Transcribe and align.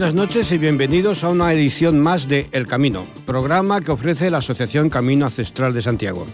Buenas 0.00 0.14
noches 0.14 0.50
y 0.52 0.56
bienvenidos 0.56 1.24
a 1.24 1.28
una 1.28 1.52
edición 1.52 2.00
más 2.00 2.26
de 2.26 2.46
El 2.52 2.66
Camino, 2.66 3.04
programa 3.26 3.82
que 3.82 3.92
ofrece 3.92 4.30
la 4.30 4.38
Asociación 4.38 4.88
Camino 4.88 5.26
Ancestral 5.26 5.74
de 5.74 5.82
Santiago. 5.82 6.24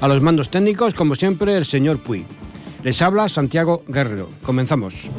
A 0.00 0.08
los 0.08 0.22
mandos 0.22 0.48
técnicos, 0.48 0.94
como 0.94 1.14
siempre, 1.14 1.54
el 1.54 1.66
señor 1.66 1.98
Puy. 1.98 2.24
Les 2.82 3.02
habla 3.02 3.28
Santiago 3.28 3.82
Guerrero. 3.88 4.30
Comenzamos. 4.42 5.10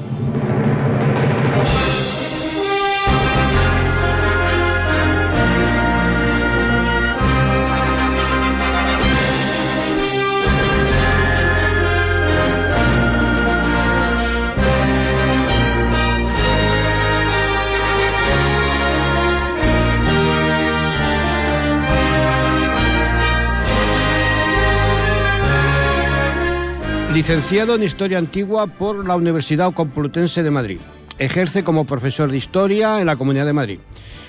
Licenciado 27.16 27.76
en 27.76 27.84
Historia 27.84 28.18
Antigua 28.18 28.68
por 28.68 29.08
la 29.08 29.16
Universidad 29.16 29.74
Complutense 29.74 30.44
de 30.44 30.52
Madrid. 30.52 30.82
Ejerce 31.18 31.64
como 31.64 31.86
profesor 31.86 32.30
de 32.30 32.36
Historia 32.36 33.00
en 33.00 33.06
la 33.06 33.16
Comunidad 33.16 33.46
de 33.46 33.54
Madrid. 33.54 33.80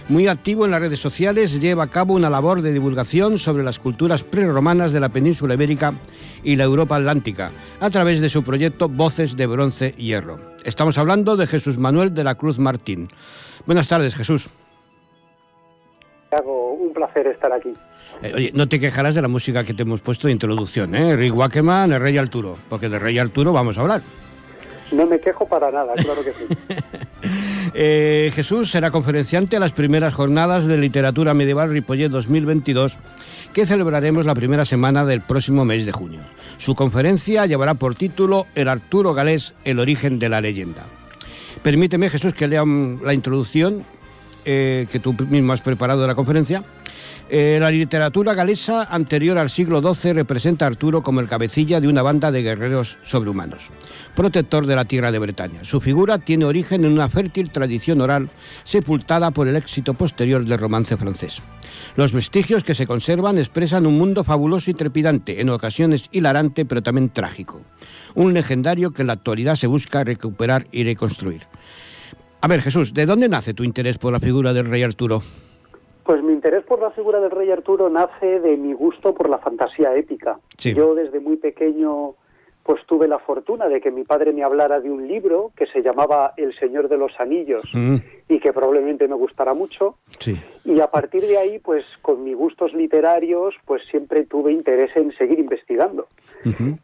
Muy 0.09 0.29
activo 0.29 0.65
en 0.65 0.71
las 0.71 0.81
redes 0.81 1.01
sociales, 1.01 1.61
lleva 1.61 1.83
a 1.83 1.91
cabo 1.91 2.15
una 2.15 2.31
labor 2.31 2.63
de 2.63 2.73
divulgación 2.73 3.39
sobre 3.39 3.65
las 3.65 3.81
culturas 3.81 4.23
prerromanas 4.23 4.93
de 4.93 5.01
la 5.01 5.09
península 5.09 5.55
ibérica 5.55 5.95
y 6.45 6.55
la 6.55 6.63
Europa 6.63 6.95
Atlántica, 6.95 7.51
a 7.81 7.91
través 7.91 8.21
de 8.21 8.29
su 8.29 8.45
proyecto 8.45 8.89
Voces 8.89 9.37
de 9.37 9.47
Bronce 9.49 9.93
y 9.97 10.05
Hierro. 10.05 10.39
Estamos 10.65 10.97
hablando 10.97 11.37
de 11.37 11.49
Jesús 11.49 11.79
Manuel 11.79 12.15
de 12.15 12.23
la 12.23 12.37
Cruz 12.37 12.61
Martín. 12.61 13.09
Buenas 13.67 13.89
tardes, 13.89 14.15
Jesús. 14.15 14.49
un 16.45 16.93
placer 16.93 17.27
estar 17.27 17.53
aquí. 17.53 17.75
Eh, 18.23 18.33
oye, 18.35 18.51
no 18.55 18.69
te 18.69 18.81
quejarás 18.81 19.15
de 19.15 19.23
la 19.23 19.29
música 19.29 19.65
que 19.65 19.75
te 19.75 19.83
hemos 19.83 20.01
puesto 20.01 20.29
de 20.29 20.33
introducción, 20.33 20.95
¿eh? 20.95 21.17
Rick 21.17 21.35
Wackerman, 21.35 21.93
el 21.93 22.01
Rey 22.01 22.17
Arturo, 22.19 22.57
porque 22.69 22.89
de 22.89 22.99
Rey 22.99 23.19
Arturo 23.19 23.53
vamos 23.53 23.79
a 23.79 23.83
hablar. 23.83 24.03
No 24.93 25.07
me 25.07 25.19
quejo 25.19 25.47
para 25.47 25.71
nada, 25.71 25.95
claro 25.95 26.23
que 26.23 26.33
sí. 26.33 26.47
eh, 27.75 28.31
Jesús 28.35 28.71
será 28.71 28.91
conferenciante 28.91 29.57
a 29.57 29.61
las 29.61 29.73
primeras 29.73 30.15
jornadas 30.15 30.67
de 30.67 30.79
literatura 30.79 31.35
medieval 31.35 31.71
Ripollet 31.71 32.09
2022 32.09 32.97
que 33.53 33.67
celebraremos 33.67 34.27
la 34.27 34.35
primera 34.35 34.65
semana 34.65 35.05
del 35.05 35.23
próximo 35.23 35.65
mes 35.65 35.87
de 35.87 35.93
junio. 35.93 36.21
Su 36.59 36.75
conferencia 36.75 37.47
llevará 37.47 37.75
por 37.75 37.95
título 37.95 38.47
El 38.55 38.69
Arturo 38.69 39.15
Galés, 39.15 39.55
el 39.65 39.81
origen 39.81 40.19
de 40.19 40.29
la 40.29 40.41
leyenda. 40.41 40.85
Permíteme, 41.63 42.11
Jesús, 42.11 42.35
que 42.35 42.49
lea 42.49 42.65
la 43.03 43.15
introducción 43.15 43.83
eh, 44.45 44.87
que 44.91 45.01
tú 45.01 45.15
mismo 45.29 45.53
has 45.53 45.63
preparado 45.63 46.03
de 46.03 46.07
la 46.07 46.15
conferencia 46.15 46.63
eh, 47.29 47.59
la 47.61 47.73
literatura 47.73 48.35
galesa 48.35 48.85
anterior 48.85 49.37
al 49.37 49.51
siglo 49.51 49.83
XII 49.83 50.13
representa 50.13 50.65
a 50.65 50.69
Arturo 50.69 51.03
como 51.03 51.21
el 51.21 51.29
cabecilla 51.29 51.81
de 51.81 51.89
una 51.89 52.03
banda 52.03 52.31
de 52.31 52.43
guerreros 52.43 52.99
sobrehumanos, 53.03 53.71
protector 54.15 54.67
de 54.67 54.77
la 54.77 54.85
tierra 54.85 55.11
de 55.11 55.19
Bretaña. 55.19 55.65
Su 55.65 55.81
figura 55.81 56.19
tiene 56.19 56.45
origen 56.45 56.85
en 56.85 56.93
una 56.93 57.09
fértil 57.09 57.51
tradición 57.51 58.01
oral 58.01 58.31
sepultada 58.63 59.33
por 59.33 59.49
el 59.49 59.57
éxito 59.57 59.95
posterior 59.95 60.45
del 60.45 60.59
romance 60.59 60.97
francés. 60.97 61.43
Los 61.97 62.13
vestigios 62.13 62.63
que 62.63 62.77
se 62.77 62.87
conservan 62.87 63.39
expresan 63.39 63.87
un 63.87 63.99
mundo 63.99 64.23
fabuloso 64.23 64.71
y 64.71 64.75
trepidante, 64.75 65.41
en 65.41 65.51
ocasiones 65.51 66.09
hilarante 66.13 66.65
pero 66.65 66.83
también 66.83 67.11
trágico. 67.11 67.63
Un 68.15 68.35
legendario 68.35 68.93
que 68.93 69.03
en 69.03 69.09
la 69.09 69.15
actualidad 69.15 69.57
se 69.57 69.67
busca 69.67 70.05
recuperar 70.05 70.69
y 70.71 70.85
reconstruir. 70.85 71.43
A 72.41 72.47
ver, 72.49 72.63
Jesús, 72.63 72.95
¿de 72.95 73.07
dónde 73.07 73.29
nace 73.29 73.55
tu 73.55 73.65
interés 73.65 73.99
por 73.99 74.13
la 74.13 74.21
figura 74.21 74.53
del 74.53 74.67
rey 74.67 74.85
Arturo? 74.85 75.25
Pues 76.07 76.23
mi 76.23 76.33
interés 76.33 76.65
por 76.65 76.81
la 76.81 76.93
figura 76.93 77.19
del 77.19 77.33
rey 77.33 77.51
Arturo 77.51 77.91
nace 77.91 78.39
de 78.39 78.57
mi 78.57 78.73
gusto 78.73 79.13
por 79.13 79.29
la 79.29 79.39
fantasía 79.39 79.93
épica. 79.97 80.39
Yo 80.57 80.95
desde 80.95 81.19
muy 81.19 81.37
pequeño 81.37 82.15
pues 82.67 82.85
tuve 82.87 83.07
la 83.07 83.21
fortuna 83.21 83.69
de 83.69 83.81
que 83.81 83.93
mi 83.93 84.03
padre 84.03 84.33
me 84.33 84.43
hablara 84.43 84.81
de 84.81 84.91
un 84.91 85.07
libro 85.07 85.53
que 85.57 85.67
se 85.67 85.83
llamaba 85.83 86.33
El 86.37 86.53
Señor 86.59 86.89
de 86.89 86.97
los 86.97 87.13
Anillos 87.21 87.63
mm. 87.73 87.97
y 88.29 88.41
que 88.41 88.53
probablemente 88.53 89.07
me 89.07 89.15
gustará 89.15 89.55
mucho. 89.55 89.99
Y 90.65 90.81
a 90.81 90.89
partir 90.89 91.23
de 91.23 91.39
ahí, 91.39 91.61
pues 91.61 91.85
con 92.03 92.25
mis 92.25 92.37
gustos 92.37 92.73
literarios, 92.73 93.55
pues 93.65 93.83
siempre 93.89 94.25
tuve 94.25 94.53
interés 94.53 94.91
en 94.97 95.13
seguir 95.17 95.39
investigando. 95.39 96.09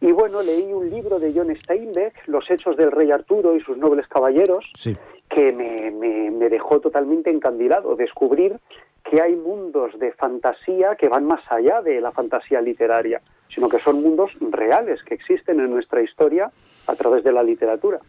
Y 0.00 0.12
bueno, 0.12 0.42
leí 0.42 0.72
un 0.72 0.88
libro 0.88 1.18
de 1.20 1.32
John 1.34 1.54
Steinbeck, 1.54 2.26
Los 2.26 2.48
Hechos 2.50 2.76
del 2.76 2.90
Rey 2.90 3.10
Arturo 3.10 3.56
y 3.56 3.60
sus 3.60 3.76
nobles 3.76 4.06
caballeros, 4.08 4.64
que 5.28 5.52
me, 5.52 5.90
me 6.30 6.48
dejó 6.48 6.80
totalmente 6.80 7.30
encandilado. 7.30 7.94
Descubrir 7.96 8.58
que 9.04 9.20
hay 9.20 9.34
mundos 9.36 9.98
de 9.98 10.12
fantasía 10.12 10.96
que 10.96 11.08
van 11.08 11.24
más 11.24 11.40
allá 11.50 11.82
de 11.82 12.00
la 12.00 12.12
fantasía 12.12 12.60
literaria, 12.60 13.20
sino 13.54 13.68
que 13.68 13.78
son 13.78 14.02
mundos 14.02 14.30
reales 14.40 15.02
que 15.02 15.14
existen 15.14 15.60
en 15.60 15.70
nuestra 15.70 16.02
historia 16.02 16.50
a 16.86 16.94
través 16.94 17.24
de 17.24 17.32
la 17.32 17.42
literatura. 17.42 18.00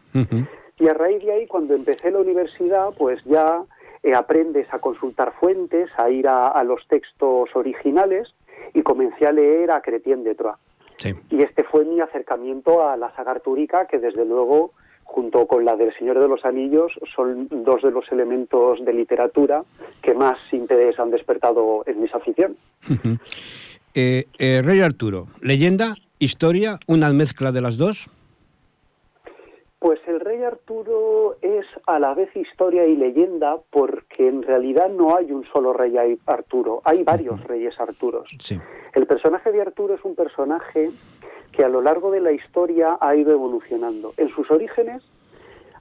Y 0.79 0.87
a 0.87 0.93
raíz 0.93 1.23
de 1.23 1.31
ahí, 1.31 1.47
cuando 1.47 1.75
empecé 1.75 2.11
la 2.11 2.19
universidad, 2.19 2.89
pues 2.97 3.23
ya 3.25 3.63
eh, 4.01 4.13
aprendes 4.13 4.67
a 4.73 4.79
consultar 4.79 5.33
fuentes, 5.39 5.89
a 5.97 6.09
ir 6.09 6.27
a, 6.27 6.63
los 6.63 6.85
textos 6.87 7.49
originales 7.55 8.33
y 8.73 8.81
comencé 8.81 9.27
a 9.27 9.31
leer 9.31 9.71
a 9.71 9.81
Cretien 9.81 10.23
de 10.23 10.35
Troyes. 10.35 10.59
Y 11.29 11.41
este 11.41 11.63
fue 11.63 11.85
mi 11.85 11.99
acercamiento 11.99 12.87
a 12.87 12.95
la 12.97 13.13
saga 13.15 13.31
artúrica, 13.31 13.87
que 13.87 13.99
desde 13.99 14.25
luego 14.25 14.71
junto 15.13 15.45
con 15.45 15.63
la 15.63 15.75
del 15.75 15.93
Señor 15.95 16.19
de 16.19 16.27
los 16.27 16.43
Anillos, 16.43 16.91
son 17.15 17.47
dos 17.49 17.83
de 17.83 17.91
los 17.91 18.11
elementos 18.11 18.83
de 18.83 18.93
literatura 18.93 19.63
que 20.01 20.15
más 20.15 20.39
interés 20.51 20.99
han 20.99 21.11
despertado 21.11 21.83
en 21.85 22.01
mis 22.01 22.13
afición. 22.15 22.57
Eh, 23.95 24.25
eh, 24.39 24.63
Rey 24.63 24.79
Arturo, 24.81 25.27
leyenda, 25.39 25.93
historia, 26.17 26.79
una 26.87 27.11
mezcla 27.11 27.51
de 27.51 27.61
las 27.61 27.77
dos. 27.77 28.09
Pues 29.77 29.99
el 30.07 30.19
rey 30.19 30.41
Arturo 30.41 31.37
es 31.43 31.67
a 31.85 31.99
la 31.99 32.15
vez 32.15 32.35
historia 32.35 32.87
y 32.87 32.95
leyenda 32.95 33.57
porque 33.69 34.27
en 34.27 34.41
realidad 34.41 34.89
no 34.89 35.15
hay 35.15 35.31
un 35.31 35.45
solo 35.53 35.73
rey 35.73 35.93
Arturo, 36.25 36.81
hay 36.85 37.03
varios 37.03 37.43
reyes 37.43 37.79
Arturos. 37.79 38.27
El 38.95 39.05
personaje 39.05 39.51
de 39.51 39.61
Arturo 39.61 39.93
es 39.93 40.03
un 40.03 40.15
personaje 40.15 40.89
que 41.53 41.63
a 41.63 41.69
lo 41.69 41.81
largo 41.81 42.11
de 42.11 42.19
la 42.19 42.31
historia 42.31 42.97
ha 42.99 43.15
ido 43.15 43.31
evolucionando. 43.31 44.13
En 44.17 44.29
sus 44.29 44.49
orígenes, 44.51 45.03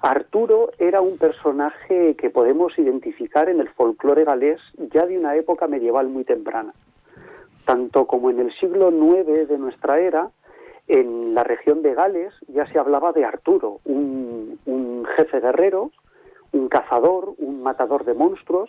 Arturo 0.00 0.71
era 0.78 1.00
un 1.00 1.16
personaje 1.16 2.15
que 2.16 2.31
podemos 2.31 2.78
identificar 2.78 3.49
en 3.49 3.60
el 3.60 3.69
folclore 3.71 4.25
galés 4.25 4.60
ya 4.93 5.06
de 5.06 5.19
una 5.19 5.34
época 5.37 5.66
medieval 5.66 6.09
muy 6.09 6.25
temprana. 6.25 6.72
Tanto 7.65 8.06
como 8.06 8.31
en 8.31 8.41
el 8.41 8.53
siglo 8.59 8.91
IX 8.91 9.49
de 9.49 9.59
nuestra 9.59 9.99
era, 10.00 10.31
en 10.88 11.34
la 11.34 11.44
región 11.44 11.83
de 11.83 11.94
Gales 11.94 12.34
ya 12.49 12.66
se 12.66 12.78
hablaba 12.78 13.12
de 13.12 13.25
Arturo, 13.25 13.81
un, 13.84 14.59
un 14.66 15.06
jefe 15.16 15.41
guerrero, 15.41 15.91
un 16.53 16.69
cazador, 16.69 17.34
un 17.39 17.62
matador 17.62 18.04
de 18.04 18.15
monstruos, 18.15 18.69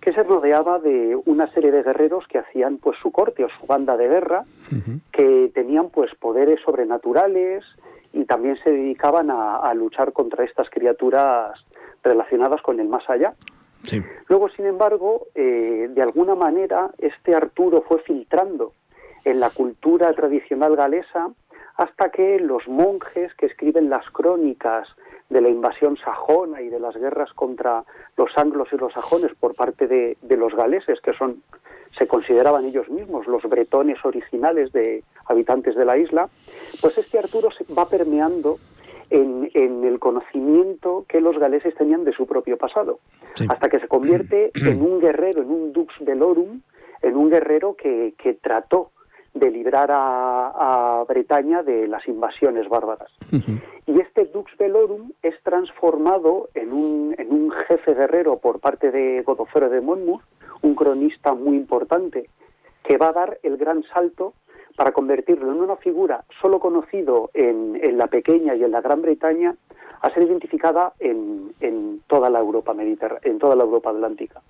que 0.00 0.12
se 0.12 0.22
rodeaba 0.22 0.78
de 0.78 1.18
una 1.26 1.50
serie 1.52 1.72
de 1.72 1.82
guerreros 1.82 2.26
que 2.28 2.38
hacían 2.38 2.78
pues 2.78 2.98
su 3.02 3.10
corte 3.10 3.44
o 3.44 3.48
su 3.48 3.66
banda 3.66 3.96
de 3.96 4.08
guerra, 4.08 4.44
que 5.12 5.50
tenían 5.54 5.90
pues 5.90 6.14
poderes 6.14 6.60
sobrenaturales 6.64 7.64
y 8.12 8.24
también 8.24 8.56
se 8.62 8.70
dedicaban 8.70 9.30
a, 9.30 9.72
luchar 9.74 10.12
contra 10.12 10.44
estas 10.44 10.70
criaturas 10.70 11.52
relacionadas 12.02 12.62
con 12.62 12.80
el 12.80 12.88
más 12.88 13.08
allá. 13.10 13.34
Luego, 14.28 14.48
sin 14.50 14.66
embargo, 14.66 15.26
eh, 15.34 15.88
de 15.90 16.02
alguna 16.02 16.34
manera 16.34 16.90
este 16.98 17.34
Arturo 17.34 17.82
fue 17.82 18.00
filtrando 18.00 18.72
en 19.24 19.40
la 19.40 19.50
cultura 19.50 20.12
tradicional 20.14 20.76
galesa 20.76 21.30
hasta 21.76 22.10
que 22.10 22.40
los 22.40 22.66
monjes 22.66 23.32
que 23.34 23.46
escriben 23.46 23.88
las 23.88 24.08
crónicas 24.10 24.88
de 25.28 25.40
la 25.40 25.48
invasión 25.48 25.96
sajona 25.96 26.62
y 26.62 26.68
de 26.68 26.80
las 26.80 26.96
guerras 26.96 27.32
contra 27.34 27.84
los 28.16 28.30
anglos 28.36 28.68
y 28.72 28.76
los 28.76 28.92
sajones 28.92 29.32
por 29.38 29.54
parte 29.54 29.86
de, 29.86 30.16
los 30.36 30.54
galeses, 30.54 31.00
que 31.00 31.12
son 31.12 31.42
se 31.98 32.06
consideraban 32.06 32.64
ellos 32.64 32.88
mismos 32.88 33.26
los 33.26 33.42
bretones 33.42 34.02
originales 34.04 34.72
de 34.72 35.02
habitantes 35.26 35.74
de 35.74 35.84
la 35.84 35.96
isla, 35.96 36.28
pues 36.80 36.96
este 36.96 37.18
Arturo 37.18 37.48
se 37.50 37.64
va 37.72 37.88
permeando 37.88 38.58
en, 39.10 39.50
el 39.54 39.98
conocimiento 39.98 41.06
que 41.08 41.20
los 41.20 41.38
galeses 41.38 41.74
tenían 41.74 42.04
de 42.04 42.12
su 42.12 42.26
propio 42.26 42.56
pasado, 42.56 43.00
hasta 43.48 43.68
que 43.68 43.80
se 43.80 43.88
convierte 43.88 44.50
en 44.54 44.82
un 44.82 45.00
guerrero, 45.00 45.42
en 45.42 45.50
un 45.50 45.72
dux 45.72 45.92
velorum, 46.00 46.60
en 47.02 47.16
un 47.16 47.30
guerrero 47.30 47.74
que, 47.74 48.14
que 48.18 48.34
trató 48.34 48.90
de 49.38 49.50
librar 49.50 49.90
a, 49.92 51.04
Bretaña 51.08 51.62
de 51.62 51.88
las 51.88 52.06
invasiones 52.06 52.68
bárbaras. 52.68 53.10
Y 53.86 54.00
este 54.00 54.26
Dux 54.26 54.54
Velorum 54.58 55.12
es 55.22 55.34
transformado 55.42 56.48
en 56.54 56.72
un, 56.72 57.14
en 57.16 57.32
un 57.32 57.50
jefe 57.50 57.94
guerrero 57.94 58.38
por 58.38 58.60
parte 58.60 58.90
de 58.90 59.22
Godofredo 59.22 59.70
de 59.70 59.80
Monmouth, 59.80 60.22
un 60.62 60.74
cronista 60.74 61.34
muy 61.34 61.56
importante, 61.56 62.28
que 62.82 62.98
va 62.98 63.08
a 63.08 63.12
dar 63.12 63.38
el 63.42 63.56
gran 63.56 63.82
salto 63.84 64.34
para 64.76 64.92
convertirlo 64.92 65.50
en 65.50 65.60
una 65.60 65.76
figura 65.76 66.24
solo 66.40 66.60
conocido 66.60 67.30
en, 67.34 67.78
en 67.82 67.98
la 67.98 68.06
pequeña 68.08 68.54
y 68.54 68.64
en 68.64 68.72
la 68.72 68.80
Gran 68.80 69.02
Bretaña 69.02 69.56
a 70.00 70.10
ser 70.10 70.22
identificada 70.22 70.92
en, 70.98 72.00
toda 72.06 72.30
la 72.30 72.38
Europa 72.38 72.72
mediterránea, 72.72 73.20
en 73.24 73.38
toda 73.38 73.54
la 73.54 73.64
Europa 73.64 73.90
atlántica. 73.90 74.40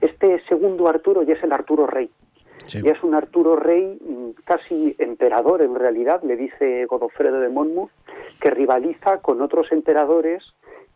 Este 0.00 0.42
segundo 0.48 0.88
Arturo 0.88 1.22
ya 1.22 1.34
es 1.34 1.42
el 1.42 1.52
Arturo 1.52 1.86
Rey. 1.86 2.10
Ya 2.68 2.92
es 2.92 3.02
un 3.02 3.14
Arturo 3.14 3.56
Rey 3.56 3.98
mm, 4.00 4.42
casi 4.44 4.94
emperador 4.98 5.62
en 5.62 5.74
realidad, 5.74 6.22
le 6.22 6.36
dice 6.36 6.86
Godofredo 6.86 7.40
de 7.40 7.48
Monmouth, 7.48 7.90
que 8.40 8.50
rivaliza 8.50 9.18
con 9.18 9.42
otros 9.42 9.70
emperadores 9.72 10.42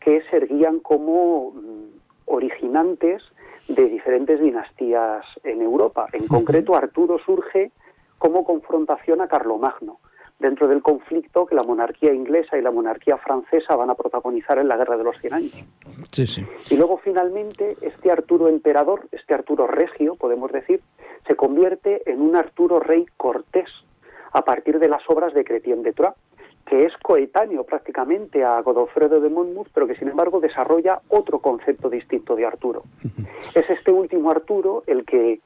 que 0.01 0.23
se 0.31 0.37
erguían 0.37 0.81
como 0.81 1.53
mm, 1.53 1.85
originantes 2.27 3.23
de 3.69 3.89
diferentes 3.89 4.41
dinastías 4.41 5.25
en 5.43 5.61
Europa. 5.63 6.07
En 6.13 6.29
concreto, 6.29 6.77
Arturo 6.77 7.19
surge 7.19 7.73
como 8.19 8.45
confrontación 8.45 9.21
a 9.21 9.29
Carlomagno, 9.29 9.99
dentro 10.39 10.69
del 10.69 10.83
conflicto 10.83 11.47
que 11.47 11.55
la 11.55 11.63
monarquía 11.63 12.13
inglesa 12.13 12.59
y 12.59 12.63
la 12.63 12.71
monarquía 12.71 13.17
francesa 13.17 13.75
van 13.75 13.91
a 13.91 13.95
protagonizar 13.95 14.59
en 14.59 14.69
la 14.69 14.77
Guerra 14.77 14.97
de 14.97 15.05
los 15.05 15.19
Cien 15.21 15.33
Años. 15.33 15.53
Y 16.71 16.77
luego 16.77 16.99
finalmente 16.99 17.77
este 17.81 18.11
Arturo 18.11 18.49
emperador, 18.49 19.09
este 19.13 19.35
Arturo 19.35 19.67
regio, 19.67 20.17
podemos 20.17 20.53
decir, 20.53 20.81
se 21.27 21.37
convierte 21.37 22.03
en 22.11 22.21
un 22.21 22.37
Arturo 22.37 22.81
rey 22.81 23.07
cortés 23.17 23.69
a 24.33 24.43
partir 24.43 24.79
de 24.79 24.89
las 24.89 25.03
obras 25.09 25.33
de 25.33 25.45
Chrétien 25.45 25.83
de 25.83 25.93
Troyes, 25.93 26.15
que 26.67 26.85
es 26.85 26.93
coetáneo 27.01 27.65
prácticamente 27.65 28.45
a 28.45 28.61
Godofredo 28.61 29.21
de 29.21 29.31
Monmouth, 29.31 29.69
pero 29.73 29.87
que 29.87 29.95
sin 29.95 30.09
embargo 30.09 30.41
desarrolla 30.41 31.01
otro 31.09 31.39
concepto 31.39 31.89
distinto 31.89 32.35
de 32.35 32.45
Arturo. 32.45 32.83
Es 33.55 33.71
este 33.71 33.93
último 33.93 34.31
Arturo 34.31 34.83
el 34.87 35.05
que 35.05 35.41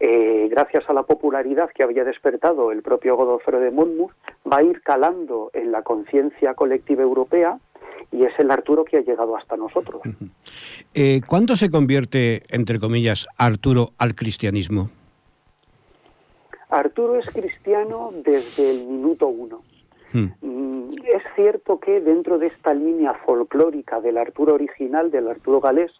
eh, 0.00 0.48
gracias 0.50 0.88
a 0.88 0.92
la 0.92 1.04
popularidad 1.04 1.70
que 1.74 1.82
había 1.82 2.04
despertado 2.04 2.72
el 2.72 2.82
propio 2.82 3.16
Godofredo 3.16 3.62
de 3.62 3.70
Monmouth, 3.70 4.12
va 4.50 4.58
a 4.58 4.62
ir 4.62 4.82
calando 4.82 5.50
en 5.52 5.72
la 5.72 5.82
conciencia 5.82 6.54
colectiva 6.54 7.02
europea 7.02 7.58
y 8.10 8.24
es 8.24 8.32
el 8.38 8.50
Arturo 8.50 8.84
que 8.84 8.98
ha 8.98 9.00
llegado 9.00 9.36
hasta 9.36 9.56
nosotros. 9.56 10.02
Eh, 10.94 11.20
¿Cuándo 11.26 11.56
se 11.56 11.70
convierte, 11.70 12.42
entre 12.48 12.78
comillas, 12.78 13.26
Arturo 13.38 13.90
al 13.98 14.14
cristianismo? 14.14 14.90
Arturo 16.70 17.18
es 17.18 17.26
cristiano 17.26 18.12
desde 18.24 18.70
el 18.70 18.86
minuto 18.86 19.28
uno. 19.28 19.62
Hmm. 20.12 20.26
Mm, 20.42 20.84
es 21.04 21.22
cierto 21.34 21.78
que 21.80 22.00
dentro 22.00 22.38
de 22.38 22.46
esta 22.46 22.72
línea 22.72 23.14
folclórica 23.26 24.00
del 24.00 24.18
Arturo 24.18 24.54
original, 24.54 25.10
del 25.10 25.28
Arturo 25.28 25.60
galés, 25.60 25.90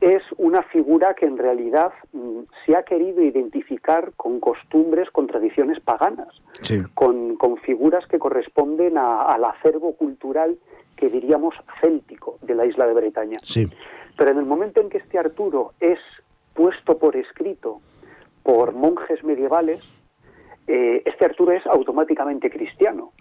es 0.00 0.22
una 0.36 0.62
figura 0.62 1.14
que 1.14 1.26
en 1.26 1.38
realidad 1.38 1.92
mm, 2.12 2.40
se 2.64 2.76
ha 2.76 2.84
querido 2.84 3.22
identificar 3.22 4.12
con 4.16 4.38
costumbres, 4.38 5.10
con 5.10 5.26
tradiciones 5.26 5.80
paganas, 5.80 6.28
con, 6.94 7.36
figuras 7.64 8.06
que 8.06 8.18
corresponden 8.18 8.96
al 8.96 9.44
acervo 9.44 9.94
cultural 9.94 10.56
que 10.96 11.08
diríamos 11.08 11.54
céltico 11.80 12.38
de 12.42 12.54
la 12.54 12.66
isla 12.66 12.86
de 12.86 12.94
Bretaña. 12.94 13.36
Pero 14.16 14.30
en 14.30 14.38
el 14.38 14.44
momento 14.46 14.80
en 14.80 14.88
que 14.88 14.98
este 14.98 15.18
Arturo 15.18 15.72
es 15.80 15.98
puesto 16.54 16.98
por 16.98 17.16
escrito 17.16 17.80
por 18.42 18.72
monjes 18.72 19.22
medievales, 19.22 19.80
eh, 20.66 21.02
este 21.04 21.24
Arturo 21.24 21.52
es 21.52 21.66
automáticamente 21.66 22.50
cristiano. 22.50 23.12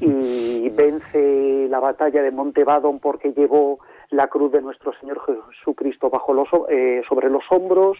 Y 0.00 0.68
vence 0.70 1.66
la 1.68 1.80
batalla 1.80 2.22
de 2.22 2.30
Montebadon 2.30 2.98
porque 2.98 3.32
llevó 3.32 3.78
la 4.10 4.28
cruz 4.28 4.52
de 4.52 4.62
nuestro 4.62 4.92
Señor 5.00 5.20
Jesucristo 5.52 6.10
bajo 6.10 6.32
los, 6.32 6.48
eh, 6.68 7.02
sobre 7.08 7.30
los 7.30 7.44
hombros, 7.50 7.98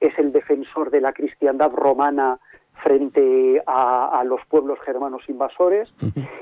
es 0.00 0.18
el 0.18 0.32
defensor 0.32 0.90
de 0.90 1.00
la 1.00 1.12
cristiandad 1.12 1.70
romana 1.72 2.38
frente 2.82 3.62
a, 3.66 4.22
los 4.24 4.40
pueblos 4.46 4.78
germanos 4.84 5.22
invasores 5.28 5.92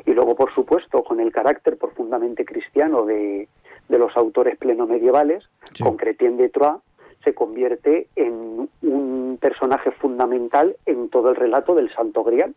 y 0.06 0.12
luego, 0.12 0.36
por 0.36 0.54
supuesto, 0.54 1.02
con 1.02 1.20
el 1.20 1.32
carácter 1.32 1.76
profundamente 1.76 2.44
cristiano 2.44 3.04
de, 3.04 3.48
los 3.88 4.16
autores 4.16 4.56
pleno 4.56 4.86
medievales, 4.86 5.44
con 5.82 5.96
Chrétien 5.96 6.36
de 6.36 6.48
Troyes, 6.50 6.82
se 7.24 7.34
convierte 7.34 8.06
en 8.14 8.68
un 8.82 9.38
personaje 9.40 9.90
fundamental 9.92 10.76
en 10.86 11.08
todo 11.08 11.30
el 11.30 11.36
relato 11.36 11.74
del 11.74 11.92
Santo 11.92 12.22
Grial. 12.22 12.54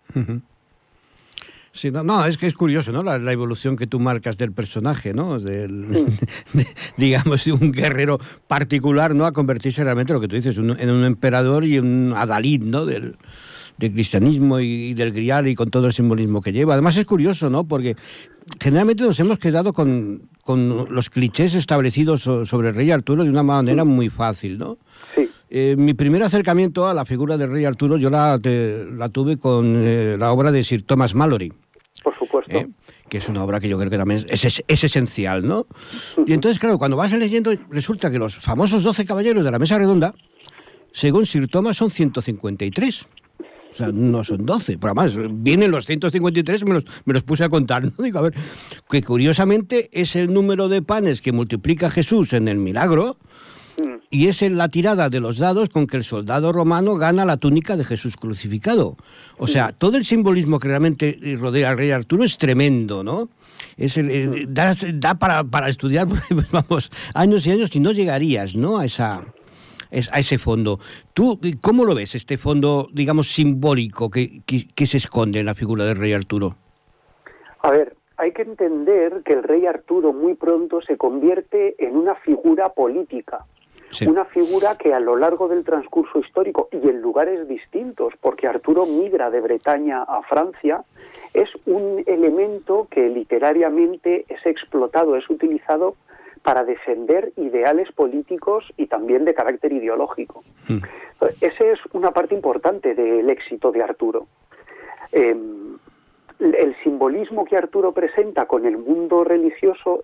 Sí, 1.73 1.89
no, 1.89 2.25
es 2.25 2.37
que 2.37 2.47
es 2.47 2.53
curioso, 2.53 2.91
¿no? 2.91 3.01
La, 3.01 3.31
evolución 3.31 3.77
que 3.77 3.87
tú 3.87 3.99
marcas 3.99 4.37
del 4.37 4.51
personaje, 4.51 5.13
¿no? 5.13 5.39
Del, 5.39 5.87
digamos, 6.97 7.45
de 7.45 7.53
un 7.53 7.71
guerrero 7.71 8.19
particular, 8.47 9.15
¿no? 9.15 9.25
A 9.25 9.31
convertirse 9.31 9.83
realmente, 9.83 10.11
lo 10.11 10.19
que 10.19 10.27
tú 10.27 10.35
dices, 10.35 10.57
en 10.57 10.91
un 10.91 11.05
emperador 11.05 11.63
y 11.63 11.79
un 11.79 12.13
adalid, 12.15 12.63
¿no? 12.63 12.85
Del, 12.85 13.15
cristianismo 13.79 14.59
y, 14.59 14.93
del 14.93 15.11
grial 15.11 15.47
y 15.47 15.55
con 15.55 15.71
todo 15.71 15.87
el 15.87 15.93
simbolismo 15.93 16.39
que 16.39 16.51
lleva. 16.51 16.73
Además 16.73 16.97
es 16.97 17.05
curioso, 17.05 17.49
¿no? 17.49 17.63
Porque 17.63 17.95
generalmente 18.59 19.03
nos 19.03 19.19
hemos 19.19 19.39
quedado 19.39 19.73
con, 19.73 20.29
los 20.45 21.09
clichés 21.09 21.55
establecidos 21.55 22.21
sobre 22.21 22.69
el 22.69 22.75
rey 22.75 22.91
Arturo 22.91 23.23
de 23.23 23.31
una 23.31 23.41
manera 23.41 23.83
muy 23.83 24.09
fácil, 24.09 24.59
¿no? 24.59 24.77
Sí. 25.15 25.29
Eh, 25.53 25.75
mi 25.77 25.93
primer 25.93 26.23
acercamiento 26.23 26.87
a 26.87 26.93
la 26.93 27.03
figura 27.03 27.37
del 27.37 27.51
rey 27.51 27.65
Arturo 27.65 27.97
yo 27.97 28.09
la, 28.09 28.39
la 28.41 29.09
tuve 29.09 29.35
con 29.35 29.73
eh, 29.75 30.15
la 30.17 30.31
obra 30.31 30.49
de 30.49 30.63
Sir 30.63 30.83
Thomas 30.83 31.13
Mallory. 31.13 31.51
Por 32.03 32.17
supuesto. 32.17 32.51
¿Eh? 32.57 32.67
que 33.11 33.17
es 33.17 33.27
una 33.27 33.43
obra 33.43 33.59
que 33.59 33.67
yo 33.67 33.77
creo 33.77 33.89
que 33.89 33.97
también 33.97 34.25
es, 34.29 34.45
es, 34.45 34.83
esencial, 34.83 35.45
¿no? 35.45 35.67
Y 36.25 36.31
entonces, 36.31 36.59
claro, 36.59 36.77
cuando 36.77 36.95
vas 36.95 37.11
leyendo, 37.11 37.51
resulta 37.69 38.09
que 38.09 38.17
los 38.17 38.39
famosos 38.39 38.83
12 38.83 39.03
caballeros 39.03 39.43
de 39.43 39.51
la 39.51 39.59
mesa 39.59 39.77
redonda, 39.77 40.15
según 40.93 41.25
Sir 41.25 41.49
Thomas, 41.49 41.75
son 41.75 41.89
153. 41.89 43.09
O 43.71 43.75
sea, 43.75 43.89
no 43.91 44.23
son 44.23 44.45
12. 44.45 44.77
Pero 44.77 44.93
además, 44.97 45.13
vienen 45.43 45.71
los 45.71 45.85
153, 45.85 46.63
me 46.63 46.75
los, 46.75 46.85
me 47.03 47.13
los 47.13 47.23
puse 47.23 47.43
a 47.43 47.49
contar. 47.49 47.83
¿no? 47.83 47.91
Digo, 48.01 48.19
a 48.19 48.21
ver, 48.21 48.33
que 48.89 49.03
curiosamente 49.03 49.89
es 49.91 50.15
el 50.15 50.33
número 50.33 50.69
de 50.69 50.81
panes 50.81 51.21
que 51.21 51.33
multiplica 51.33 51.89
Jesús 51.89 52.31
en 52.31 52.47
el 52.47 52.57
milagro, 52.57 53.17
y 54.11 54.27
es 54.27 54.41
en 54.41 54.57
la 54.57 54.67
tirada 54.67 55.09
de 55.09 55.21
los 55.21 55.39
dados 55.39 55.69
con 55.69 55.87
que 55.87 55.97
el 55.97 56.03
soldado 56.03 56.51
romano 56.51 56.95
gana 56.95 57.25
la 57.25 57.37
túnica 57.37 57.77
de 57.77 57.85
Jesús 57.85 58.17
crucificado. 58.17 58.97
O 59.37 59.47
sea, 59.47 59.71
todo 59.71 59.97
el 59.97 60.03
simbolismo 60.03 60.59
que 60.59 60.67
realmente 60.67 61.17
rodea 61.39 61.69
al 61.69 61.77
rey 61.77 61.91
Arturo 61.91 62.25
es 62.25 62.37
tremendo, 62.37 63.03
¿no? 63.03 63.29
Es 63.77 63.97
eh, 63.97 64.45
da, 64.49 65.15
para, 65.15 65.45
para, 65.45 65.69
estudiar, 65.69 66.07
vamos, 66.51 66.91
años 67.13 67.47
y 67.47 67.51
años 67.51 67.73
y 67.75 67.79
no 67.79 67.91
llegarías, 67.91 68.53
¿no? 68.53 68.77
A 68.77 68.85
esa 68.85 69.23
a 70.11 70.19
ese 70.19 70.37
fondo. 70.37 70.79
¿Tú 71.13 71.39
cómo 71.59 71.83
lo 71.83 71.93
ves, 71.93 72.15
este 72.15 72.37
fondo, 72.37 72.87
digamos, 72.93 73.33
simbólico 73.33 74.09
que, 74.09 74.41
que 74.45 74.85
se 74.85 74.97
esconde 74.97 75.41
en 75.41 75.45
la 75.45 75.55
figura 75.55 75.83
del 75.83 75.97
rey 75.97 76.13
Arturo? 76.13 76.55
A 77.59 77.71
ver, 77.71 77.97
hay 78.15 78.31
que 78.31 78.43
entender 78.43 79.21
que 79.25 79.33
el 79.33 79.43
rey 79.43 79.65
Arturo 79.65 80.13
muy 80.13 80.35
pronto 80.35 80.81
se 80.81 80.95
convierte 80.95 81.75
en 81.77 81.97
una 81.97 82.15
figura 82.15 82.69
política. 82.69 83.45
Una 84.07 84.25
figura 84.25 84.77
que 84.77 84.93
a 84.93 84.99
lo 84.99 85.15
largo 85.15 85.47
del 85.47 85.63
transcurso 85.63 86.19
histórico 86.19 86.69
y 86.71 86.87
en 86.87 87.01
lugares 87.01 87.47
distintos, 87.47 88.13
porque 88.21 88.47
Arturo 88.47 88.85
migra 88.85 89.29
de 89.29 89.41
Bretaña 89.41 90.03
a 90.03 90.21
Francia, 90.23 90.83
es 91.33 91.49
un 91.65 92.03
elemento 92.07 92.87
que 92.89 93.09
literariamente 93.09 94.25
es 94.29 94.45
explotado, 94.45 95.15
es 95.15 95.29
utilizado 95.29 95.95
para 96.41 96.63
defender 96.63 97.31
ideales 97.35 97.91
políticos 97.91 98.65
y 98.77 98.87
también 98.87 99.25
de 99.25 99.33
carácter 99.33 99.73
ideológico. 99.73 100.43
Hmm. 100.67 100.79
Esa 101.39 101.65
es 101.65 101.79
una 101.93 102.11
parte 102.11 102.33
importante 102.33 102.95
del 102.95 103.29
éxito 103.29 103.71
de 103.71 103.83
Arturo. 103.83 104.25
Em, 105.11 105.77
el 106.39 106.75
simbolismo 106.83 107.45
que 107.45 107.57
Arturo 107.57 107.91
presenta 107.91 108.45
con 108.45 108.65
el 108.65 108.77
mundo 108.77 109.23
religioso 109.23 110.03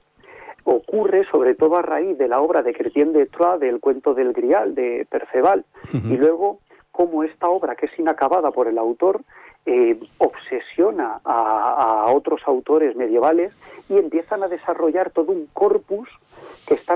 ocurre 0.70 1.26
sobre 1.32 1.56
todo 1.56 1.78
a 1.78 1.82
raíz 1.82 2.18
de 2.18 2.28
la 2.28 2.42
obra 2.42 2.62
de 2.62 2.74
Chrétien 2.74 3.14
de 3.14 3.26
Troyes, 3.26 3.62
del 3.62 3.80
cuento 3.80 4.14
del 4.14 4.34
Grial, 4.34 4.76
de 4.76 5.08
Perceval, 5.10 5.64
y 5.94 6.18
luego 6.18 6.60
cómo 6.92 7.24
esta 7.24 7.48
obra, 7.48 7.76
que 7.76 7.86
es 7.86 7.98
inacabada 7.98 8.52
por 8.52 8.68
el 8.68 8.78
autor, 8.78 9.22
eh, 9.66 9.98
obsesiona 10.18 11.22
a, 11.24 12.06
a, 12.06 12.14
otros 12.14 12.42
autores 12.46 12.96
medievales 12.96 13.54
y 13.88 13.98
empiezan 13.98 14.44
a 14.44 14.48
desarrollar 14.48 15.12
todo 15.12 15.32
un 15.32 15.48
corpus 15.54 16.10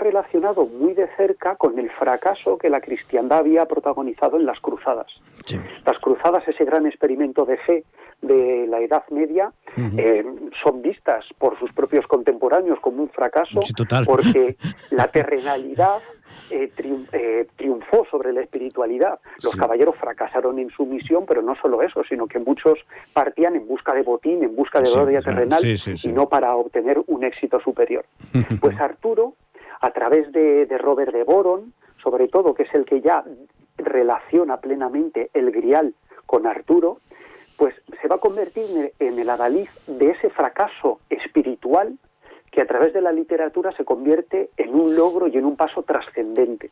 relacionado 0.02 0.66
muy 0.66 0.94
de 0.94 1.08
cerca 1.16 1.56
con 1.56 1.80
el 1.80 1.90
fracaso 1.92 2.58
que 2.58 2.70
la 2.70 2.82
cristiandad 2.82 3.40
había 3.40 3.66
protagonizado 3.66 4.38
en 4.38 4.46
las 4.46 4.60
cruzadas. 4.60 5.08
Las 5.86 5.98
cruzadas, 6.00 6.48
ese 6.48 6.66
gran 6.66 6.86
experimento 6.86 7.46
de 7.46 7.58
fe 7.58 7.84
de 8.22 8.68
la 8.68 8.80
Edad 8.80 9.04
Media, 9.10 9.52
eh, 9.98 10.24
son 10.64 10.82
vistas 10.82 11.26
por 11.38 11.58
sus 11.60 11.72
propios 11.74 12.06
contemporáneos 12.08 12.80
como 12.80 13.04
un 13.04 13.10
fracaso, 13.10 13.62
porque 14.06 14.58
la 14.92 15.08
terrenalidad 15.08 16.00
eh, 16.50 16.72
eh, 17.14 17.48
triunfó 17.56 18.06
sobre 18.10 18.34
la 18.34 18.42
espiritualidad. 18.42 19.20
Los 19.44 19.56
caballeros 19.56 19.96
fracasaron 19.96 20.60
en 20.60 20.70
su 20.70 20.86
misión, 20.86 21.26
pero 21.26 21.42
no 21.42 21.56
solo 21.56 21.82
eso, 21.82 22.04
sino 22.04 22.28
que 22.28 22.40
muchos 22.40 22.80
partían 23.14 23.56
en 23.56 23.68
busca 23.68 23.94
de 23.94 24.04
botín, 24.04 24.44
en 24.44 24.56
busca 24.56 24.82
de 24.82 24.92
gloria 24.92 25.22
terrenal 25.22 25.62
y 25.64 26.08
no 26.10 26.28
para 26.28 26.56
obtener 26.56 27.02
un 27.08 27.24
éxito 27.24 27.60
superior. 27.60 28.06
Pues 28.60 28.80
Arturo 28.80 29.34
a 29.82 29.92
través 29.92 30.32
de, 30.32 30.68
Robert 30.78 31.12
de 31.12 31.24
Boron, 31.24 31.74
sobre 32.02 32.28
todo, 32.28 32.54
que 32.54 32.64
es 32.64 32.74
el 32.74 32.86
que 32.86 33.02
ya 33.02 33.24
relaciona 33.78 34.58
plenamente 34.58 35.30
el 35.34 35.52
grial 35.52 35.96
con 36.26 36.46
Arturo, 36.46 37.00
pues 37.58 37.76
se 38.02 38.08
va 38.08 38.16
a 38.16 38.20
convertir 38.20 38.94
en 39.00 39.20
el 39.20 39.30
adalid 39.30 39.68
de 39.88 40.12
ese 40.12 40.30
fracaso 40.30 41.00
espiritual 41.10 41.98
que 42.52 42.62
a 42.62 42.68
través 42.68 42.94
de 42.94 43.02
la 43.02 43.12
literatura 43.12 43.72
se 43.72 43.86
convierte 43.86 44.50
en 44.58 44.76
un 44.76 44.96
logro 44.96 45.28
y 45.28 45.38
en 45.38 45.46
un 45.46 45.56
paso 45.56 45.84
trascendente. 45.84 46.70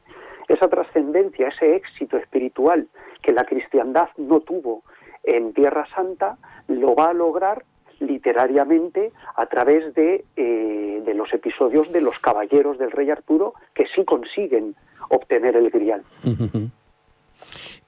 Esa 0.48 0.68
trascendencia, 0.68 1.48
ese 1.48 1.76
éxito 1.76 2.18
espiritual 2.18 2.88
que 3.22 3.32
la 3.32 3.46
cristiandad 3.46 4.10
no 4.18 4.42
tuvo 4.42 4.84
en 5.24 5.54
Tierra 5.54 5.88
Santa, 5.96 6.38
lo 6.68 6.96
va 6.96 7.10
a 7.10 7.14
lograr 7.14 7.64
literariamente 8.00 9.12
a 9.36 9.46
través 9.48 9.94
de, 9.94 10.26
eh, 10.36 11.02
de 11.06 11.14
los 11.14 11.34
episodios 11.34 11.92
de 11.92 12.02
los 12.02 12.18
caballeros 12.20 12.78
del 12.78 12.92
rey 12.92 13.10
Arturo 13.10 13.54
que 13.74 13.86
sí 13.96 14.04
consiguen 14.06 14.76
obtener 15.10 15.56
el 15.56 15.70
grial. 15.70 16.04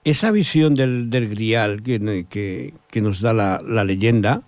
Esa 0.03 0.31
visión 0.31 0.75
del, 0.75 1.09
del 1.09 1.29
grial 1.29 1.83
que, 1.83 2.73
que, 2.89 3.01
nos 3.01 3.21
da 3.21 3.33
la, 3.33 3.61
la 3.63 3.83
leyenda, 3.83 4.41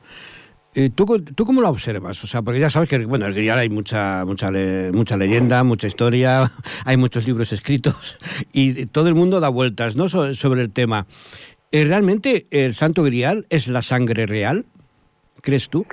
eh, 0.76 0.90
¿tú, 0.90 1.06
¿tú, 1.36 1.46
cómo 1.46 1.62
la 1.62 1.70
observas? 1.70 2.24
O 2.24 2.28
sea, 2.28 2.42
porque 2.42 2.60
ya 2.60 2.72
sabes 2.72 2.90
que 2.90 3.06
bueno, 3.06 3.28
el 3.28 3.36
grial 3.36 3.60
hay 3.60 3.70
mucha, 3.70 4.26
mucha, 4.26 4.52
mucha 4.92 5.18
leyenda, 5.18 5.64
mucha 5.64 5.86
historia, 5.86 6.52
hay 6.86 6.98
muchos 6.98 7.28
libros 7.28 7.54
escritos 7.54 8.18
y 8.54 8.88
todo 8.88 9.08
el 9.08 9.16
mundo 9.16 9.40
da 9.40 9.50
vueltas 9.50 9.96
¿no? 9.96 10.10
sobre 10.10 10.62
el 10.62 10.72
tema. 10.72 11.06
Eh, 11.72 11.86
¿Realmente 11.86 12.48
el 12.50 12.74
santo 12.74 13.04
grial 13.04 13.46
es 13.50 13.68
la 13.68 13.82
sangre 13.82 14.26
real? 14.26 14.66
¿Crees 15.44 15.70
tú? 15.70 15.86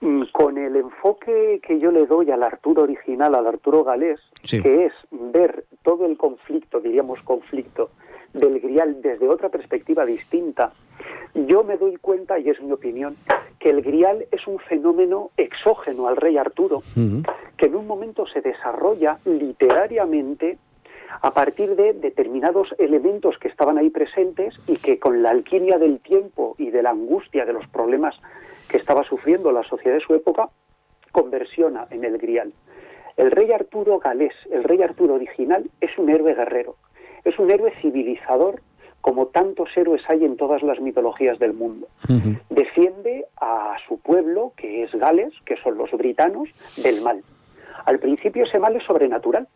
Mm, 0.00 0.24
con 0.32 0.58
el 0.58 0.74
enfoque 0.74 1.60
que 1.64 1.78
yo 1.78 1.92
le 1.92 2.04
doy 2.06 2.32
al 2.32 2.42
Arturo 2.42 2.82
original, 2.82 3.32
al 3.32 3.46
Arturo 3.46 3.84
galés, 3.84 4.18
que 4.42 4.86
es 4.86 4.92
ver 5.12 5.66
todo 5.82 6.04
el 6.04 6.16
conflicto, 6.16 6.80
diríamos 6.80 7.22
conflicto, 7.22 7.90
del 8.32 8.58
grial 8.58 9.00
desde 9.00 9.28
otra 9.28 9.50
perspectiva 9.50 10.04
distinta, 10.04 10.72
yo 11.34 11.62
me 11.62 11.76
doy 11.76 11.96
cuenta, 11.96 12.40
y 12.40 12.48
es 12.48 12.60
mi 12.60 12.72
opinión, 12.72 13.16
que 13.60 13.70
el 13.70 13.82
grial 13.82 14.26
es 14.32 14.44
un 14.48 14.58
fenómeno 14.58 15.30
exógeno 15.36 16.08
al 16.08 16.16
rey 16.16 16.36
Arturo, 16.36 16.82
que 17.56 17.66
en 17.66 17.76
un 17.76 17.86
momento 17.86 18.26
se 18.26 18.40
desarrolla 18.40 19.18
literariamente 19.24 20.58
a 21.20 21.32
partir 21.32 21.76
de 21.76 21.92
determinados 21.92 22.74
elementos 22.78 23.38
que 23.38 23.48
estaban 23.48 23.78
ahí 23.78 23.90
presentes 23.90 24.54
y 24.66 24.76
que 24.76 24.98
con 24.98 25.22
la 25.22 25.30
alquimia 25.30 25.78
del 25.78 26.00
tiempo 26.00 26.54
y 26.58 26.70
de 26.70 26.82
la 26.82 26.90
angustia 26.90 27.44
de 27.44 27.52
los 27.52 27.66
problemas 27.68 28.14
que 28.68 28.76
estaba 28.76 29.04
sufriendo 29.04 29.52
la 29.52 29.62
sociedad 29.64 29.96
de 29.96 30.04
su 30.04 30.14
época, 30.14 30.48
conversiona 31.12 31.86
en 31.90 32.04
el 32.04 32.18
grial. 32.18 32.52
El 33.16 33.30
rey 33.30 33.52
Arturo 33.52 33.98
galés, 33.98 34.34
el 34.50 34.64
rey 34.64 34.82
Arturo 34.82 35.14
original, 35.14 35.70
es 35.80 35.96
un 35.98 36.10
héroe 36.10 36.34
guerrero, 36.34 36.76
es 37.24 37.38
un 37.38 37.50
héroe 37.50 37.72
civilizador 37.80 38.60
como 39.04 39.26
tantos 39.26 39.68
héroes 39.76 40.00
hay 40.08 40.24
en 40.24 40.38
todas 40.38 40.62
las 40.62 40.80
mitologías 40.80 41.38
del 41.38 41.52
mundo. 41.52 41.88
Defiende 42.48 43.26
a 43.38 43.76
su 43.86 43.98
pueblo, 43.98 44.54
que 44.56 44.82
es 44.82 44.92
Gales, 44.92 45.34
que 45.44 45.56
son 45.58 45.76
los 45.76 45.90
britanos, 45.90 46.48
del 46.78 47.02
mal. 47.02 47.22
Al 47.84 47.98
principio 47.98 48.44
ese 48.44 48.58
mal 48.58 48.74
es 48.76 48.82
sobrenatural, 48.84 49.46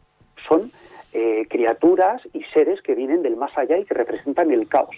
son 0.47 0.71
eh, 1.13 1.47
criaturas 1.49 2.23
y 2.33 2.43
seres 2.53 2.83
que 2.83 2.95
vienen 2.95 3.23
del 3.23 3.37
más 3.37 3.57
allá 3.57 3.79
y 3.79 3.85
que 3.85 3.95
representan 3.95 4.51
el 4.51 4.69
caos. 4.69 4.97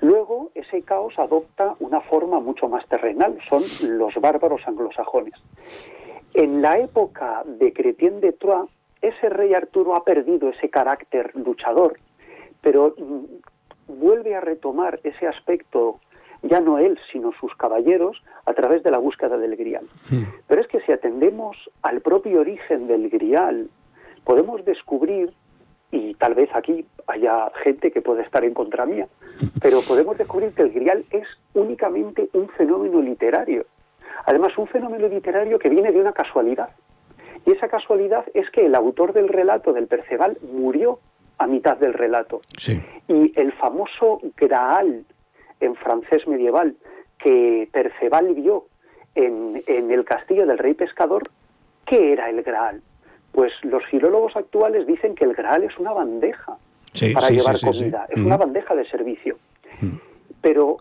Luego, 0.00 0.50
ese 0.54 0.82
caos 0.82 1.14
adopta 1.18 1.74
una 1.80 2.00
forma 2.00 2.40
mucho 2.40 2.68
más 2.68 2.86
terrenal, 2.88 3.38
son 3.48 3.62
los 3.98 4.14
bárbaros 4.16 4.60
anglosajones. 4.66 5.34
En 6.34 6.60
la 6.60 6.78
época 6.78 7.42
de 7.46 7.72
Chrétien 7.72 8.20
de 8.20 8.32
Troyes, 8.32 8.70
ese 9.00 9.28
rey 9.28 9.54
Arturo 9.54 9.94
ha 9.94 10.04
perdido 10.04 10.48
ese 10.50 10.68
carácter 10.68 11.30
luchador, 11.34 11.98
pero 12.60 12.94
mm, 12.98 13.24
vuelve 14.00 14.34
a 14.34 14.40
retomar 14.40 15.00
ese 15.04 15.26
aspecto, 15.26 16.00
ya 16.42 16.60
no 16.60 16.78
él, 16.78 16.98
sino 17.12 17.32
sus 17.40 17.54
caballeros, 17.56 18.22
a 18.44 18.52
través 18.54 18.82
de 18.82 18.90
la 18.90 18.98
búsqueda 18.98 19.38
del 19.38 19.56
grial. 19.56 19.86
Hmm. 20.10 20.24
Pero 20.46 20.60
es 20.60 20.68
que 20.68 20.80
si 20.80 20.92
atendemos 20.92 21.56
al 21.82 22.00
propio 22.00 22.40
origen 22.40 22.86
del 22.86 23.08
grial, 23.08 23.68
podemos 24.26 24.64
descubrir, 24.64 25.32
y 25.92 26.14
tal 26.14 26.34
vez 26.34 26.50
aquí 26.52 26.84
haya 27.06 27.50
gente 27.62 27.92
que 27.92 28.02
puede 28.02 28.22
estar 28.22 28.44
en 28.44 28.52
contra 28.52 28.84
mía, 28.84 29.06
pero 29.62 29.80
podemos 29.80 30.18
descubrir 30.18 30.52
que 30.52 30.62
el 30.62 30.72
grial 30.72 31.04
es 31.10 31.26
únicamente 31.54 32.28
un 32.32 32.48
fenómeno 32.48 33.00
literario. 33.00 33.64
Además, 34.26 34.58
un 34.58 34.66
fenómeno 34.66 35.06
literario 35.06 35.58
que 35.60 35.70
viene 35.70 35.92
de 35.92 36.00
una 36.00 36.12
casualidad. 36.12 36.70
Y 37.46 37.52
esa 37.52 37.68
casualidad 37.68 38.24
es 38.34 38.50
que 38.50 38.66
el 38.66 38.74
autor 38.74 39.12
del 39.12 39.28
relato 39.28 39.72
del 39.72 39.86
Perceval 39.86 40.36
murió 40.52 40.98
a 41.38 41.46
mitad 41.46 41.76
del 41.76 41.92
relato. 41.92 42.40
Y 43.06 43.32
el 43.38 43.52
famoso 43.52 44.20
Graal 44.36 45.04
en 45.60 45.76
francés 45.76 46.26
medieval 46.26 46.74
que 47.18 47.68
Perceval 47.72 48.34
vio 48.34 48.66
en, 49.14 49.62
en 49.68 49.92
el 49.92 50.04
castillo 50.04 50.44
del 50.46 50.58
rey 50.58 50.74
pescador, 50.74 51.30
¿qué 51.84 52.12
era 52.12 52.28
el 52.28 52.42
Graal? 52.42 52.82
Pues 53.36 53.52
los 53.64 53.84
filólogos 53.84 54.34
actuales 54.34 54.86
dicen 54.86 55.14
que 55.14 55.26
el 55.26 55.34
Graal 55.34 55.62
es 55.62 55.76
una 55.76 55.92
bandeja 55.92 56.56
para 57.12 57.28
llevar 57.28 57.60
comida, 57.60 58.06
es 58.08 58.18
una 58.18 58.38
bandeja 58.38 58.74
de 58.74 58.88
servicio. 58.88 59.36
Pero 60.40 60.78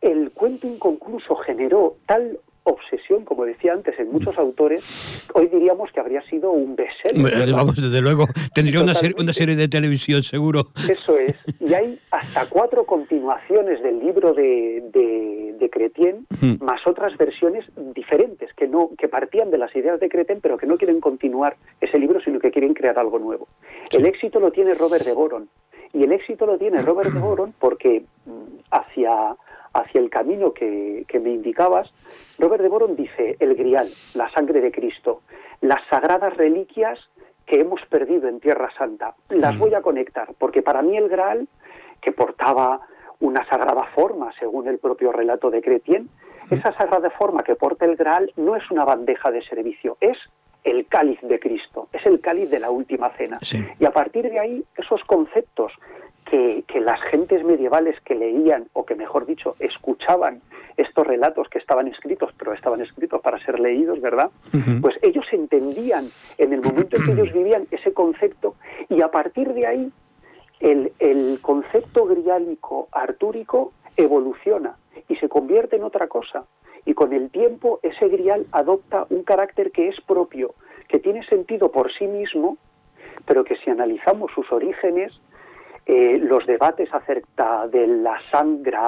el 0.00 0.30
cuento 0.30 0.68
inconcluso 0.68 1.34
generó 1.34 1.96
tal 2.06 2.38
obsesión, 2.64 3.24
como 3.24 3.44
decía 3.44 3.72
antes, 3.72 3.98
en 3.98 4.10
muchos 4.10 4.36
autores, 4.38 5.28
hoy 5.34 5.48
diríamos 5.48 5.90
que 5.92 6.00
habría 6.00 6.22
sido 6.22 6.50
un 6.50 6.76
bestseller. 6.76 7.52
Vamos, 7.52 7.76
desde 7.76 8.00
luego, 8.00 8.26
tendría 8.54 8.82
una 8.82 8.94
serie, 8.94 9.16
una 9.18 9.32
serie, 9.32 9.56
de 9.56 9.68
televisión 9.68 10.22
seguro. 10.22 10.68
Eso 10.88 11.18
es, 11.18 11.34
y 11.60 11.74
hay 11.74 11.98
hasta 12.10 12.46
cuatro 12.46 12.84
continuaciones 12.84 13.82
del 13.82 13.98
libro 13.98 14.32
de, 14.34 14.82
de, 14.92 15.54
de 15.58 15.70
Cretien, 15.70 16.26
hmm. 16.40 16.64
más 16.64 16.86
otras 16.86 17.16
versiones 17.16 17.64
diferentes, 17.94 18.52
que, 18.54 18.68
no, 18.68 18.90
que 18.96 19.08
partían 19.08 19.50
de 19.50 19.58
las 19.58 19.74
ideas 19.74 20.00
de 20.00 20.08
Cretien, 20.08 20.40
pero 20.40 20.56
que 20.56 20.66
no 20.66 20.76
quieren 20.76 21.00
continuar 21.00 21.56
ese 21.80 21.98
libro, 21.98 22.20
sino 22.20 22.38
que 22.38 22.50
quieren 22.50 22.74
crear 22.74 22.98
algo 22.98 23.18
nuevo. 23.18 23.48
El 23.90 24.06
éxito 24.06 24.40
lo 24.40 24.52
tiene 24.52 24.74
Robert 24.74 25.04
de 25.04 25.12
Boron, 25.12 25.48
y 25.92 26.04
el 26.04 26.12
éxito 26.12 26.46
lo 26.46 26.58
tiene 26.58 26.82
Robert 26.82 27.12
de 27.12 27.20
Boron 27.20 27.54
porque 27.58 28.04
mm, 28.26 28.58
hacia 28.70 29.36
hacia 29.72 30.00
el 30.00 30.10
camino 30.10 30.52
que, 30.52 31.04
me 31.22 31.30
indicabas, 31.30 31.92
Robert 32.38 32.62
de 32.62 32.68
Boron 32.68 32.96
dice, 32.96 33.36
el 33.40 33.54
grial, 33.54 33.88
la 34.14 34.30
sangre 34.30 34.60
de 34.60 34.70
Cristo, 34.70 35.22
las 35.60 35.80
sagradas 35.88 36.36
reliquias 36.36 36.98
que 37.46 37.60
hemos 37.60 37.80
perdido 37.86 38.28
en 38.28 38.40
Tierra 38.40 38.70
Santa, 38.76 39.14
las 39.30 39.58
voy 39.58 39.74
a 39.74 39.82
conectar, 39.82 40.28
porque 40.38 40.62
para 40.62 40.82
mí 40.82 40.96
el 40.96 41.08
Graal, 41.08 41.48
que 42.00 42.12
portaba 42.12 42.80
una 43.20 43.46
sagrada 43.48 43.84
forma, 43.94 44.32
según 44.38 44.68
el 44.68 44.78
propio 44.78 45.12
relato 45.12 45.50
de 45.50 45.62
Cretien, 45.62 46.08
esa 46.50 46.72
sagrada 46.72 47.10
forma 47.10 47.44
que 47.44 47.54
porta 47.54 47.84
el 47.84 47.96
Graal 47.96 48.32
no 48.36 48.56
es 48.56 48.70
una 48.70 48.84
bandeja 48.84 49.30
de 49.30 49.42
servicio, 49.42 49.96
es 50.00 50.18
el 50.64 50.86
cáliz 50.86 51.20
de 51.22 51.38
Cristo, 51.40 51.88
es 51.92 52.04
el 52.06 52.20
cáliz 52.20 52.50
de 52.50 52.60
la 52.60 52.70
última 52.70 53.10
cena. 53.10 53.38
Y 53.78 53.84
a 53.84 53.90
partir 53.90 54.30
de 54.30 54.38
ahí, 54.38 54.64
esos 54.76 55.02
conceptos 55.04 55.72
que, 56.32 56.80
las 56.80 57.00
gentes 57.10 57.44
medievales 57.44 58.00
que 58.00 58.14
leían, 58.14 58.66
o 58.72 58.86
que 58.86 58.94
mejor 58.94 59.26
dicho, 59.26 59.54
escuchaban 59.58 60.40
estos 60.78 61.06
relatos 61.06 61.46
que 61.48 61.58
estaban 61.58 61.86
escritos, 61.88 62.30
pero 62.38 62.54
estaban 62.54 62.80
escritos 62.80 63.20
para 63.20 63.38
ser 63.44 63.60
leídos, 63.60 64.00
¿verdad? 64.00 64.30
Pues 64.80 64.96
ellos 65.02 65.26
entendían 65.30 66.08
en 66.38 66.54
el 66.54 66.62
momento 66.62 66.96
en 66.96 67.04
que 67.04 67.12
ellos 67.12 67.32
vivían 67.34 67.66
ese 67.70 67.92
concepto 67.92 68.54
y 68.88 69.02
a 69.02 69.08
partir 69.08 69.52
de 69.52 69.66
ahí 69.66 69.92
el, 70.60 70.92
el 70.98 71.38
concepto 71.42 72.06
griálico 72.06 72.88
artúrico 72.92 73.72
evoluciona 73.96 74.76
y 75.08 75.16
se 75.16 75.28
convierte 75.28 75.76
en 75.76 75.82
otra 75.82 76.08
cosa. 76.08 76.44
Y 76.86 76.94
con 76.94 77.12
el 77.12 77.30
tiempo 77.30 77.78
ese 77.82 78.08
grial 78.08 78.46
adopta 78.52 79.06
un 79.10 79.22
carácter 79.22 79.70
que 79.70 79.88
es 79.88 80.00
propio, 80.00 80.54
que 80.88 80.98
tiene 80.98 81.24
sentido 81.26 81.70
por 81.70 81.92
sí 81.92 82.06
mismo, 82.06 82.56
pero 83.26 83.44
que 83.44 83.56
si 83.56 83.70
analizamos 83.70 84.32
sus 84.34 84.50
orígenes, 84.50 85.12
eh, 85.84 86.18
los 86.22 86.46
debates 86.46 86.88
acerca 86.92 87.66
de 87.66 87.86
la 87.86 88.16
sangre, 88.30 88.78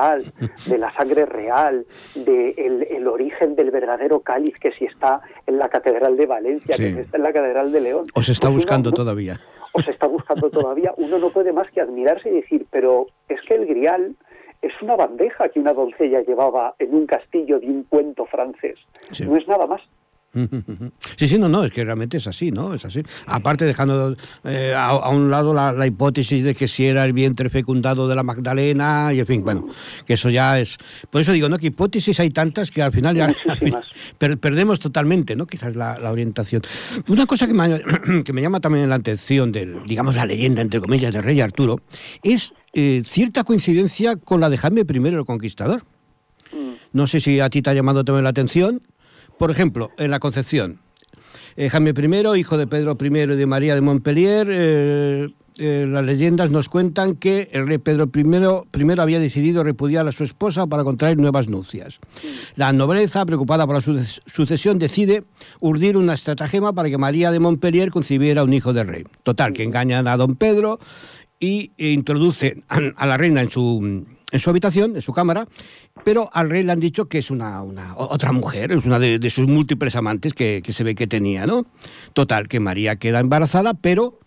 de 0.66 0.78
la 0.78 0.94
sangre 0.94 1.26
real, 1.26 1.84
de 2.14 2.50
el, 2.56 3.06
origen 3.08 3.56
del 3.56 3.70
verdadero 3.70 4.20
cáliz, 4.20 4.56
que 4.58 4.72
si 4.72 4.84
está 4.84 5.20
en 5.46 5.58
la 5.58 5.68
Catedral 5.68 6.16
de 6.16 6.26
Valencia, 6.26 6.76
que 6.76 6.92
si 6.92 6.98
está 7.00 7.16
en 7.16 7.22
la 7.22 7.32
Catedral 7.32 7.72
de 7.72 7.80
León. 7.80 8.06
Os 8.14 8.28
está 8.28 8.48
pues 8.48 8.56
buscando 8.56 8.92
todavía. 8.92 9.38
Os 9.72 9.86
está 9.88 10.06
buscando 10.06 10.50
todavía. 10.50 10.94
Uno 10.96 11.18
no 11.18 11.30
puede 11.30 11.52
más 11.52 11.70
que 11.72 11.80
admirarse 11.80 12.28
y 12.28 12.34
decir, 12.34 12.66
pero 12.70 13.06
es 13.28 13.40
que 13.42 13.54
el 13.54 13.66
grial 13.66 14.14
es 14.62 14.72
una 14.80 14.96
bandeja 14.96 15.48
que 15.48 15.60
una 15.60 15.74
doncella 15.74 16.22
llevaba 16.22 16.74
en 16.78 16.94
un 16.94 17.06
castillo 17.06 17.60
de 17.60 17.66
un 17.66 17.82
cuento 17.84 18.24
francés. 18.24 18.78
No 19.26 19.36
es 19.36 19.46
nada 19.46 19.66
más. 19.66 19.82
Sí, 21.16 21.28
sí, 21.28 21.38
no, 21.38 21.48
no, 21.48 21.64
es 21.64 21.70
que 21.70 21.84
realmente 21.84 22.16
es 22.16 22.26
así, 22.26 22.50
¿no? 22.50 22.74
Es 22.74 22.84
así. 22.84 23.02
Aparte, 23.26 23.64
dejando 23.64 24.14
eh, 24.44 24.74
a, 24.76 25.08
un 25.08 25.30
lado 25.30 25.54
la, 25.54 25.86
hipótesis 25.86 26.42
de 26.44 26.54
que 26.54 26.66
si 26.66 26.86
era 26.86 27.04
el 27.04 27.12
vientre 27.12 27.48
fecundado 27.48 28.08
de 28.08 28.14
la 28.14 28.22
Magdalena, 28.22 29.12
y 29.12 29.20
en 29.20 29.26
fin, 29.26 29.44
bueno, 29.44 29.68
que 30.06 30.14
eso 30.14 30.30
ya 30.30 30.58
es. 30.58 30.78
Por 31.10 31.20
eso 31.20 31.32
digo, 31.32 31.48
¿no? 31.48 31.58
Que 31.58 31.68
hipótesis 31.68 32.18
hay 32.20 32.30
tantas 32.30 32.70
que 32.70 32.82
al 32.82 32.92
final 32.92 33.16
ya 33.16 33.34
perdemos 34.18 34.80
totalmente, 34.80 35.36
¿no? 35.36 35.46
Quizás 35.46 35.76
la, 35.76 35.98
orientación. 36.10 36.62
Una 37.08 37.26
cosa 37.26 37.46
que 37.46 37.54
me, 37.54 37.82
que 38.24 38.32
me 38.32 38.42
llama 38.42 38.60
también 38.60 38.88
la 38.88 38.96
atención 38.96 39.52
del, 39.52 39.84
digamos, 39.86 40.16
la 40.16 40.26
leyenda, 40.26 40.62
entre 40.62 40.80
comillas, 40.80 41.12
del 41.12 41.22
rey 41.22 41.40
Arturo, 41.40 41.80
es 42.22 42.54
eh, 42.72 43.02
cierta 43.04 43.44
coincidencia 43.44 44.16
con 44.16 44.40
la 44.40 44.50
de 44.50 44.58
Jaime 44.58 44.82
I 44.82 45.08
el 45.08 45.24
Conquistador. 45.24 45.84
Mm. 46.52 46.72
No 46.92 47.06
sé 47.06 47.20
si 47.20 47.40
a 47.40 47.50
ti 47.50 47.62
te 47.62 47.70
ha 47.70 47.74
llamado 47.74 48.04
también 48.04 48.24
la 48.24 48.30
atención, 48.30 48.82
Por 49.38 49.50
ejemplo, 49.50 49.90
en 49.98 50.10
la 50.10 50.20
concepción, 50.20 50.80
eh, 51.56 51.68
Jaime 51.70 51.90
I, 51.90 52.38
hijo 52.38 52.56
de 52.56 52.66
Pedro 52.66 52.96
I 53.00 53.06
y 53.06 53.26
de 53.26 53.46
María 53.46 53.74
de 53.74 53.80
Montpellier, 53.80 54.48
eh, 54.50 55.28
eh, 55.58 55.86
las 55.88 56.04
leyendas 56.04 56.50
nos 56.50 56.68
cuentan 56.68 57.14
que 57.14 57.48
el 57.52 57.68
rey 57.68 57.78
Pedro 57.78 58.10
I 58.12 59.00
había 59.00 59.20
decidido 59.20 59.62
repudiar 59.62 60.06
a 60.08 60.12
su 60.12 60.24
esposa 60.24 60.66
para 60.66 60.82
contraer 60.82 61.16
nuevas 61.16 61.48
nupcias. 61.48 62.00
La 62.56 62.72
nobleza, 62.72 63.24
preocupada 63.24 63.64
por 63.66 63.76
la 63.76 64.04
sucesión, 64.26 64.80
decide 64.80 65.22
urdir 65.60 65.96
una 65.96 66.14
estratagema 66.14 66.72
para 66.72 66.90
que 66.90 66.98
María 66.98 67.30
de 67.30 67.38
Montpellier 67.38 67.90
concibiera 67.90 68.42
un 68.42 68.52
hijo 68.52 68.72
del 68.72 68.88
rey. 68.88 69.04
Total, 69.22 69.52
que 69.52 69.62
engañan 69.62 70.08
a 70.08 70.16
don 70.16 70.34
Pedro 70.34 70.80
y 71.38 71.72
e 71.78 71.90
introducen 71.90 72.64
a 72.68 73.06
la 73.06 73.16
reina 73.16 73.42
en 73.42 73.50
su, 73.50 74.04
en 74.34 74.40
su 74.40 74.50
habitación, 74.50 74.96
en 74.96 75.00
su 75.00 75.12
cámara, 75.12 75.46
pero 76.02 76.28
al 76.32 76.50
rey 76.50 76.64
le 76.64 76.72
han 76.72 76.80
dicho 76.80 77.06
que 77.08 77.18
es 77.18 77.30
una, 77.30 77.62
una 77.62 77.96
otra 77.96 78.32
mujer, 78.32 78.72
es 78.72 78.84
una 78.84 78.98
de, 78.98 79.30
sus 79.30 79.46
múltiples 79.46 79.94
amantes 79.94 80.34
que, 80.34 80.60
que, 80.62 80.72
se 80.72 80.82
ve 80.82 80.96
que 80.96 81.06
tenía, 81.06 81.46
¿no? 81.46 81.66
Total, 82.14 82.48
que 82.48 82.58
María 82.58 82.96
queda 82.96 83.20
embarazada, 83.20 83.74
pero 83.74 84.18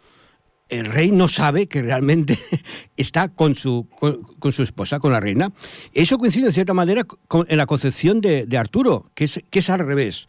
el 0.69 0.85
rey 0.85 1.11
no 1.11 1.27
sabe 1.27 1.67
que 1.67 1.81
realmente 1.81 2.39
está 2.95 3.27
con 3.27 3.55
su, 3.55 3.87
con, 3.99 4.51
su 4.53 4.63
esposa, 4.63 5.01
con 5.01 5.11
la 5.11 5.19
reina. 5.19 5.51
Eso 5.93 6.17
coincide 6.17 6.45
en 6.45 6.53
cierta 6.53 6.73
manera 6.73 7.03
con, 7.03 7.45
en 7.49 7.57
la 7.57 7.65
concepción 7.65 8.21
de, 8.21 8.47
Arturo, 8.57 9.11
que 9.13 9.25
es, 9.25 9.43
que 9.49 9.59
es 9.59 9.69
al 9.69 9.79
revés. 9.79 10.27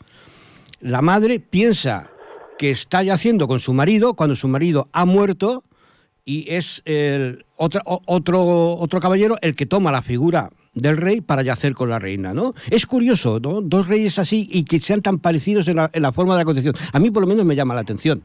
La 0.81 1.03
madre 1.03 1.39
piensa 1.39 2.11
que 2.59 2.73
está 2.73 3.05
yaciendo 3.05 3.47
con 3.47 3.61
su 3.61 3.73
marido 3.75 4.15
cuando 4.15 4.35
su 4.35 4.49
marido 4.49 4.89
ha 4.93 5.05
muerto 5.05 5.63
y 6.29 6.45
es 6.47 6.83
el 6.85 7.47
otro, 7.57 7.81
otro, 7.87 8.77
otro 8.77 9.01
caballero 9.01 9.39
el 9.41 9.55
que 9.55 9.65
toma 9.65 9.91
la 9.91 10.03
figura 10.03 10.51
del 10.75 10.99
rey 10.99 11.23
para 11.23 11.43
yacer 11.43 11.73
con 11.73 11.89
la 11.89 11.99
reina, 11.99 12.35
¿no? 12.35 12.55
Es 12.71 12.85
curioso, 12.85 13.41
¿no? 13.41 13.63
Dos 13.63 13.89
reyes 13.89 14.19
así 14.19 14.47
y 14.53 14.65
que 14.65 14.79
sean 14.79 15.01
tan 15.01 15.21
parecidos 15.21 15.69
en 15.69 15.77
la, 15.77 15.91
en 15.91 16.03
la 16.03 16.13
forma 16.13 16.35
de 16.35 16.41
la 16.41 16.45
concepción. 16.45 16.75
A 16.93 16.99
mí 16.99 17.11
por 17.11 17.23
lo 17.23 17.27
menos 17.27 17.47
me 17.47 17.57
llama 17.57 17.75
la 17.75 17.81
atención. 17.81 18.23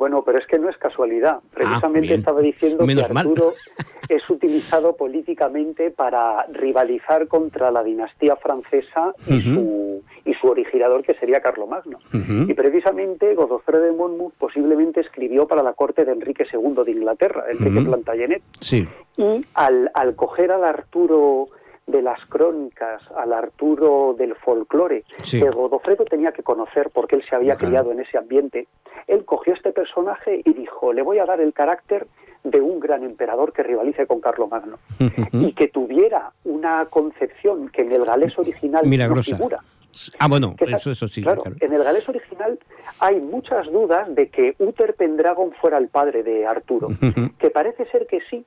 Bueno, 0.00 0.22
pero 0.24 0.38
es 0.38 0.46
que 0.46 0.58
no 0.58 0.70
es 0.70 0.78
casualidad. 0.78 1.40
Ah, 1.42 1.48
Precisamente 1.52 2.14
estaba 2.14 2.40
diciendo 2.40 2.86
que 2.86 3.18
Arturo 3.18 3.52
es 4.08 4.30
utilizado 4.30 4.96
políticamente 4.96 5.90
para 5.90 6.46
rivalizar 6.46 7.28
contra 7.28 7.70
la 7.70 7.84
dinastía 7.84 8.34
francesa 8.36 9.12
y, 9.26 9.42
su, 9.42 10.02
y 10.24 10.32
su 10.32 10.46
originador, 10.46 11.02
que 11.02 11.12
sería 11.16 11.42
Carlomagno. 11.42 11.98
Y 12.14 12.54
precisamente 12.54 13.34
Godofredo 13.34 13.84
de 13.84 13.92
Monmouth 13.92 14.32
posiblemente 14.38 15.00
escribió 15.00 15.46
para 15.46 15.62
la 15.62 15.74
corte 15.74 16.06
de 16.06 16.12
Enrique 16.12 16.46
II 16.50 16.82
de 16.82 16.92
Inglaterra, 16.92 17.44
Enrique 17.50 17.82
Plantagenet. 17.82 18.42
Sí. 18.58 18.88
Y 19.18 19.44
al, 19.52 19.90
al 19.92 20.16
coger 20.16 20.50
al 20.50 20.64
Arturo 20.64 21.48
de 21.90 22.02
las 22.02 22.24
crónicas 22.26 23.02
al 23.16 23.32
Arturo 23.32 24.14
del 24.16 24.34
folclore 24.34 25.04
que 25.30 25.50
Godofredo 25.50 26.04
tenía 26.04 26.32
que 26.32 26.42
conocer 26.42 26.90
porque 26.92 27.16
él 27.16 27.24
se 27.28 27.36
había 27.36 27.56
criado 27.56 27.92
en 27.92 28.00
ese 28.00 28.18
ambiente, 28.18 28.68
él 29.06 29.24
cogió 29.24 29.54
este 29.54 29.72
personaje 29.72 30.42
y 30.44 30.52
dijo, 30.52 30.92
le 30.92 31.02
voy 31.02 31.18
a 31.18 31.26
dar 31.26 31.40
el 31.40 31.52
carácter 31.52 32.06
de 32.44 32.60
un 32.60 32.80
gran 32.80 33.04
emperador 33.04 33.52
que 33.52 33.62
rivalice 33.62 34.06
con 34.06 34.20
Carlomagno 34.20 34.78
y 35.32 35.52
que 35.52 35.68
tuviera 35.68 36.32
una 36.44 36.86
concepción 36.86 37.68
que 37.68 37.82
en 37.82 37.92
el 37.92 38.04
galés 38.04 38.38
original 38.38 38.88
no 38.88 39.22
figura. 39.22 39.58
Ah, 40.18 40.28
bueno, 40.28 40.54
eso, 40.58 40.92
eso 40.92 41.08
sí. 41.08 41.22
Claro, 41.22 41.42
en 41.58 41.72
el 41.72 41.82
galés 41.82 42.08
original 42.08 42.58
hay 43.00 43.20
muchas 43.20 43.66
dudas 43.70 44.14
de 44.14 44.28
que 44.28 44.54
Uther 44.58 44.94
Pendragon 44.94 45.52
fuera 45.60 45.78
el 45.78 45.88
padre 45.88 46.22
de 46.22 46.46
Arturo, 46.46 46.88
que 47.38 47.50
parece 47.50 47.86
ser 47.86 48.06
que 48.06 48.20
sí, 48.30 48.44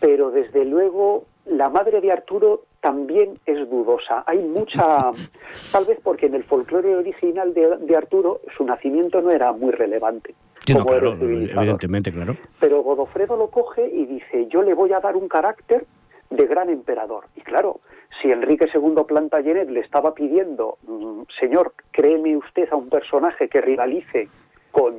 pero 0.00 0.30
desde 0.30 0.64
luego 0.64 1.26
la 1.46 1.68
madre 1.68 2.00
de 2.00 2.12
Arturo 2.12 2.64
también 2.80 3.38
es 3.46 3.68
dudosa. 3.68 4.24
Hay 4.26 4.38
mucha, 4.38 5.10
tal 5.72 5.84
vez 5.84 5.98
porque 6.02 6.26
en 6.26 6.34
el 6.34 6.44
folclore 6.44 6.96
original 6.96 7.54
de, 7.54 7.96
Arturo 7.96 8.40
su 8.56 8.64
nacimiento 8.64 9.20
no 9.20 9.30
era 9.30 9.52
muy 9.52 9.72
relevante. 9.72 10.34
evidentemente, 10.66 12.12
claro. 12.12 12.36
Pero 12.58 12.82
Godofredo 12.82 13.36
lo 13.36 13.48
coge 13.48 13.88
y 13.88 14.06
dice, 14.06 14.46
yo 14.48 14.62
le 14.62 14.74
voy 14.74 14.92
a 14.92 15.00
dar 15.00 15.16
un 15.16 15.28
carácter 15.28 15.86
de 16.30 16.46
gran 16.46 16.70
emperador. 16.70 17.24
Y 17.36 17.40
claro, 17.40 17.80
si 18.20 18.30
Enrique 18.30 18.66
II 18.72 19.04
Plantagenet 19.06 19.68
le 19.68 19.80
estaba 19.80 20.14
pidiendo, 20.14 20.78
mm, 20.86 21.22
señor, 21.38 21.74
créeme 21.90 22.36
usted 22.36 22.68
a 22.72 22.76
un 22.76 22.88
personaje 22.88 23.48
que 23.48 23.60
rivalice 23.60 24.28
con, 24.70 24.94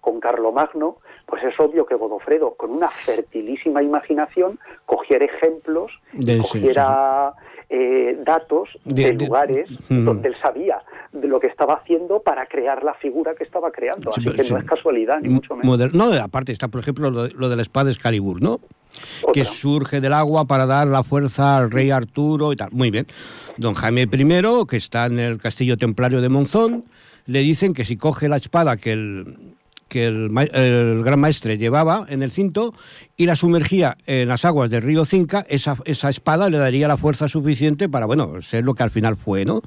con 0.00 0.20
Carlomagno, 0.20 0.96
pues 1.26 1.42
es 1.44 1.58
obvio 1.58 1.86
que 1.86 1.94
Godofredo, 1.94 2.54
con 2.54 2.70
una 2.70 2.88
fertilísima 2.88 3.82
imaginación, 3.82 4.58
cogiera 4.86 5.24
ejemplos, 5.24 5.92
cogiera 6.40 7.32
eh, 7.70 8.18
datos 8.24 8.68
de, 8.84 9.14
lugares 9.14 9.70
mm. 9.88 10.04
donde 10.04 10.28
él 10.28 10.36
sabía 10.40 10.82
de 11.12 11.26
lo 11.26 11.40
que 11.40 11.46
estaba 11.46 11.74
haciendo 11.74 12.20
para 12.20 12.46
crear 12.46 12.84
la 12.84 12.94
figura 12.94 13.34
que 13.34 13.44
estaba 13.44 13.70
creando. 13.70 14.10
Así 14.10 14.24
que 14.24 14.42
no 14.50 14.58
es 14.58 14.64
casualidad, 14.64 15.20
ni 15.20 15.28
mucho 15.30 15.56
menos. 15.56 15.94
no, 15.94 16.12
aparte 16.12 16.52
está, 16.52 16.68
por 16.68 16.80
ejemplo, 16.80 17.10
lo 17.10 17.48
de, 17.48 17.56
la 17.56 17.62
espada 17.62 17.90
Excalibur, 17.90 18.42
¿no? 18.42 18.60
que 19.32 19.44
surge 19.44 20.00
del 20.00 20.12
agua 20.12 20.44
para 20.44 20.66
dar 20.66 20.86
la 20.86 21.02
fuerza 21.02 21.56
al 21.56 21.70
rey 21.70 21.90
Arturo 21.90 22.52
y 22.52 22.56
tal. 22.56 22.70
Muy 22.72 22.90
bien. 22.90 23.06
Don 23.56 23.74
Jaime 23.74 24.02
I, 24.02 24.66
que 24.68 24.76
está 24.76 25.06
en 25.06 25.18
el 25.18 25.38
castillo 25.38 25.76
templario 25.76 26.20
de 26.20 26.28
Monzón, 26.28 26.84
le 27.26 27.40
dicen 27.40 27.74
que 27.74 27.84
si 27.84 27.96
coge 27.96 28.28
la 28.28 28.36
espada 28.36 28.76
que 28.76 28.92
el, 28.92 29.36
que 29.94 30.06
el, 30.08 31.04
gran 31.04 31.20
maestre 31.20 31.56
llevaba 31.56 32.04
en 32.08 32.24
el 32.24 32.32
cinto 32.32 32.74
y 33.16 33.26
la 33.26 33.36
sumergía 33.36 33.96
en 34.06 34.26
las 34.26 34.44
aguas 34.44 34.68
del 34.68 34.82
río 34.82 35.04
Cinca, 35.04 35.46
esa, 35.48 35.78
espada 35.86 36.50
le 36.50 36.58
daría 36.58 36.88
la 36.88 36.96
fuerza 36.96 37.28
suficiente 37.28 37.88
para, 37.88 38.04
bueno, 38.04 38.42
ser 38.42 38.64
lo 38.64 38.74
que 38.74 38.82
al 38.82 38.90
final 38.90 39.16
fue, 39.16 39.44
¿no? 39.44 39.62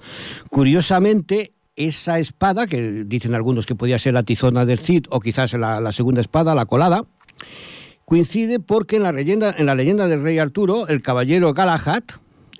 Curiosamente, 0.49 1.53
esa 1.77 2.19
espada, 2.19 2.67
que 2.67 3.05
dicen 3.05 3.35
algunos 3.35 3.65
que 3.65 3.75
podía 3.75 3.97
ser 3.99 4.15
la 4.15 4.23
tizona 4.23 4.65
del 4.65 4.79
Cid 4.79 5.05
o 5.11 5.21
quizás 5.21 5.53
la, 5.53 5.91
segunda 5.93 6.19
espada, 6.19 6.53
la 6.55 6.65
colada, 6.65 7.05
coincide 8.03 8.59
porque 8.59 8.97
en 8.97 9.03
la 9.03 9.13
leyenda, 9.13 9.55
en 9.57 9.65
la 9.65 9.75
leyenda 9.75 10.09
del 10.09 10.23
rey 10.23 10.39
Arturo, 10.39 10.89
el 10.89 11.01
caballero 11.01 11.53
Galahad, 11.53 12.03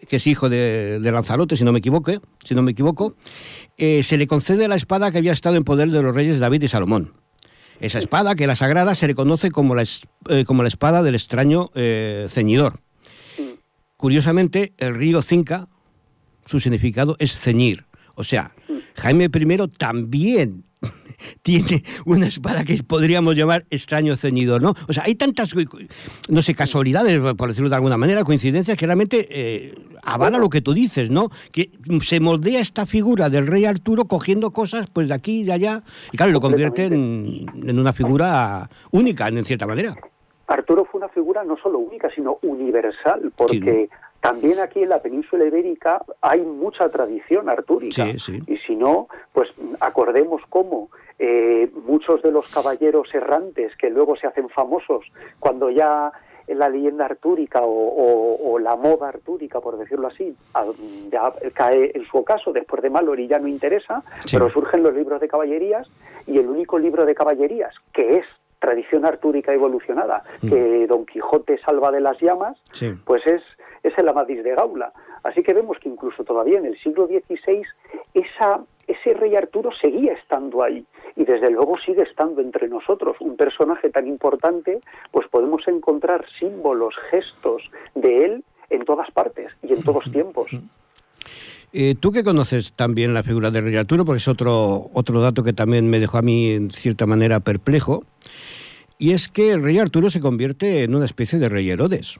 que 0.07 0.15
es 0.15 0.27
hijo 0.27 0.47
de, 0.47 1.01
Lanzarote, 1.03 1.57
si 1.57 1.65
no 1.65 1.73
me 1.73 1.79
equivoque, 1.79 2.21
si 2.45 2.55
no 2.55 2.61
me 2.61 2.71
equivoco, 2.71 3.17
eh, 3.77 4.03
se 4.03 4.15
le 4.15 4.25
concede 4.25 4.69
la 4.69 4.75
espada 4.75 5.11
que 5.11 5.17
había 5.17 5.33
estado 5.33 5.57
en 5.57 5.65
poder 5.65 5.89
de 5.91 6.01
los 6.01 6.15
reyes 6.15 6.39
David 6.39 6.63
y 6.63 6.69
Salomón. 6.69 7.26
Esa 7.79 7.99
espada, 7.99 8.35
que 8.35 8.47
la 8.47 8.55
sagrada 8.55 8.95
se 8.95 9.07
le 9.07 9.15
conoce 9.15 9.51
como 9.51 9.75
la, 9.75 9.83
eh, 10.29 10.45
como 10.45 10.63
la 10.63 10.67
espada 10.67 11.03
del 11.03 11.15
extraño 11.15 11.69
eh, 11.75 12.27
ceñidor. 12.29 12.79
Curiosamente, 13.97 14.73
el 14.77 14.95
río 14.95 15.21
Cinca, 15.21 15.67
su 16.45 16.59
significado 16.59 17.15
es 17.19 17.37
ceñir. 17.37 17.85
O 18.15 18.23
sea, 18.23 18.51
Jaime 18.95 19.25
I 19.25 19.67
también 19.77 20.66
tiene 21.41 21.83
una 22.05 22.27
espada 22.27 22.63
que 22.63 22.77
podríamos 22.83 23.35
llamar 23.35 23.65
extraño 23.69 24.15
ceñidor, 24.15 24.61
¿no? 24.61 24.73
O 24.87 24.93
sea, 24.93 25.03
hay 25.05 25.15
tantas, 25.15 25.53
no 26.29 26.41
sé, 26.41 26.55
casualidades, 26.55 27.19
por 27.35 27.49
decirlo 27.49 27.69
de 27.69 27.75
alguna 27.75 27.97
manera, 27.97 28.23
coincidencias 28.23 28.77
que 28.77 28.85
realmente 28.85 29.27
eh, 29.29 29.75
avala 30.03 30.37
lo 30.37 30.49
que 30.49 30.61
tú 30.61 30.73
dices, 30.73 31.09
¿no? 31.09 31.29
Que 31.51 31.71
se 32.01 32.19
moldea 32.19 32.59
esta 32.59 32.85
figura 32.85 33.29
del 33.29 33.47
rey 33.47 33.65
Arturo 33.65 34.05
cogiendo 34.05 34.51
cosas 34.51 34.87
pues 34.91 35.07
de 35.07 35.13
aquí 35.13 35.41
y 35.41 35.43
de 35.43 35.53
allá, 35.53 35.83
y 36.11 36.17
claro, 36.17 36.31
lo 36.31 36.41
convierte 36.41 36.85
en, 36.85 37.45
en 37.67 37.79
una 37.79 37.93
figura 37.93 38.69
única, 38.91 39.27
en 39.27 39.43
cierta 39.43 39.67
manera. 39.67 39.95
Arturo 40.47 40.85
fue 40.85 40.99
una 40.99 41.09
figura 41.09 41.43
no 41.43 41.57
solo 41.57 41.79
única, 41.79 42.09
sino 42.09 42.39
universal, 42.41 43.33
porque 43.35 43.89
también 44.21 44.59
aquí 44.59 44.81
en 44.83 44.89
la 44.89 45.01
península 45.01 45.45
ibérica 45.45 46.01
hay 46.21 46.41
mucha 46.41 46.89
tradición 46.89 47.49
artúrica. 47.49 48.07
Y 48.07 48.57
si 48.65 48.75
no, 48.75 49.07
pues 49.33 49.49
acordemos 49.79 50.41
cómo 50.49 50.89
eh, 51.19 51.69
muchos 51.85 52.21
de 52.21 52.31
los 52.31 52.51
caballeros 52.51 53.13
errantes 53.13 53.75
que 53.77 53.89
luego 53.89 54.15
se 54.15 54.27
hacen 54.27 54.49
famosos 54.49 55.05
cuando 55.39 55.69
ya 55.69 56.11
la 56.47 56.69
leyenda 56.69 57.05
artúrica 57.05 57.59
o, 57.63 58.57
la 58.59 58.75
moda 58.75 59.09
artúrica, 59.09 59.59
por 59.59 59.77
decirlo 59.77 60.07
así, 60.07 60.35
ya 61.11 61.31
cae 61.53 61.91
en 61.93 62.05
su 62.05 62.17
ocaso, 62.17 62.51
después 62.51 62.81
de 62.81 62.89
Mallory 62.89 63.27
ya 63.27 63.37
no 63.39 63.47
interesa, 63.47 64.03
pero 64.31 64.49
surgen 64.49 64.83
los 64.83 64.93
libros 64.93 65.21
de 65.21 65.27
caballerías 65.27 65.87
y 66.25 66.37
el 66.37 66.47
único 66.47 66.79
libro 66.79 67.05
de 67.05 67.13
caballerías 67.15 67.73
que 67.93 68.17
es 68.17 68.25
tradición 68.59 69.05
artúrica 69.05 69.53
evolucionada, 69.53 70.23
mm. 70.41 70.49
que 70.49 70.87
Don 70.87 71.05
Quijote 71.05 71.59
salva 71.59 71.91
de 71.91 72.01
las 72.01 72.19
llamas, 72.19 72.57
pues 73.05 73.25
es 73.27 73.43
es 73.83 73.97
el 73.97 74.07
Amadís 74.07 74.43
de 74.43 74.55
Gaula. 74.55 74.91
Así 75.23 75.43
que 75.43 75.53
vemos 75.53 75.77
que 75.79 75.89
incluso 75.89 76.23
todavía 76.23 76.59
en 76.59 76.65
el 76.65 76.77
siglo 76.79 77.07
XVI 77.07 77.63
esa, 78.13 78.61
ese 78.87 79.13
rey 79.13 79.35
Arturo 79.35 79.71
seguía 79.81 80.13
estando 80.13 80.63
ahí 80.63 80.85
y 81.17 81.25
desde 81.25 81.49
luego 81.49 81.77
sigue 81.83 82.03
estando 82.03 82.41
entre 82.41 82.69
nosotros. 82.69 83.17
Un 83.19 83.35
personaje 83.35 83.89
tan 83.89 84.07
importante, 84.07 84.79
pues 85.11 85.27
podemos 85.27 85.67
encontrar 85.67 86.23
símbolos, 86.39 86.93
gestos 87.09 87.63
de 87.95 88.19
él 88.19 88.43
en 88.69 88.85
todas 88.85 89.09
partes 89.11 89.51
y 89.63 89.73
en 89.73 89.81
todos 89.81 90.09
tiempos. 90.11 90.51
Eh, 91.73 91.95
Tú 91.99 92.11
que 92.11 92.23
conoces 92.23 92.73
también 92.73 93.13
la 93.13 93.23
figura 93.23 93.49
del 93.49 93.63
rey 93.63 93.75
Arturo, 93.75 94.05
porque 94.05 94.17
es 94.17 94.27
otro, 94.27 94.89
otro 94.93 95.19
dato 95.19 95.43
que 95.43 95.53
también 95.53 95.89
me 95.89 95.99
dejó 95.99 96.19
a 96.19 96.21
mí 96.21 96.51
en 96.51 96.69
cierta 96.69 97.07
manera 97.07 97.39
perplejo, 97.39 98.03
y 98.99 99.11
es 99.11 99.27
que 99.27 99.51
el 99.51 99.63
rey 99.63 99.79
Arturo 99.79 100.09
se 100.09 100.21
convierte 100.21 100.83
en 100.83 100.95
una 100.95 101.05
especie 101.05 101.39
de 101.39 101.49
rey 101.49 101.69
Herodes. 101.69 102.19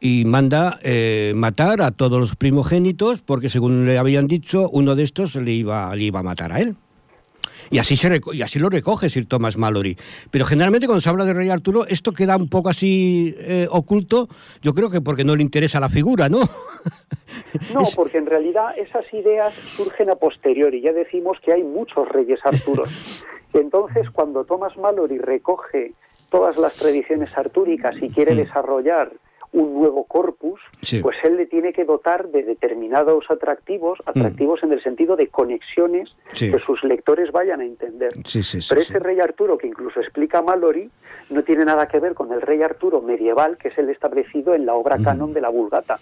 y 0.00 0.24
manda 0.24 0.78
eh, 0.82 1.32
matar 1.34 1.82
a 1.82 1.90
todos 1.90 2.20
los 2.20 2.36
primogénitos 2.36 3.20
porque 3.22 3.48
según 3.48 3.84
le 3.84 3.98
habían 3.98 4.28
dicho, 4.28 4.70
uno 4.70 4.94
de 4.94 5.02
estos 5.02 5.34
le 5.34 5.50
iba, 5.50 5.94
le 5.96 6.04
iba 6.04 6.20
a 6.20 6.22
matar 6.22 6.52
a 6.52 6.60
él. 6.60 6.76
Y 7.70 7.78
así, 7.78 7.96
se 7.96 8.20
y 8.32 8.42
así 8.42 8.58
lo 8.58 8.70
recoge 8.70 9.10
Sir 9.10 9.26
Thomas 9.26 9.56
Mallory. 9.56 9.96
Pero 10.30 10.44
generalmente 10.44 10.86
cuando 10.86 11.00
se 11.00 11.08
habla 11.08 11.24
de 11.24 11.34
Rey 11.34 11.50
Arturo, 11.50 11.86
esto 11.86 12.12
queda 12.12 12.36
un 12.36 12.48
poco 12.48 12.70
así 12.70 13.34
eh, 13.38 13.66
oculto, 13.70 14.28
yo 14.62 14.72
creo 14.72 14.90
que 14.90 15.00
porque 15.00 15.24
no 15.24 15.36
le 15.36 15.42
interesa 15.42 15.80
la 15.80 15.88
figura, 15.88 16.28
¿no? 16.28 16.40
No, 17.72 17.82
porque 17.94 18.18
en 18.18 18.26
realidad 18.26 18.76
esas 18.76 19.04
ideas 19.12 19.54
surgen 19.54 20.10
a 20.10 20.16
posteriori. 20.16 20.80
Ya 20.80 20.92
decimos 20.92 21.38
que 21.44 21.52
hay 21.52 21.62
muchos 21.62 22.08
reyes 22.08 22.40
Arturos. 22.44 23.24
Y 23.54 23.58
entonces 23.58 24.10
cuando 24.10 24.44
Thomas 24.44 24.76
Mallory 24.76 25.18
recoge 25.18 25.92
todas 26.30 26.56
las 26.56 26.74
tradiciones 26.74 27.30
artúricas 27.36 27.94
y 28.00 28.10
quiere 28.10 28.34
mm. 28.34 28.38
desarrollar 28.38 29.12
un 29.52 29.74
nuevo 29.74 30.04
corpus, 30.04 30.60
pues 31.02 31.16
él 31.24 31.36
le 31.36 31.46
tiene 31.46 31.72
que 31.72 31.84
dotar 31.84 32.28
de 32.28 32.42
determinados 32.42 33.24
atractivos, 33.30 33.98
mm. 34.00 34.10
atractivos 34.10 34.62
en 34.62 34.72
el 34.72 34.82
sentido 34.82 35.16
de 35.16 35.28
conexiones 35.28 36.10
que 36.38 36.58
sus 36.64 36.82
lectores 36.84 37.32
vayan 37.32 37.60
a 37.60 37.64
entender. 37.64 38.10
Pero 38.68 38.80
ese 38.80 38.98
rey 38.98 39.20
Arturo, 39.20 39.58
que 39.58 39.66
incluso 39.66 40.00
explica 40.00 40.42
Mallory, 40.42 40.90
no 41.30 41.42
tiene 41.42 41.64
nada 41.64 41.88
que 41.88 41.98
ver 42.00 42.14
con 42.14 42.32
el 42.32 42.40
rey 42.40 42.62
Arturo 42.62 43.00
medieval, 43.00 43.58
que 43.58 43.68
es 43.68 43.78
el 43.78 43.90
establecido 43.90 44.54
en 44.54 44.66
la 44.66 44.74
obra 44.74 44.98
mm. 44.98 45.04
canon 45.04 45.32
de 45.32 45.40
la 45.40 45.48
Vulgata 45.48 45.98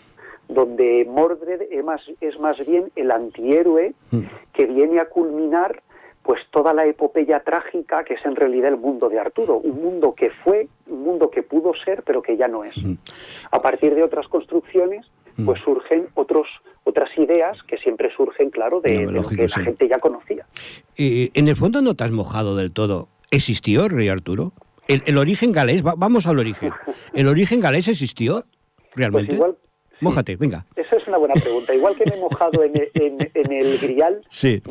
donde 0.49 1.05
Mordred 1.09 1.63
es 1.71 1.85
más, 1.85 2.01
es 2.21 2.39
más 2.39 2.57
bien 2.65 2.91
el 2.95 3.11
antihéroe 3.11 3.95
mm. 4.11 4.21
que 4.53 4.67
viene 4.67 5.01
a 5.01 5.07
culminar 5.07 5.83
pues 6.27 6.41
toda 6.51 6.75
la 6.75 6.85
epopeya 6.85 7.39
trágica 7.41 8.03
que 8.03 8.15
es 8.15 8.27
en 8.27 8.35
realidad 8.35 8.71
el 8.71 8.79
mundo 8.79 9.09
de 9.09 9.21
Arturo, 9.21 9.59
un 9.59 9.81
mundo 9.81 10.13
que 10.13 10.31
fue, 10.43 10.67
un 10.89 11.05
mundo 11.05 11.31
que 11.31 11.45
pudo 11.45 11.73
ser, 11.85 12.03
pero 12.03 12.21
que 12.21 12.37
ya 12.37 12.49
no 12.49 12.65
es. 12.65 12.75
A 13.53 13.63
partir 13.63 13.95
de 13.95 14.03
otras 14.03 14.27
construcciones, 14.27 15.07
pues 15.45 15.61
surgen 15.63 16.09
otros 16.15 16.49
otras 16.83 17.11
ideas 17.17 17.57
que 17.69 17.79
siempre 17.79 18.11
surgen, 18.17 18.51
claro, 18.51 18.81
de, 18.81 19.07
lo 19.07 19.23
que 19.29 19.49
la 19.49 19.65
gente 19.65 19.89
ya 19.89 19.99
conocía. 19.99 20.47
en 20.97 21.49
el 21.49 21.57
fondo 21.57 21.81
no 21.81 21.95
te 21.95 22.05
has 22.05 22.13
mojado 22.13 22.57
del 22.57 22.73
todo. 22.73 23.09
¿Existió 23.31 23.85
el 23.85 23.91
rey 23.91 24.09
Arturo? 24.09 24.53
¿El, 24.89 25.19
origen 25.19 25.53
galés? 25.53 25.83
vamos 25.83 26.27
al 26.27 26.41
origen. 26.41 26.73
¿El 27.13 27.29
origen 27.29 27.61
galés 27.61 27.87
existió 27.87 28.45
realmente? 28.95 29.37
Pues 29.37 29.55
Mójate, 30.01 30.37
venga. 30.37 30.65
Esa 30.77 30.97
es 30.97 31.07
una 31.09 31.19
buena 31.19 31.35
pregunta. 31.35 31.75
Igual 31.75 31.97
que 31.97 32.05
me 32.05 32.17
he 32.17 32.21
mojado 32.21 32.63
en, 32.63 32.75
el 32.75 33.79
grial, 33.79 34.23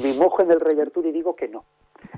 me 0.01 0.13
mojo 0.13 0.43
en 0.43 0.51
el 0.51 0.59
rey 0.59 0.79
Arturo 0.79 1.09
y 1.09 1.11
digo 1.11 1.35
que 1.35 1.47
no. 1.47 1.65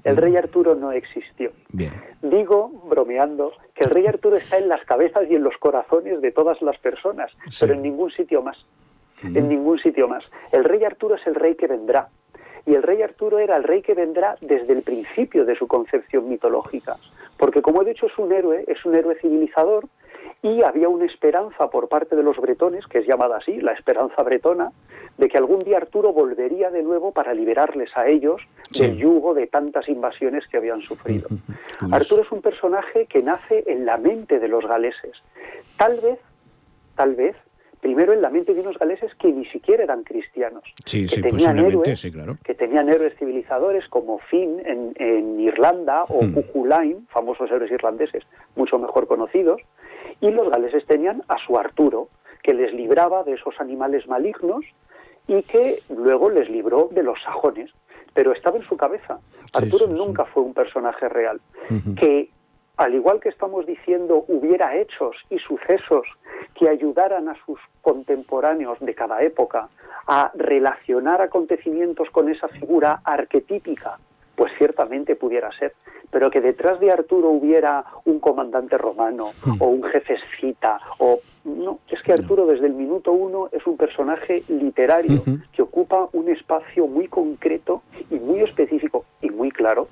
El 0.03 0.17
rey 0.17 0.35
Arturo 0.35 0.75
no 0.75 0.91
existió. 0.91 1.51
Bien. 1.69 1.93
Digo, 2.21 2.69
bromeando, 2.89 3.53
que 3.73 3.85
el 3.85 3.89
rey 3.89 4.05
Arturo 4.07 4.35
está 4.35 4.57
en 4.57 4.67
las 4.67 4.83
cabezas 4.85 5.23
y 5.29 5.35
en 5.35 5.43
los 5.43 5.57
corazones 5.57 6.21
de 6.21 6.31
todas 6.31 6.61
las 6.61 6.77
personas, 6.79 7.31
pero 7.59 7.73
en 7.73 7.81
ningún 7.81 8.11
sitio 8.11 8.41
más. 8.41 8.57
En 9.23 9.47
ningún 9.47 9.79
sitio 9.79 10.07
más. 10.07 10.23
El 10.51 10.63
rey 10.63 10.83
Arturo 10.83 11.15
es 11.15 11.25
el 11.25 11.35
rey 11.35 11.55
que 11.55 11.67
vendrá. 11.67 12.09
Y 12.65 12.75
el 12.75 12.83
rey 12.83 13.01
Arturo 13.01 13.39
era 13.39 13.55
el 13.55 13.63
rey 13.63 13.81
que 13.81 13.93
vendrá 13.93 14.35
desde 14.41 14.73
el 14.73 14.81
principio 14.81 15.45
de 15.45 15.55
su 15.55 15.67
concepción 15.67 16.27
mitológica. 16.27 16.97
Porque, 17.37 17.61
como 17.61 17.81
he 17.81 17.85
dicho, 17.85 18.07
es 18.07 18.17
un 18.17 18.31
héroe, 18.33 18.65
es 18.67 18.83
un 18.85 18.95
héroe 18.95 19.15
civilizador, 19.21 19.87
y 20.41 20.61
había 20.63 20.89
una 20.89 21.05
esperanza 21.05 21.69
por 21.69 21.89
parte 21.89 22.15
de 22.15 22.23
los 22.23 22.37
bretones, 22.37 22.85
que 22.87 22.99
es 22.99 23.07
llamada 23.07 23.37
así, 23.37 23.59
la 23.59 23.73
esperanza 23.73 24.21
bretona, 24.23 24.71
de 25.17 25.27
que 25.27 25.37
algún 25.37 25.63
día 25.63 25.77
Arturo 25.77 26.13
volvería 26.13 26.69
de 26.69 26.83
nuevo 26.83 27.11
para 27.11 27.33
liberarles 27.33 27.89
a 27.95 28.07
ellos 28.07 28.41
del 28.77 28.97
yugo 28.97 29.33
de 29.33 29.47
tantas 29.47 29.89
invasiones 29.89 30.47
que 30.47 30.57
habían 30.57 30.81
sufrido. 30.81 31.27
Arturo 31.91 32.21
es 32.21 32.31
un 32.31 32.41
personaje 32.41 33.07
que 33.07 33.23
nace 33.23 33.63
en 33.67 33.85
la 33.85 33.97
mente 33.97 34.39
de 34.39 34.47
los 34.47 34.65
galeses. 34.65 35.17
Tal 35.77 35.99
vez, 35.99 36.19
tal 36.95 37.15
vez, 37.15 37.35
primero 37.81 38.13
en 38.13 38.21
la 38.21 38.29
mente 38.29 38.53
de 38.53 38.61
unos 38.61 38.77
galeses 38.77 39.13
que 39.15 39.31
ni 39.31 39.45
siquiera 39.45 39.83
eran 39.83 40.03
cristianos, 40.03 40.63
que, 40.85 41.05
tenían 41.05 41.59
héroes, 41.59 42.01
que 42.43 42.53
tenían 42.55 42.89
héroes 42.89 43.13
civilizadores 43.17 43.87
como 43.89 44.19
Finn 44.19 44.61
en, 44.65 45.39
Irlanda 45.39 46.03
o 46.05 46.23
mm. 46.23 47.05
famosos 47.07 47.49
héroes 47.51 47.71
irlandeses 47.71 48.23
mucho 48.55 48.79
mejor 48.79 49.07
conocidos, 49.07 49.61
y 50.19 50.31
los 50.31 50.49
galeses 50.49 50.85
tenían 50.85 51.21
a 51.27 51.37
su 51.45 51.57
Arturo, 51.57 52.09
que 52.43 52.53
les 52.53 52.73
libraba 52.73 53.23
de 53.23 53.33
esos 53.33 53.59
animales 53.59 54.07
malignos 54.07 54.65
y 55.27 55.43
que 55.43 55.81
luego 55.89 56.29
les 56.29 56.49
libró 56.49 56.89
de 56.91 57.03
los 57.03 57.21
sajones, 57.21 57.71
pero 58.13 58.31
estaba 58.31 58.57
en 58.57 58.63
su 58.63 58.77
cabeza. 58.77 59.19
Arturo 59.53 59.87
nunca 59.87 60.25
fue 60.25 60.43
un 60.43 60.53
personaje 60.53 61.07
real, 61.09 61.39
que 61.99 62.29
al 62.77 62.93
igual 62.93 63.19
que 63.19 63.29
estamos 63.29 63.65
diciendo, 63.65 64.23
hubiera 64.27 64.75
hechos 64.75 65.15
y 65.29 65.39
sucesos 65.39 66.07
que 66.55 66.69
ayudaran 66.69 67.27
a 67.29 67.35
sus 67.45 67.59
contemporáneos 67.81 68.79
de 68.79 68.93
cada 68.93 69.21
época 69.23 69.69
a 70.07 70.31
relacionar 70.35 71.21
acontecimientos 71.21 72.09
con 72.11 72.29
esa 72.29 72.47
figura 72.47 73.01
arquetípica, 73.03 73.99
pues 74.35 74.51
ciertamente 74.57 75.15
pudiera 75.15 75.51
ser 75.57 75.73
pero 76.11 76.31
que 76.31 76.41
detrás 76.41 76.79
de 76.79 76.91
Arturo 76.91 77.29
hubiera 77.29 77.83
un 78.05 78.19
comandante 78.19 78.77
romano 78.77 79.31
hmm. 79.45 79.61
o 79.61 79.67
un 79.67 79.83
jefe 79.83 80.15
escita 80.15 80.79
o 80.99 81.19
no, 81.43 81.79
es 81.89 82.01
que 82.01 82.13
Arturo 82.13 82.45
desde 82.45 82.67
el 82.67 82.73
minuto 82.73 83.11
uno 83.11 83.49
es 83.51 83.65
un 83.65 83.77
personaje 83.77 84.43
literario 84.47 85.23
que 85.53 85.61
ocupa 85.61 86.09
un 86.13 86.29
espacio 86.29 86.87
muy 86.87 87.07
concreto 87.07 87.81
y 88.09 88.15
muy 88.15 88.41
específico 88.41 89.05
y 89.21 89.29
muy 89.29 89.51
claro 89.51 89.87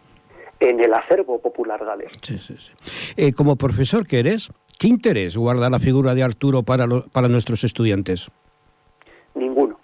en 0.59 0.79
el 0.79 0.93
acervo 0.93 1.39
popular 1.39 1.83
galés. 1.83 2.11
Sí, 2.21 2.37
sí, 2.39 2.55
sí. 2.57 2.71
Eh, 3.17 3.33
como 3.33 3.55
profesor 3.55 4.07
que 4.07 4.19
eres, 4.19 4.51
¿qué 4.79 4.87
interés 4.87 5.37
guarda 5.37 5.69
la 5.69 5.79
figura 5.79 6.15
de 6.15 6.23
Arturo 6.23 6.63
para, 6.63 6.87
para 7.11 7.27
nuestros 7.27 7.63
estudiantes? 7.63 8.29
Ninguno. 9.33 9.79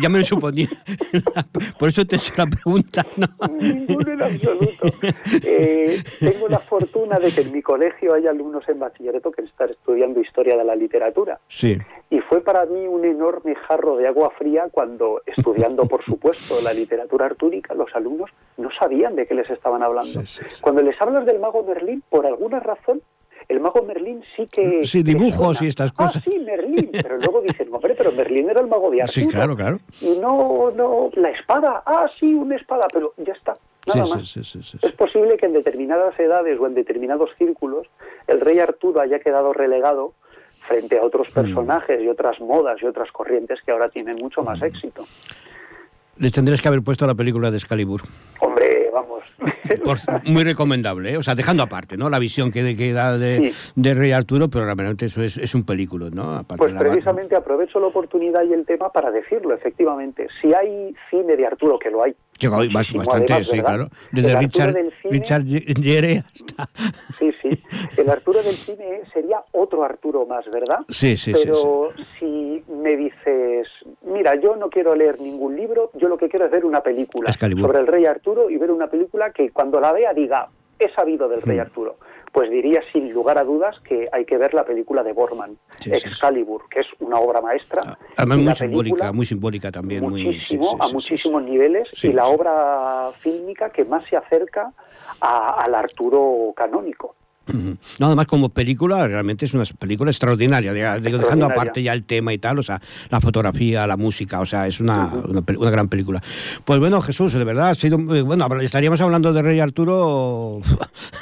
Ya 0.00 0.08
me 0.08 0.18
lo 0.18 0.24
suponía. 0.24 0.68
Por 1.78 1.88
eso 1.88 2.06
te 2.06 2.16
he 2.16 2.18
hecho 2.18 2.32
la 2.36 2.46
pregunta. 2.46 3.06
¿no? 3.16 3.26
Ninguno 3.48 4.12
en 4.12 4.22
absoluto. 4.22 4.86
Eh, 5.42 6.02
tengo 6.20 6.48
la 6.48 6.58
fortuna 6.58 7.18
de 7.18 7.32
que 7.32 7.42
en 7.42 7.52
mi 7.52 7.62
colegio 7.62 8.14
hay 8.14 8.26
alumnos 8.26 8.68
en 8.68 8.78
bachillerato 8.78 9.30
que 9.30 9.42
están 9.42 9.70
estudiando 9.70 10.20
historia 10.20 10.56
de 10.56 10.64
la 10.64 10.76
literatura. 10.76 11.40
Sí. 11.46 11.78
Y 12.10 12.20
fue 12.20 12.40
para 12.40 12.66
mí 12.66 12.86
un 12.86 13.04
enorme 13.04 13.54
jarro 13.54 13.96
de 13.96 14.06
agua 14.06 14.30
fría 14.38 14.68
cuando, 14.70 15.22
estudiando, 15.26 15.86
por 15.86 16.04
supuesto, 16.04 16.60
la 16.62 16.72
literatura 16.72 17.26
artúrica, 17.26 17.74
los 17.74 17.94
alumnos 17.94 18.30
no 18.56 18.70
sabían 18.78 19.16
de 19.16 19.26
qué 19.26 19.34
les 19.34 19.50
estaban 19.50 19.82
hablando. 19.82 20.22
Cuando 20.60 20.82
les 20.82 21.00
hablas 21.00 21.26
del 21.26 21.38
mago 21.38 21.64
Merlín, 21.64 22.02
por 22.08 22.26
alguna 22.26 22.60
razón, 22.60 23.02
el 23.48 23.60
mago 23.60 23.82
Merlín 23.82 24.22
sí 24.34 24.44
que... 24.50 24.84
Sí, 24.84 25.02
dibujos 25.02 25.62
y 25.62 25.66
estas 25.66 25.92
cosas. 25.92 26.22
Ah, 26.26 26.30
sí, 26.30 26.38
Merlín. 26.38 26.90
Pero 26.92 27.18
luego 27.18 27.40
dicen, 27.42 27.68
hombre, 27.72 27.94
pero 27.96 28.12
Merlín 28.12 28.50
era 28.50 28.60
el 28.60 28.66
mago 28.66 28.90
de 28.90 29.02
Arturo. 29.02 29.12
Sí, 29.12 29.28
claro, 29.28 29.56
claro. 29.56 29.78
Y 30.00 30.18
no, 30.18 30.70
no, 30.72 31.10
la 31.14 31.30
espada. 31.30 31.82
Ah, 31.86 32.06
sí, 32.18 32.34
una 32.34 32.56
espada, 32.56 32.86
pero 32.92 33.14
ya 33.18 33.32
está. 33.32 33.56
Nada 33.86 34.00
más. 34.00 34.28
Sí, 34.28 34.42
sí, 34.42 34.62
sí, 34.62 34.78
es 34.82 34.92
posible 34.92 35.36
que 35.36 35.46
en 35.46 35.52
determinadas 35.52 36.18
edades 36.18 36.58
o 36.58 36.66
en 36.66 36.74
determinados 36.74 37.30
círculos 37.38 37.86
el 38.26 38.40
rey 38.40 38.58
Arturo 38.58 39.00
haya 39.00 39.20
quedado 39.20 39.52
relegado 39.52 40.14
frente 40.66 40.98
a 40.98 41.04
otros 41.04 41.28
mm. 41.30 41.34
personajes 41.34 42.02
y 42.02 42.08
otras 42.08 42.40
modas 42.40 42.82
y 42.82 42.86
otras 42.86 43.12
corrientes 43.12 43.60
que 43.64 43.70
ahora 43.70 43.88
tienen 43.88 44.16
mucho 44.20 44.42
más 44.42 44.60
mm. 44.60 44.64
éxito. 44.64 45.06
Les 46.18 46.32
tendrías 46.32 46.62
que 46.62 46.68
haber 46.68 46.82
puesto 46.82 47.06
la 47.06 47.14
película 47.14 47.50
de 47.50 47.58
Excalibur. 47.58 48.02
Hombre, 48.40 48.55
vamos. 48.96 49.22
muy 50.24 50.44
recomendable, 50.44 51.12
¿eh? 51.12 51.16
O 51.16 51.22
sea, 51.22 51.34
dejando 51.34 51.62
aparte, 51.62 51.96
¿no? 51.96 52.08
La 52.08 52.18
visión 52.18 52.50
que, 52.50 52.92
da 52.92 53.18
de, 53.18 53.52
Rey 53.76 54.12
Arturo, 54.12 54.48
pero 54.48 54.64
realmente 54.64 55.06
eso 55.06 55.22
es, 55.22 55.54
un 55.54 55.64
película, 55.64 56.08
¿no? 56.10 56.44
pues 56.56 56.72
precisamente 56.72 57.36
aprovecho 57.36 57.80
la 57.80 57.86
oportunidad 57.86 58.42
y 58.44 58.52
el 58.52 58.64
tema 58.64 58.90
para 58.90 59.10
decirlo, 59.10 59.54
efectivamente. 59.54 60.28
Si 60.40 60.52
hay 60.52 60.94
cine 61.10 61.36
de 61.36 61.46
Arturo, 61.46 61.78
que 61.78 61.90
lo 61.90 62.02
hay, 62.02 62.14
bastante, 62.94 63.44
sí, 63.44 63.60
claro. 63.60 63.88
Desde 64.12 64.36
Richard, 64.36 64.74
Richard 65.04 65.44
Gere 65.44 66.24
hasta... 66.24 66.68
Sí, 67.18 67.32
sí. 67.42 67.62
El 67.96 68.10
Arturo 68.10 68.42
del 68.42 68.54
cine 68.54 69.02
sería 69.12 69.42
otro 69.52 69.84
Arturo 69.84 70.26
más, 70.26 70.50
¿verdad? 70.50 70.80
Sí, 70.88 71.16
sí, 71.16 71.32
Pero 71.32 71.90
si 72.18 72.62
me 72.68 72.96
dices, 72.96 73.68
mira, 74.02 74.34
yo 74.36 74.56
no 74.56 74.68
quiero 74.68 74.94
leer 74.94 75.20
ningún 75.20 75.56
libro, 75.56 75.90
yo 75.94 76.08
lo 76.08 76.16
que 76.18 76.28
quiero 76.28 76.46
es 76.46 76.50
ver 76.50 76.64
una 76.64 76.82
película 76.82 77.32
sobre 77.32 77.80
el 77.80 77.86
rey 77.86 78.06
Arturo 78.06 78.50
y 78.50 78.56
ver 78.56 78.70
una 78.70 78.88
película 78.88 79.30
que 79.30 79.50
cuando 79.50 79.80
la 79.80 79.92
vea 79.92 80.12
diga, 80.12 80.48
he 80.78 80.90
sabido 80.90 81.28
del 81.28 81.42
rey 81.42 81.58
mm. 81.58 81.62
Pues 82.36 82.50
diría 82.50 82.82
sin 82.92 83.10
lugar 83.14 83.38
a 83.38 83.44
dudas 83.44 83.80
que 83.80 84.10
hay 84.12 84.26
que 84.26 84.36
ver 84.36 84.52
la 84.52 84.66
película 84.66 85.02
de 85.02 85.14
Borman, 85.14 85.56
Excalibur, 85.86 86.68
que 86.68 86.80
es 86.80 86.86
una 87.00 87.18
obra 87.18 87.40
maestra. 87.40 87.96
Ah, 88.14 88.26
muy 88.26 88.54
simbólica, 88.54 89.10
muy 89.10 89.24
simbólica 89.24 89.72
también. 89.72 90.04
Muchísimo, 90.04 90.76
a 90.78 90.86
muchísimos 90.88 91.42
niveles, 91.42 91.88
y 92.04 92.12
la 92.12 92.26
obra 92.26 93.10
fílmica 93.20 93.70
que 93.70 93.86
más 93.86 94.06
se 94.10 94.18
acerca 94.18 94.70
al 95.18 95.74
Arturo 95.74 96.52
canónico. 96.54 97.14
No, 97.98 98.06
además 98.06 98.26
como 98.26 98.48
película, 98.48 99.06
realmente 99.06 99.44
es 99.44 99.54
una 99.54 99.64
película 99.78 100.10
extraordinaria, 100.10 100.72
dejando 100.98 101.46
aparte 101.46 101.80
ya 101.80 101.92
el 101.92 102.04
tema 102.04 102.32
y 102.32 102.38
tal, 102.38 102.58
o 102.58 102.62
sea, 102.62 102.80
la 103.08 103.20
fotografía, 103.20 103.86
la 103.86 103.96
música, 103.96 104.40
o 104.40 104.46
sea, 104.46 104.66
es 104.66 104.80
una, 104.80 105.12
una, 105.28 105.70
gran 105.70 105.88
película. 105.88 106.20
Pues 106.64 106.80
bueno, 106.80 107.00
Jesús, 107.00 107.32
de 107.34 107.44
verdad, 107.44 107.70
ha 107.70 107.74
sido, 107.74 107.98
bueno, 107.98 108.48
estaríamos 108.60 109.00
hablando 109.00 109.32
de 109.32 109.42
Rey 109.42 109.60
Arturo 109.60 110.60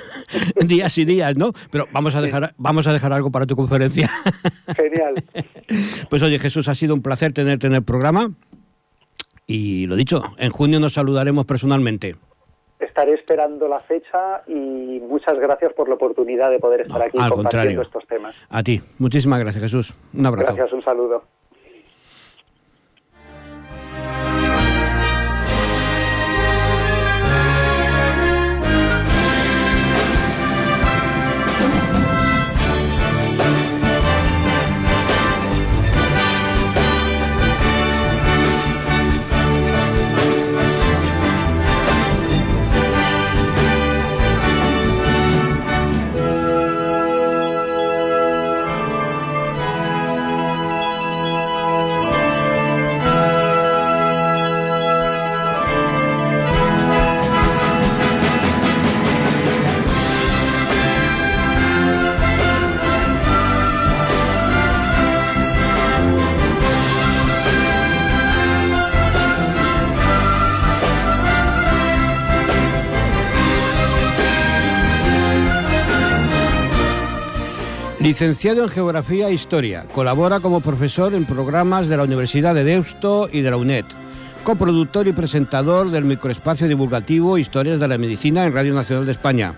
días 0.66 0.96
y 0.96 1.04
días, 1.04 1.36
¿no? 1.36 1.52
Pero 1.70 1.88
vamos 1.92 2.14
a 2.14 2.22
dejar, 2.22 2.54
vamos 2.56 2.86
a 2.86 2.92
dejar 2.94 3.12
algo 3.12 3.30
para 3.30 3.46
tu 3.46 3.54
conferencia. 3.54 4.10
Genial. 4.76 5.24
Pues 6.08 6.22
oye, 6.22 6.38
Jesús, 6.38 6.68
ha 6.68 6.74
sido 6.74 6.94
un 6.94 7.02
placer 7.02 7.32
tenerte 7.34 7.66
en 7.66 7.74
el 7.74 7.82
programa. 7.82 8.30
Y 9.46 9.84
lo 9.86 9.96
dicho, 9.96 10.22
en 10.38 10.50
junio 10.50 10.80
nos 10.80 10.94
saludaremos 10.94 11.44
personalmente 11.44 12.16
estaré 12.78 13.14
esperando 13.14 13.68
la 13.68 13.80
fecha 13.80 14.42
y 14.46 15.00
muchas 15.00 15.38
gracias 15.38 15.72
por 15.72 15.88
la 15.88 15.94
oportunidad 15.94 16.50
de 16.50 16.58
poder 16.58 16.82
estar 16.82 17.02
aquí 17.02 17.18
compartiendo 17.18 17.82
estos 17.82 18.06
temas. 18.06 18.34
A 18.48 18.62
ti, 18.62 18.80
muchísimas 18.98 19.40
gracias 19.40 19.62
Jesús. 19.62 19.94
Un 20.12 20.26
abrazo. 20.26 20.54
Gracias, 20.54 20.72
un 20.72 20.84
saludo. 20.84 21.22
Licenciado 78.04 78.62
en 78.62 78.68
Geografía 78.68 79.28
e 79.28 79.32
Historia, 79.32 79.86
colabora 79.94 80.38
como 80.38 80.60
profesor 80.60 81.14
en 81.14 81.24
programas 81.24 81.88
de 81.88 81.96
la 81.96 82.02
Universidad 82.02 82.54
de 82.54 82.62
Deusto 82.62 83.30
y 83.32 83.40
de 83.40 83.50
la 83.50 83.56
UNED. 83.56 83.86
Coproductor 84.44 85.08
y 85.08 85.14
presentador 85.14 85.90
del 85.90 86.04
microespacio 86.04 86.68
divulgativo 86.68 87.38
Historias 87.38 87.80
de 87.80 87.88
la 87.88 87.96
Medicina 87.96 88.44
en 88.44 88.52
Radio 88.52 88.74
Nacional 88.74 89.06
de 89.06 89.12
España. 89.12 89.54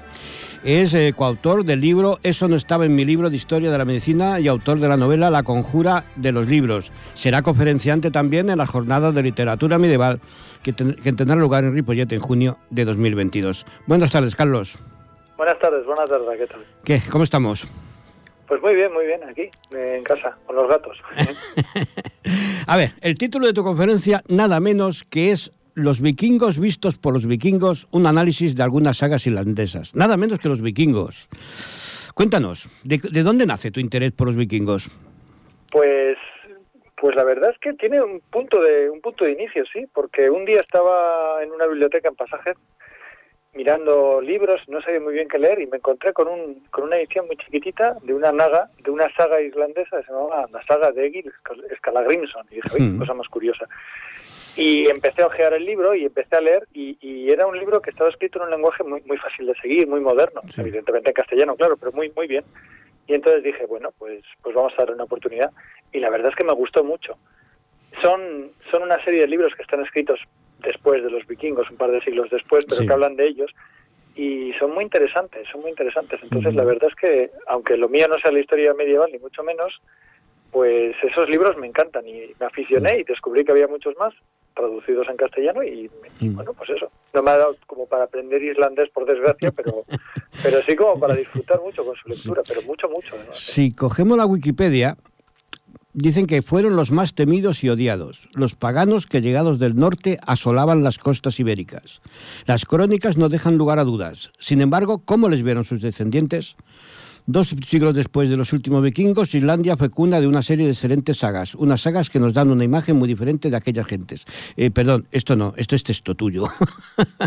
Es 0.63 0.95
eh, 0.95 1.13
coautor 1.17 1.65
del 1.65 1.81
libro 1.81 2.21
Eso 2.23 2.47
no 2.47 2.55
estaba 2.55 2.85
en 2.87 2.95
mi 2.95 3.05
libro 3.05 3.31
de 3.31 3.37
Historia 3.37 3.69
de 3.69 3.79
la 3.79 3.85
Medicina 3.85 4.39
y 4.39 4.47
autor 4.47 4.79
de 4.79 4.87
la 4.87 4.97
novela 4.97 5.29
La 5.29 5.43
Conjura 5.43 6.05
de 6.15 6.31
los 6.31 6.47
Libros. 6.47 6.93
Será 7.15 7.43
conferenciante 7.43 8.13
también 8.13 8.49
en 8.49 8.59
las 8.59 8.71
jornadas 8.71 9.13
de 9.17 9.25
literatura 9.25 9.77
medieval 9.77 10.21
que, 10.63 10.73
que 10.73 11.13
tendrán 11.13 11.41
lugar 11.41 11.65
en 11.65 11.75
Ripollet 11.75 12.13
en 12.13 12.21
junio 12.21 12.59
de 12.71 12.85
2022. 12.85 13.67
Buenas 13.89 14.13
tardes, 14.13 14.37
Carlos. 14.37 14.79
Buenas 15.37 15.59
tardes, 15.59 15.85
buenas 15.85 16.09
tardes, 16.09 16.29
¿qué 16.39 16.47
tal? 16.47 16.65
¿Qué? 16.85 17.03
¿Cómo 17.11 17.25
estamos? 17.25 17.67
Pues 18.47 18.63
muy 18.63 18.75
bien, 18.75 18.93
muy 18.93 19.07
bien, 19.07 19.23
aquí, 19.25 19.51
en 19.73 20.05
casa, 20.05 20.37
con 20.47 20.57
los 20.57 20.69
gatos. 20.69 20.97
A 22.67 22.77
ver, 22.77 22.91
el 23.01 23.19
título 23.19 23.47
de 23.47 23.53
tu 23.53 23.65
conferencia, 23.65 24.23
nada 24.29 24.61
menos 24.61 25.05
que 25.05 25.31
es 25.33 25.53
Los 25.75 26.01
vikingos 26.01 26.59
vistos 26.59 26.97
por 26.97 27.13
los 27.13 27.27
vikingos, 27.27 27.87
un 27.91 28.07
análisis 28.07 28.57
de 28.57 28.63
algunas 28.63 28.97
sagas 28.97 29.27
irlandesas. 29.27 29.95
Nada 29.95 30.17
menos 30.17 30.39
que 30.39 30.49
los 30.49 30.63
vikingos. 30.63 31.29
Cuéntanos, 32.15 32.71
¿de, 32.83 32.99
dónde 33.23 33.45
nace 33.45 33.71
tu 33.71 33.79
interés 33.79 34.13
por 34.13 34.29
los 34.29 34.37
vikingos? 34.37 34.91
Pues 35.71 36.17
pues 36.99 37.15
la 37.15 37.25
verdad 37.25 37.51
es 37.51 37.59
que 37.59 37.75
tiene 37.75 38.01
un 38.01 38.21
punto 38.21 38.63
de 38.63 38.89
un 38.89 39.03
punto 39.03 39.27
de 39.27 39.33
inicio, 39.33 39.65
sí, 39.71 39.85
porque 39.93 40.31
un 40.31 40.47
día 40.47 40.61
estaba 40.61 41.43
en 41.43 41.53
una 41.53 41.67
biblioteca 41.67 42.09
en 42.09 42.17
Pasaje 42.17 42.55
mirando 43.57 44.21
libros, 44.21 44.61
no 44.69 44.81
sabía 44.83 45.01
muy 45.01 45.15
bien 45.15 45.29
qué 45.29 45.39
leer 45.39 45.61
y 45.61 45.67
me 45.67 45.79
encontré 45.79 46.13
con, 46.13 46.29
un, 46.29 46.63
con 46.71 46.85
una 46.85 46.97
edición 46.97 47.27
muy 47.27 47.37
chiquitita 47.37 47.97
de 48.03 48.15
una 48.15 48.31
naga, 48.31 48.71
de 48.83 48.91
una 48.91 49.13
saga 49.15 49.41
islandesa 49.41 50.03
se 50.03 50.13
llamaba 50.13 50.47
la 50.53 50.63
saga 50.65 50.93
de 50.93 51.07
Egil 51.07 51.33
Skallagrimson. 51.79 52.47
Y 52.51 52.57
dije, 52.57 52.69
oye, 52.75 52.85
mm. 52.85 52.99
cosa 52.99 53.15
más 53.15 53.29
curiosa. 53.29 53.67
Y 54.57 54.89
empecé 54.89 55.23
a 55.23 55.27
ojear 55.27 55.55
el 55.55 55.65
libro 55.65 55.95
y 55.95 56.05
empecé 56.05 56.37
a 56.37 56.41
leer 56.41 56.67
y, 56.73 56.97
era 57.29 57.47
un 57.47 57.59
libro 57.59 57.83
que 57.83 57.91
estaba 57.91 58.09
escrito 58.09 58.39
en 58.39 58.45
un 58.45 58.51
lenguaje 58.53 58.85
muy, 58.85 59.03
muy 59.03 59.19
fácil 59.19 59.47
de 59.47 59.55
seguir, 59.57 59.87
muy 59.89 60.01
moderno, 60.01 60.41
evidentemente 60.57 61.11
en 61.11 61.15
castellano, 61.15 61.57
claro, 61.57 61.77
pero 61.77 61.93
muy, 61.93 62.11
muy 62.17 62.27
bien. 62.29 62.45
Y 63.07 63.15
entonces 63.15 63.43
dije, 63.43 63.67
bueno, 63.67 63.91
pues, 63.99 64.23
pues 64.43 64.55
vamos 64.55 64.73
a 64.75 64.77
darle 64.79 64.95
una 64.95 65.05
oportunidad. 65.05 65.51
Y 65.93 65.99
la 65.99 66.09
verdad 66.09 66.31
es 66.31 66.37
que 66.37 66.45
me 66.45 66.55
gustó 66.55 66.85
mucho. 66.85 67.19
Son, 68.01 68.53
son 68.71 68.83
una 68.83 69.03
serie 69.05 69.21
de 69.21 69.27
libros 69.27 69.55
que 69.55 69.63
están 69.63 69.83
escritos 69.83 70.21
después 70.63 71.03
de 71.03 71.11
los 71.11 71.27
vikingos, 71.27 71.71
un 71.71 71.77
par 71.77 71.91
de 71.91 72.01
siglos 72.01 72.31
después, 72.31 72.65
pero 72.67 72.87
que 72.87 72.93
hablan 72.93 73.17
de 73.17 73.29
ellos 73.29 73.51
y 74.17 74.53
son 74.59 74.73
muy 74.73 74.85
interesantes, 74.85 75.47
son 75.53 75.61
muy 75.61 75.71
interesantes. 75.71 76.19
Entonces, 76.23 76.55
la 76.55 76.65
verdad 76.65 76.89
es 76.89 76.95
que, 76.97 77.31
aunque 77.49 77.77
lo 77.77 77.89
mío 77.89 78.09
no 78.09 78.19
sea 78.19 78.33
la 78.33 78.41
historia 78.41 78.73
medieval, 78.73 79.11
ni 79.13 79.19
mucho 79.19 79.43
menos, 79.43 79.81
pues 80.51 80.97
esos 81.03 81.29
libros 81.29 81.57
me 81.59 81.67
encantan 81.67 82.07
y 82.09 82.33
me 82.41 82.47
aficioné 82.47 83.01
y 83.01 83.05
descubrí 83.05 83.45
que 83.45 83.53
había 83.53 83.69
muchos 83.69 83.95
más 83.99 84.15
traducidos 84.55 85.07
en 85.11 85.17
castellano 85.19 85.63
y, 85.63 85.91
bueno, 86.21 86.55
pues 86.55 86.71
eso. 86.71 86.91
No 87.13 87.21
me 87.21 87.31
ha 87.31 87.37
dado 87.37 87.57
como 87.67 87.87
para 87.87 88.05
aprender 88.05 88.43
islandés, 88.43 88.89
por 88.89 89.05
desgracia, 89.05 89.53
pero, 89.53 89.85
pero 90.43 90.63
sí 90.63 90.75
como 90.75 90.99
para 90.99 91.15
disfrutar 91.15 91.61
mucho 91.61 91.85
con 91.85 91.95
su 91.97 92.09
lectura, 92.09 92.43
pero 92.49 92.63
mucho, 92.63 92.89
mucho. 92.89 93.15
Si 93.33 93.75
cogemos 93.75 94.17
la 94.17 94.25
Wikipedia, 94.25 94.97
dicen 95.97 96.27
que 96.27 96.43
fueron 96.43 96.77
los 96.77 96.93
más 96.93 97.15
temidos 97.15 97.65
y 97.65 97.71
odiados, 97.71 98.29
los 98.35 98.55
paganos 98.55 99.07
que 99.07 99.23
llegados 99.23 99.59
del 99.59 99.77
norte 99.77 100.19
asolaban 100.27 100.85
las 100.85 100.99
costas 100.99 101.41
ibéricas. 101.41 102.03
Las 102.45 102.67
crónicas 102.67 103.17
no 103.17 103.31
dejan 103.31 103.57
lugar 103.57 103.79
a 103.79 103.85
dudas. 103.85 104.31
Sin 104.39 104.61
embargo, 104.61 104.99
¿cómo 104.99 105.31
les 105.31 105.43
vieron 105.43 105.65
sus 105.65 105.81
descendientes? 105.81 106.57
Dos 107.27 107.49
siglos 107.67 107.95
después 107.95 108.31
de 108.31 108.37
los 108.37 108.53
últimos 108.53 108.83
vikingos, 108.83 109.35
Islandia 109.35 109.77
fue 109.77 109.91
cuna 109.91 110.21
de 110.21 110.29
una 110.29 110.43
serie 110.43 110.67
de 110.67 110.73
excelentes 110.73 111.17
sagas, 111.19 111.57
unas 111.57 111.81
sagas 111.81 112.09
que 112.09 112.21
nos 112.21 112.33
dan 112.33 112.51
una 112.51 112.63
imagen 112.63 112.95
muy 112.97 113.09
diferente 113.09 113.51
de 113.51 113.57
aquellas 113.57 113.85
gentes. 113.87 114.25
Eh, 114.57 114.71
perdón, 114.71 115.09
esto 115.11 115.35
no, 115.35 115.53
esto 115.57 115.75
es 115.75 115.83
texto 115.83 116.15
tuyo. 116.15 116.45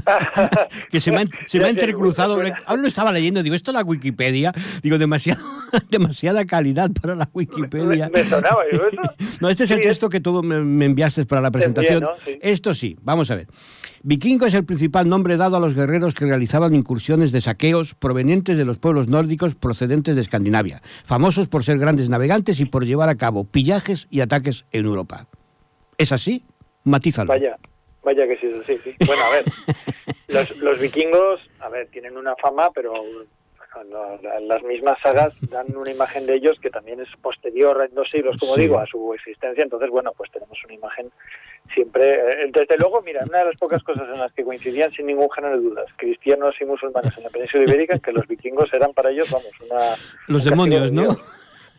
que 0.90 1.02
se 1.02 1.12
me 1.12 1.18
ha, 1.18 1.70
entrecruzado. 1.70 2.42
Aún 2.66 2.82
lo 2.82 2.88
estaba 2.88 3.12
leyendo, 3.12 3.44
digo, 3.44 3.56
esto 3.56 3.72
es 3.72 3.76
la 3.76 3.84
Wikipedia. 3.84 4.54
Digo, 4.82 4.98
demasiado, 4.98 5.44
demasiada 5.90 6.46
calidad 6.46 6.90
para 6.92 7.16
la 7.16 7.30
Wikipedia. 7.34 8.10
Me, 8.14 8.24
sonaba 8.24 8.64
eso. 8.72 8.84
no, 9.42 9.50
este 9.50 9.66
es 9.66 9.72
el 9.72 9.82
texto 9.82 10.08
que 10.08 10.22
tú 10.22 10.42
me, 10.42 10.86
enviaste 10.86 11.26
para 11.26 11.42
la 11.42 11.52
presentación. 11.52 12.06
Esto 12.42 12.74
sí, 12.74 12.98
vamos 13.02 13.32
a 13.32 13.36
ver. 13.36 13.48
Vikingo 14.04 14.46
es 14.46 14.54
el 14.54 14.66
principal 14.66 15.10
nombre 15.10 15.36
dado 15.36 15.58
a 15.58 15.60
los 15.60 15.76
guerreros 15.76 16.14
que 16.14 16.26
realizaban 16.26 16.74
incursiones 16.74 17.32
de 17.32 17.42
saqueos 17.42 17.96
provenientes 17.96 18.58
de 18.58 18.64
los 18.64 18.80
pueblos 18.80 19.10
nórdicos 19.10 19.56
procedentes 19.56 20.16
de 20.16 20.22
Escandinavia, 20.22 20.82
famosos 21.04 21.50
por 21.50 21.64
ser 21.64 21.80
grandes 21.80 22.10
navegantes 22.10 22.60
y 22.62 22.66
por 22.66 22.86
llevar 22.86 23.10
a 23.10 23.16
cabo 23.16 23.44
pillajes 23.44 24.08
y 24.10 24.22
ataques 24.22 24.66
en 24.72 24.86
Europa. 24.86 25.28
¿Es 25.98 26.14
así? 26.14 26.46
Matízalo. 26.86 27.28
Vaya, 27.28 27.58
vaya 28.04 28.26
que 28.26 28.38
sí 28.38 28.48
es 28.48 28.60
así. 28.62 28.78
Sí. 28.86 28.96
Bueno, 29.06 29.22
a 29.24 29.32
ver, 29.32 29.44
los, 30.30 30.58
los 30.58 30.80
vikingos, 30.80 31.42
a 31.60 31.68
ver, 31.68 31.88
tienen 31.88 32.16
una 32.16 32.36
fama, 32.38 32.72
pero 32.74 32.94
las 34.48 34.64
mismas 34.64 34.98
sagas 35.02 35.34
dan 35.50 35.76
una 35.76 35.92
imagen 35.92 36.26
de 36.26 36.36
ellos 36.36 36.58
que 36.62 36.70
también 36.70 37.00
es 37.00 37.10
posterior 37.22 37.86
en 37.88 37.94
dos 37.94 38.08
siglos, 38.10 38.38
como 38.40 38.56
digo, 38.56 38.80
a 38.80 38.86
su 38.86 39.14
existencia. 39.14 39.64
Entonces, 39.64 39.90
bueno, 39.90 40.12
pues 40.18 40.32
tenemos 40.32 40.58
una 40.66 40.74
imagen 40.74 41.12
siempre. 41.73 42.13
Eh, 42.13 42.51
desde 42.51 42.77
luego, 42.77 43.01
mira, 43.01 43.23
una 43.27 43.39
de 43.39 43.45
las 43.45 43.55
pocas 43.55 43.84
cosas 43.84 44.08
en 44.13 44.19
las 44.19 44.32
que 44.34 44.43
coincidían 44.43 44.91
sin 44.91 45.08
ningún 45.08 45.29
género 45.32 45.58
de 45.58 45.69
dudas, 45.69 45.86
cristianos 45.95 46.55
y 46.60 46.65
musulmanes 46.65 47.15
en 47.17 47.23
la 47.23 47.29
península 47.29 47.63
ibérica, 47.63 47.99
que 47.99 48.12
los 48.12 48.27
vikingos 48.27 48.73
eran 48.73 48.93
para 48.93 49.12
ellos, 49.12 49.29
vamos, 49.32 49.51
una. 49.62 49.95
Los 50.27 50.43
demonios, 50.43 50.91
¿no? 50.91 51.15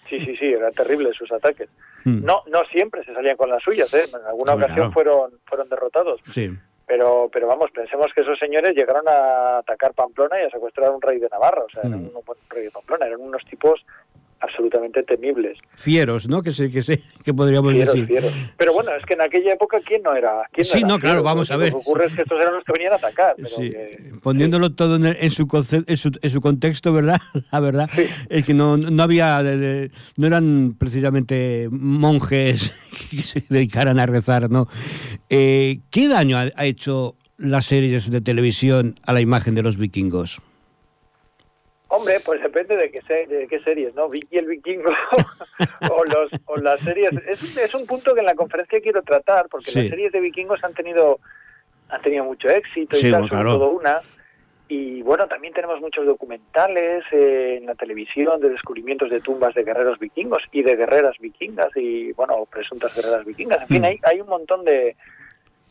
Sí, 0.09 0.19
sí, 0.25 0.37
sí, 0.37 0.47
eran 0.47 0.73
terribles 0.73 1.17
sus 1.17 1.31
ataques. 1.31 1.69
Hmm. 2.05 2.25
No, 2.25 2.43
no 2.51 2.65
siempre 2.73 3.05
se 3.05 3.15
salían 3.15 3.37
con 3.37 3.49
las 3.49 3.63
suyas, 3.63 3.93
¿eh? 3.95 4.07
En 4.09 4.27
alguna 4.27 4.55
ocasión 4.55 4.93
fueron, 4.93 5.33
fueron 5.47 5.69
derrotados. 5.69 6.21
Sí. 6.25 6.51
Pero, 6.85 7.31
pero 7.33 7.47
vamos, 7.47 7.71
pensemos 7.71 8.11
que 8.13 8.23
esos 8.23 8.37
señores 8.37 8.75
llegaron 8.75 9.07
a 9.07 9.59
atacar 9.59 9.95
Pamplona 9.95 10.43
y 10.43 10.47
a 10.47 10.51
secuestrar 10.51 10.89
a 10.89 10.91
un 10.91 11.01
rey 11.01 11.21
de 11.21 11.29
Navarra, 11.29 11.63
o 11.63 11.71
sea, 11.71 11.83
eran 11.83 12.03
mm. 12.03 12.17
un 12.17 12.23
rey 12.49 12.65
de 12.65 12.71
Pamplona, 12.73 13.07
eran 13.07 13.21
unos 13.21 13.45
tipos 13.45 13.85
absolutamente 14.41 15.03
temibles. 15.03 15.59
Fieros, 15.75 16.29
¿no? 16.29 16.43
Que 16.43 16.53
sé, 16.53 16.71
que 16.71 16.83
sé, 16.83 17.03
que 17.25 17.35
podríamos 17.35 17.75
decir. 17.75 18.07
Fieros. 18.07 18.33
Pero 18.57 18.73
bueno, 18.73 18.91
es 18.99 19.05
que 19.05 19.15
en 19.15 19.21
aquella 19.21 19.53
época, 19.53 19.79
¿quién 19.85 20.03
no 20.03 20.15
era? 20.15 20.43
Quién 20.53 20.65
sí, 20.65 20.83
no, 20.83 20.99
claro, 20.99 21.23
vamos 21.23 21.51
a 21.51 21.57
ver. 21.57 21.73
Lo 21.73 21.79
que 21.79 21.81
ocurre 21.83 22.07
es 22.07 22.13
que 22.15 22.23
estos 22.23 22.41
eran 22.41 22.55
los 22.55 22.65
que 22.65 22.73
venían 22.73 22.93
a 22.93 22.97
atacar. 22.97 23.37
sí. 23.45 23.73
Poniéndolo 24.23 24.75
todo 24.75 24.97
en, 24.97 25.31
su 25.31 25.49
en, 25.87 25.97
su, 25.97 26.13
en, 26.21 26.31
su, 26.31 26.41
contexto, 26.41 26.93
¿verdad? 26.93 27.21
La 27.53 27.61
verdad 27.61 27.91
es 28.29 28.45
que 28.45 28.55
no, 28.55 28.77
no 28.77 29.03
había, 29.03 29.43
no 29.43 30.27
eran 30.27 30.77
precisamente 30.79 31.69
monjes 31.71 32.75
que 33.11 33.23
se 33.23 33.45
dedicaran 33.49 33.99
a 33.99 34.07
rezar, 34.07 34.51
¿no? 34.51 34.69
Eh, 35.29 35.81
¿Qué 35.91 36.09
daño 36.09 36.39
ha 36.39 36.65
hecho 36.65 37.17
las 37.39 37.67
series 37.67 38.11
de 38.11 38.21
televisión 38.21 38.99
a 39.05 39.13
la 39.13 39.21
imagen 39.21 39.55
de 39.55 39.63
los 39.63 39.77
vikingos? 39.77 40.43
Hombre, 41.93 42.21
pues 42.25 42.41
depende 42.41 42.77
de 42.77 42.91
qué, 42.91 43.01
de 43.27 43.49
qué 43.49 43.61
series, 43.61 43.95
¿no? 43.97 44.09
Vicky 44.09 44.39
el 44.39 44.47
vikingo 44.47 44.91
o, 45.91 46.05
los, 46.05 46.31
o 46.47 46.57
las 46.57 46.79
series. 46.81 47.11
Es, 47.27 47.57
es, 47.57 47.75
un 47.75 47.85
punto 47.85 48.15
que 48.15 48.21
en 48.21 48.27
la 48.27 48.37
conferencia 48.37 48.81
quiero 48.81 49.03
tratar, 49.03 49.49
porque 49.49 49.73
las 49.75 49.89
series 49.89 50.13
de 50.13 50.21
vikingos 50.21 50.63
han 50.63 50.73
tenido 50.73 51.19
han 51.89 52.01
tenido 52.03 52.25
mucho 52.25 52.49
éxito 52.49 52.97
y 52.97 53.11
tal, 53.11 53.29
sobre 53.29 53.43
todo 53.43 53.71
una. 53.71 54.01
Y 54.69 55.03
bueno, 55.03 55.27
también 55.27 55.53
tenemos 55.53 55.81
muchos 55.81 56.07
documentales 56.07 57.03
eh, 57.11 57.57
en 57.59 57.67
la 57.67 57.75
televisión 57.75 58.41
de 58.41 58.51
descubrimientos 58.51 59.11
de 59.11 59.21
tumbas 59.21 59.53
de 59.55 59.65
guerreros 59.65 59.99
vikingos 59.99 60.45
y 60.53 60.63
de 60.63 60.77
guerreras 60.77 61.19
vikingas 61.19 61.77
y, 61.77 62.13
bueno, 62.13 62.47
presuntas 62.47 62.95
guerreras 62.95 63.25
vikingas. 63.25 63.63
En 63.63 63.67
fin, 63.67 63.83
mm. 63.83 63.85
hay, 63.85 64.01
hay 64.05 64.21
un 64.21 64.29
montón 64.29 64.65
de, 64.65 64.95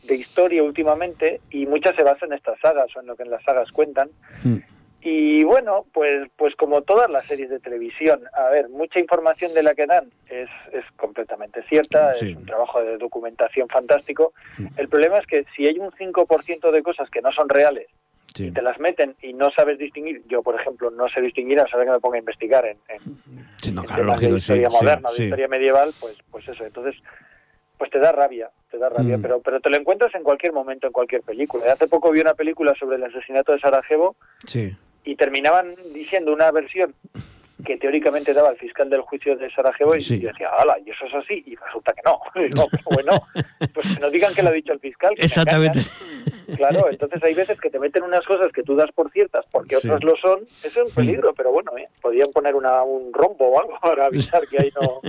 de 0.02 0.14
historia 0.14 0.62
últimamente 0.62 1.40
y 1.50 1.64
muchas 1.64 1.96
se 1.96 2.02
basan 2.02 2.32
en 2.32 2.36
estas 2.38 2.60
sagas 2.60 2.94
o 2.94 3.00
en 3.00 3.06
lo 3.06 3.16
que 3.16 3.22
en 3.22 3.30
las 3.30 3.42
sagas 3.42 3.72
cuentan. 3.72 4.10
Mm. 4.44 4.58
Y 5.02 5.44
bueno, 5.44 5.86
pues, 5.94 6.28
pues 6.36 6.54
como 6.56 6.82
todas 6.82 7.10
las 7.10 7.26
series 7.26 7.48
de 7.48 7.58
televisión, 7.58 8.20
a 8.34 8.50
ver, 8.50 8.68
mucha 8.68 9.00
información 9.00 9.54
de 9.54 9.62
la 9.62 9.74
que 9.74 9.86
dan 9.86 10.10
es, 10.28 10.48
es 10.72 10.84
completamente 10.96 11.62
cierta, 11.68 12.12
es 12.12 12.22
un 12.22 12.44
trabajo 12.44 12.82
de 12.82 12.98
documentación 12.98 13.68
fantástico. 13.68 14.34
Mm. 14.58 14.66
El 14.76 14.88
problema 14.88 15.18
es 15.18 15.26
que 15.26 15.46
si 15.56 15.66
hay 15.66 15.78
un 15.78 15.90
5% 15.90 16.70
de 16.70 16.82
cosas 16.82 17.08
que 17.08 17.22
no 17.22 17.32
son 17.32 17.48
reales 17.48 17.86
y 18.38 18.50
te 18.50 18.62
las 18.62 18.78
meten 18.78 19.16
y 19.22 19.32
no 19.32 19.50
sabes 19.50 19.78
distinguir, 19.78 20.22
yo 20.28 20.42
por 20.42 20.54
ejemplo 20.54 20.90
no 20.90 21.08
sé 21.08 21.20
distinguir, 21.20 21.58
a 21.60 21.66
saber 21.66 21.86
que 21.86 21.92
me 21.92 22.00
ponga 22.00 22.16
a 22.16 22.20
investigar 22.20 22.64
en, 22.66 22.78
de 24.30 24.36
historia 24.36 24.68
moderna, 24.68 25.08
de 25.16 25.24
historia 25.24 25.48
medieval, 25.48 25.92
pues, 25.98 26.16
pues 26.30 26.46
eso, 26.46 26.64
entonces 26.64 26.94
pues 27.76 27.90
te 27.90 27.98
da 27.98 28.12
rabia, 28.12 28.50
te 28.70 28.76
da 28.76 28.90
rabia, 28.90 29.16
mm. 29.16 29.22
pero 29.22 29.40
pero 29.40 29.60
te 29.60 29.70
lo 29.70 29.78
encuentras 29.78 30.14
en 30.14 30.22
cualquier 30.22 30.52
momento, 30.52 30.86
en 30.86 30.92
cualquier 30.92 31.22
película. 31.22 31.72
Hace 31.72 31.88
poco 31.88 32.10
vi 32.10 32.20
una 32.20 32.34
película 32.34 32.74
sobre 32.78 32.96
el 32.96 33.04
asesinato 33.04 33.52
de 33.52 33.60
Sarajevo 33.60 34.14
sí 34.46 34.76
y 35.04 35.16
terminaban 35.16 35.74
diciendo 35.94 36.32
una 36.32 36.50
versión 36.50 36.94
que 37.64 37.76
teóricamente 37.76 38.32
daba 38.32 38.50
el 38.50 38.56
fiscal 38.56 38.88
del 38.90 39.02
juicio 39.02 39.36
de 39.36 39.50
Sarajevo 39.50 39.94
y 39.96 40.00
yo 40.00 40.28
decía, 40.28 40.48
hala, 40.58 40.76
y 40.84 40.90
eso 40.90 41.04
es 41.06 41.14
así, 41.14 41.42
y 41.46 41.56
resulta 41.56 41.92
que 41.92 42.02
no. 42.04 42.18
no 42.56 42.66
bueno, 42.90 43.22
pues 43.74 43.86
que 43.94 44.00
nos 44.00 44.12
digan 44.12 44.34
que 44.34 44.42
lo 44.42 44.48
ha 44.48 44.52
dicho 44.52 44.72
el 44.72 44.80
fiscal. 44.80 45.12
Exactamente. 45.16 45.80
Claro, 46.56 46.88
entonces 46.90 47.22
hay 47.22 47.34
veces 47.34 47.60
que 47.60 47.70
te 47.70 47.78
meten 47.78 48.02
unas 48.02 48.24
cosas 48.26 48.50
que 48.52 48.62
tú 48.62 48.74
das 48.74 48.90
por 48.92 49.10
ciertas 49.12 49.44
porque 49.50 49.76
otras 49.76 50.02
lo 50.02 50.16
son, 50.16 50.40
eso 50.64 50.82
es 50.82 50.88
un 50.88 50.94
peligro, 50.94 51.32
pero 51.34 51.52
bueno, 51.52 51.70
¿eh? 51.78 51.88
podían 52.00 52.30
poner 52.30 52.54
una, 52.54 52.82
un 52.82 53.12
rombo 53.12 53.48
o 53.48 53.60
algo 53.60 53.78
para 53.82 54.06
avisar 54.06 54.46
que 54.48 54.60
ahí 54.60 54.72
no... 54.80 55.00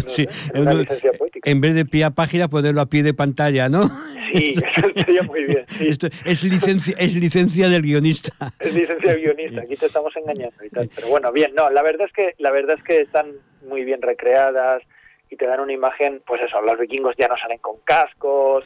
sí. 0.06 0.28
una 0.54 0.74
licencia 0.74 1.12
poética. 1.12 1.50
En 1.50 1.60
vez 1.60 1.74
de 1.74 1.84
pie 1.84 2.04
a 2.04 2.10
página, 2.10 2.48
ponerlo 2.48 2.80
a 2.80 2.86
pie 2.86 3.02
de 3.02 3.14
pantalla, 3.14 3.68
¿no? 3.68 3.90
Sí, 4.32 4.54
eso 4.76 4.88
estaría 4.88 5.22
muy 5.22 5.44
bien. 5.44 5.64
Esto 5.80 6.08
es 6.24 6.44
licencia, 6.44 6.94
es 6.98 7.14
licencia 7.14 7.68
del 7.68 7.82
guionista. 7.82 8.32
Es 8.60 8.74
licencia 8.74 9.12
del 9.12 9.22
guionista, 9.22 9.62
aquí 9.62 9.76
te 9.76 9.86
estamos 9.86 10.16
engañando 10.16 10.64
y 10.64 10.70
tal. 10.70 10.90
Pero 10.94 11.08
bueno, 11.08 11.32
bien, 11.32 11.54
no, 11.54 11.70
la 11.70 11.82
verdad 11.82 12.06
es 12.06 12.12
que 12.12 12.34
la 12.38 12.50
verdad 12.50 12.76
es 12.78 12.84
que 12.84 13.00
están 13.00 13.32
muy 13.68 13.84
bien 13.84 14.02
recreadas 14.02 14.82
y 15.30 15.36
te 15.36 15.46
dan 15.46 15.60
una 15.60 15.72
imagen, 15.72 16.22
pues 16.26 16.40
eso, 16.42 16.60
los 16.62 16.78
vikingos 16.78 17.16
ya 17.18 17.28
no 17.28 17.36
salen 17.36 17.58
con 17.58 17.76
cascos, 17.84 18.64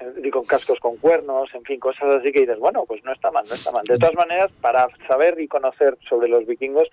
y 0.00 0.28
eh, 0.28 0.30
con 0.30 0.44
cascos 0.44 0.78
con 0.80 0.96
cuernos, 0.96 1.54
en 1.54 1.62
fin, 1.62 1.78
cosas 1.78 2.16
así 2.16 2.32
que 2.32 2.40
dices, 2.40 2.58
bueno, 2.58 2.84
pues 2.86 3.04
no 3.04 3.12
está 3.12 3.30
mal, 3.30 3.44
no 3.48 3.54
está 3.54 3.70
mal. 3.70 3.84
De 3.84 3.98
todas 3.98 4.14
maneras, 4.14 4.50
para 4.60 4.88
saber 5.06 5.38
y 5.40 5.48
conocer 5.48 5.96
sobre 6.08 6.28
los 6.28 6.46
vikingos, 6.46 6.88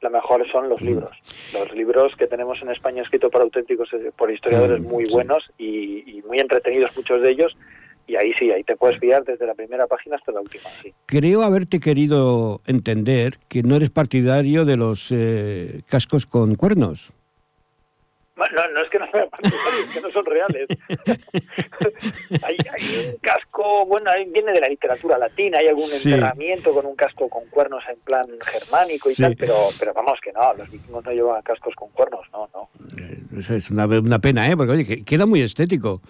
lo 0.00 0.10
mejor 0.10 0.46
son 0.50 0.68
los 0.68 0.80
libros. 0.82 1.16
Los 1.52 1.72
libros 1.72 2.14
que 2.16 2.26
tenemos 2.26 2.60
en 2.62 2.70
España 2.70 3.02
escritos 3.02 3.30
por 3.30 3.42
auténticos, 3.42 3.92
eh, 3.92 4.12
por 4.16 4.30
historiadores 4.30 4.80
mm, 4.80 4.88
muy 4.88 5.04
buenos 5.10 5.44
y, 5.58 6.18
y 6.18 6.22
muy 6.22 6.38
entretenidos 6.38 6.96
muchos 6.96 7.22
de 7.22 7.30
ellos, 7.30 7.56
y 8.06 8.14
ahí 8.16 8.32
sí, 8.38 8.50
ahí 8.52 8.62
te 8.62 8.76
puedes 8.76 8.98
fiar 8.98 9.24
desde 9.24 9.46
la 9.46 9.54
primera 9.54 9.86
página 9.86 10.16
hasta 10.16 10.30
la 10.32 10.40
última. 10.40 10.64
Sí. 10.82 10.94
Creo 11.06 11.42
haberte 11.42 11.80
querido 11.80 12.60
entender 12.66 13.34
que 13.48 13.62
no 13.62 13.76
eres 13.76 13.90
partidario 13.90 14.64
de 14.64 14.76
los 14.76 15.10
eh, 15.10 15.80
cascos 15.86 16.26
con 16.26 16.54
cuernos. 16.54 17.12
No, 18.36 18.68
no 18.74 18.82
es 18.82 18.90
que 18.90 18.98
no 18.98 19.10
sean 19.10 19.28
es 19.42 19.90
que 19.94 20.00
no 20.00 20.10
son 20.10 20.26
reales. 20.26 20.68
hay, 22.42 22.56
un 23.08 23.16
casco, 23.22 23.86
bueno, 23.86 24.10
viene 24.28 24.52
de 24.52 24.60
la 24.60 24.68
literatura 24.68 25.16
latina, 25.16 25.58
hay 25.58 25.68
algún 25.68 25.90
enterramiento 25.90 26.74
con 26.74 26.84
un 26.84 26.94
casco 26.94 27.30
con 27.30 27.46
cuernos 27.46 27.82
en 27.88 27.98
plan 28.00 28.26
germánico 28.44 29.10
y 29.10 29.14
tal, 29.14 29.36
pero, 29.36 29.54
pero 29.78 29.94
vamos 29.94 30.18
que 30.22 30.32
no, 30.32 30.52
los 30.52 30.70
vikingos 30.70 31.04
no 31.04 31.12
llevan 31.12 31.42
cascos 31.42 31.74
con 31.74 31.88
cuernos, 31.90 32.26
no, 32.30 32.48
no. 32.52 32.68
Eh, 33.00 33.56
es 33.56 33.70
una, 33.70 33.86
una 33.86 34.18
pena, 34.18 34.50
¿eh? 34.50 34.56
Porque 34.56 34.72
oye, 34.72 35.04
queda 35.04 35.24
muy 35.24 35.40
estético. 35.40 36.02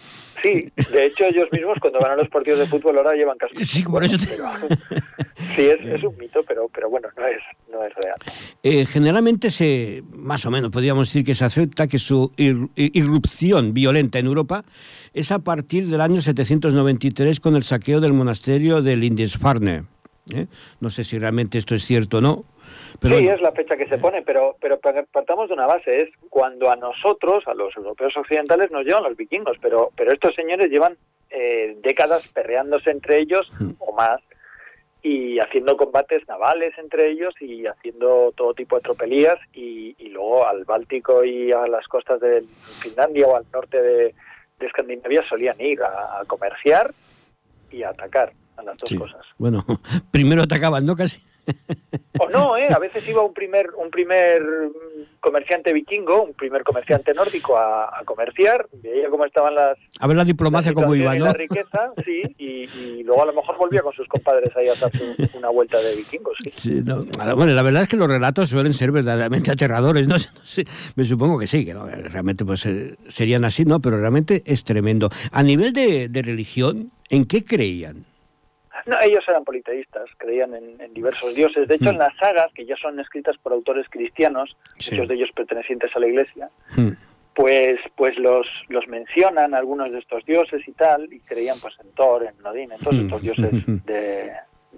Sí, 0.43 0.71
de 0.91 1.07
hecho 1.07 1.25
ellos 1.25 1.47
mismos 1.53 1.79
cuando 1.81 2.01
van 2.01 2.13
a 2.13 2.17
los 2.17 2.29
partidos 2.29 2.59
de 2.59 2.67
fútbol 2.67 2.99
ahora 2.99 3.15
llevan 3.15 3.39
cascos. 3.39 3.67
Sí, 3.67 3.85
por 3.85 4.03
eso 4.05 4.17
Sí, 5.55 5.63
es, 5.63 5.81
es, 5.81 6.03
un 6.03 6.17
mito, 6.19 6.43
pero, 6.47 6.69
pero 6.75 6.91
bueno, 6.91 7.09
no 7.17 7.27
es, 7.27 7.43
no 7.71 7.85
es 7.85 7.95
real. 7.95 8.17
Eh, 8.63 8.85
generalmente 8.85 9.51
se, 9.51 10.03
más 10.13 10.45
o 10.45 10.51
menos 10.51 10.71
podríamos 10.71 11.09
decir 11.09 11.25
que 11.25 11.35
se 11.35 11.45
acepta 11.45 11.87
que 11.87 11.99
su 11.99 12.16
irrupción 12.37 13.75
violenta 13.75 14.19
en 14.19 14.27
Europa 14.27 14.65
es 15.15 15.33
a 15.33 15.39
partir 15.39 15.87
del 15.87 16.01
año 16.01 16.21
793 16.21 17.41
con 17.41 17.57
el 17.57 17.63
saqueo 17.63 18.01
del 18.01 18.13
monasterio 18.13 18.83
de 18.83 18.97
Lindisfarne. 18.97 19.85
¿eh? 20.35 20.47
No 20.81 20.91
sé 20.91 21.05
si 21.05 21.19
realmente 21.19 21.59
esto 21.59 21.75
es 21.75 21.85
cierto 21.85 22.19
o 22.19 22.21
no. 22.21 22.45
Pero 23.01 23.19
sí, 23.19 23.29
es 23.29 23.41
la 23.41 23.53
fecha 23.53 23.77
que 23.77 23.87
se 23.87 23.99
pone, 23.99 24.23
pero, 24.23 24.57
pero 24.61 24.79
partamos 24.81 25.49
de 25.49 25.55
una 25.55 25.67
base, 25.67 26.03
es 26.03 26.11
cuando 26.31 26.71
a 26.71 26.77
nosotros, 26.77 27.45
a 27.47 27.55
los 27.55 27.77
europeos 27.77 28.15
occidentales, 28.17 28.71
nos 28.71 28.85
llevan 28.85 29.05
los 29.05 29.17
vikingos, 29.17 29.57
pero, 29.61 29.91
pero 29.97 30.13
estos 30.13 30.35
señores 30.35 30.71
llevan 30.71 30.97
eh, 31.31 31.77
décadas 31.83 32.27
perreándose 32.29 32.91
entre 32.91 33.19
ellos 33.21 33.51
hmm. 33.59 33.73
o 33.79 33.93
más 33.93 34.21
y 35.07 35.39
haciendo 35.39 35.77
combates 35.77 36.27
navales 36.27 36.77
entre 36.79 37.13
ellos 37.13 37.33
y 37.41 37.65
haciendo 37.67 38.33
todo 38.37 38.55
tipo 38.55 38.75
de 38.75 38.83
tropelías 38.83 39.39
y, 39.55 39.95
luego 40.09 40.47
al 40.47 40.65
Báltico 40.65 41.23
y 41.25 41.53
a 41.53 41.67
las 41.69 41.87
costas 41.87 42.21
de 42.21 42.43
Finlandia 42.81 43.27
o 43.27 43.37
al 43.37 43.45
norte 43.53 43.81
de, 43.81 44.15
Escandinavia 44.59 45.23
solían 45.29 45.61
ir 45.61 45.81
a, 45.83 46.25
comerciar 46.27 46.93
y 47.71 47.83
a 47.83 47.91
atacar 47.91 48.33
a 48.57 48.63
las 48.63 48.79
dos 48.79 48.91
cosas. 48.99 49.21
Bueno, 49.39 49.65
primero 50.11 50.43
atacaban, 50.43 50.85
¿no? 50.87 50.97
Casi. 50.97 51.23
O 52.19 52.29
no, 52.31 52.57
¿eh? 52.57 52.69
A 52.75 52.79
veces 52.79 53.07
iba 53.07 53.23
un 53.23 53.35
primer, 53.35 53.71
un 53.77 53.91
primer 53.91 54.43
comerciante 55.21 55.73
vikingo, 55.73 56.23
un 56.23 56.35
primer 56.35 56.63
comerciante 56.63 57.13
nórdico 57.15 57.59
a, 57.59 58.03
comerciar, 58.05 58.69
veía 58.73 59.09
cómo 59.09 59.25
estaban 59.25 59.55
las... 59.55 59.77
A 59.99 60.07
ver 60.07 60.17
la 60.17 60.25
diplomacia 60.25 60.73
cómo 60.73 60.95
iba, 60.95 61.15
¿no? 61.15 61.27
la 61.27 61.33
riqueza, 61.33 61.93
sí, 62.05 62.23
y, 62.39 63.03
luego 63.03 63.23
a 63.23 63.27
lo 63.27 63.33
mejor 63.33 63.57
volvía 63.57 63.83
con 63.83 63.93
sus 63.93 64.07
compadres 64.09 64.55
ahí 64.57 64.69
a 64.69 64.73
hacer 64.73 64.91
una 65.35 65.49
vuelta 65.51 65.79
de 65.79 65.97
vikingos. 65.97 66.37
Sí. 66.57 66.83
Bueno, 66.83 67.47
la 67.47 67.63
verdad 67.63 67.83
es 67.83 67.89
que 67.89 67.97
los 67.97 68.09
relatos 68.09 68.49
suelen 68.49 68.73
ser 68.73 68.93
verdaderamente 68.93 69.51
aterradores, 69.51 70.09
¿no? 70.09 70.17
me 70.97 71.05
supongo 71.05 71.39
que 71.39 71.47
sí, 71.47 71.65
que 71.65 71.75
realmente 71.75 72.45
pues 72.45 72.67
eh, 72.67 72.97
serían 73.09 73.45
así, 73.45 73.65
¿no? 73.65 73.81
Pero 73.81 73.99
realmente 73.99 74.43
es 74.47 74.65
tremendo. 74.65 75.11
A 75.31 75.43
nivel 75.43 75.73
de, 75.73 76.09
de 76.09 76.23
religión, 76.23 76.91
¿en 77.11 77.27
qué 77.27 77.45
creían? 77.45 78.05
No, 78.87 79.01
ellos 79.01 79.25
eran 79.27 79.45
politeístas, 79.45 80.09
creían 80.17 80.55
en, 80.55 80.95
diversos 80.95 81.35
dioses. 81.35 81.67
De 81.67 81.75
hecho, 81.75 81.91
en 81.91 81.97
mm. 81.97 81.99
las 81.99 82.17
sagas, 82.17 82.53
que 82.55 82.65
ya 82.65 82.77
son 82.77 82.99
escritas 83.01 83.37
por 83.39 83.53
autores 83.53 83.87
cristianos, 83.91 84.57
muchos 84.75 85.09
de 85.09 85.15
ellos 85.15 85.31
pertenecientes 85.35 85.95
a 85.95 85.99
la 85.99 86.07
Iglesia, 86.07 86.51
mm. 86.77 86.91
pues, 87.35 87.81
pues 87.97 88.17
los, 88.17 88.47
los 88.69 88.87
mencionan 88.87 89.55
algunos 89.55 89.91
de 89.91 89.99
estos 89.99 90.25
dioses 90.25 90.67
y 90.69 90.73
tal, 90.73 91.13
y 91.13 91.19
creían 91.21 91.59
pues 91.61 91.75
en 91.81 91.91
Thor, 91.93 92.25
en 92.25 92.47
Odín, 92.47 92.71
en 92.71 92.79
todos 92.79 92.95
mm. 92.95 93.05
estos 93.05 93.23
dioses 93.23 93.51
de, 93.87 94.33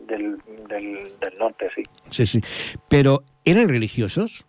del, 0.07 0.39
del, 0.69 1.39
norte, 1.39 1.69
sí. 1.75 1.83
Sí, 2.09 2.25
sí. 2.25 2.41
Pero, 2.89 3.23
¿eran 3.45 3.69
religiosos? 3.69 4.47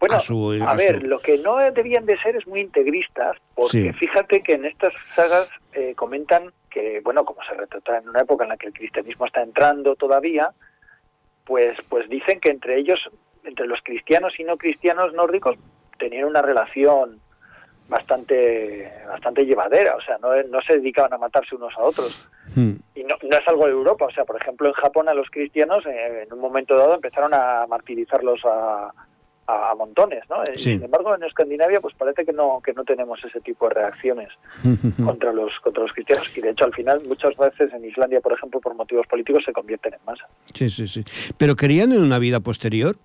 Bueno, 0.00 0.18
a, 0.66 0.74
ver, 0.74 1.04
lo 1.04 1.20
que 1.20 1.38
no 1.38 1.58
debían 1.70 2.04
de 2.06 2.18
ser 2.18 2.34
es 2.34 2.44
muy 2.48 2.58
integristas, 2.58 3.36
porque 3.54 3.92
fíjate 3.92 4.42
que 4.42 4.54
en 4.54 4.64
estas 4.64 4.92
sagas 5.14 5.48
eh, 5.74 5.94
comentan 5.94 6.52
que, 6.72 7.00
bueno, 7.00 7.24
como 7.24 7.42
se 7.44 7.54
retrata 7.54 7.98
en 7.98 8.08
una 8.08 8.20
época 8.20 8.44
en 8.44 8.50
la 8.50 8.56
que 8.56 8.68
el 8.68 8.72
cristianismo 8.72 9.26
está 9.26 9.42
entrando 9.42 9.94
todavía, 9.96 10.52
pues, 11.44 11.76
pues 11.88 12.08
dicen 12.08 12.40
que 12.40 12.50
entre 12.50 12.78
ellos, 12.78 12.98
entre 13.44 13.66
los 13.66 13.80
cristianos 13.82 14.38
y 14.38 14.44
no 14.44 14.56
cristianos 14.56 15.12
nórdicos, 15.12 15.56
tenían 15.98 16.24
una 16.24 16.42
relación 16.42 17.20
bastante 17.88 18.90
bastante 19.06 19.44
llevadera, 19.44 19.96
o 19.96 20.00
sea, 20.00 20.16
no, 20.18 20.30
no 20.44 20.60
se 20.66 20.74
dedicaban 20.74 21.12
a 21.12 21.18
matarse 21.18 21.54
unos 21.54 21.74
a 21.76 21.82
otros. 21.82 22.26
Hmm. 22.54 22.74
Y 22.94 23.04
no, 23.04 23.16
no, 23.22 23.36
es 23.36 23.48
algo 23.48 23.66
de 23.66 23.72
Europa, 23.72 24.06
o 24.06 24.10
sea, 24.10 24.24
por 24.24 24.40
ejemplo, 24.40 24.68
en 24.68 24.74
Japón 24.74 25.08
a 25.08 25.14
los 25.14 25.28
cristianos 25.30 25.84
eh, 25.86 26.22
en 26.22 26.32
un 26.32 26.40
momento 26.40 26.76
dado 26.76 26.94
empezaron 26.94 27.34
a 27.34 27.66
martirizarlos 27.68 28.40
a, 28.44 28.92
a, 29.46 29.74
montones, 29.74 30.22
¿no? 30.30 30.36
Sin 30.56 30.82
embargo, 30.82 31.14
en 31.14 31.22
Escandinavia, 31.24 31.80
pues 31.80 31.94
parece 31.94 32.24
que 32.24 32.32
no 32.32 32.60
que 32.64 32.72
no 32.72 32.84
tenemos 32.84 33.22
ese 33.24 33.40
tipo 33.40 33.68
de 33.68 33.74
reacciones 33.74 34.28
contra 35.04 35.32
los 35.32 35.52
contra 35.60 35.82
los 35.82 35.92
cristianos 35.92 36.36
y 36.36 36.40
de 36.40 36.50
hecho 36.50 36.64
al 36.64 36.74
final 36.74 37.00
muchas 37.06 37.36
veces 37.36 37.72
en 37.72 37.84
Islandia, 37.84 38.20
por 38.20 38.32
ejemplo, 38.32 38.60
por 38.60 38.74
motivos 38.74 39.06
políticos 39.06 39.42
se 39.44 39.52
convierten 39.52 39.94
en 39.94 40.00
masa. 40.04 40.26
Sí, 40.54 40.70
sí, 40.70 40.86
sí. 40.86 41.04
Pero 41.36 41.56
querían 41.56 41.92
en 41.92 42.02
una 42.02 42.18
vida 42.18 42.40
posterior. 42.40 42.96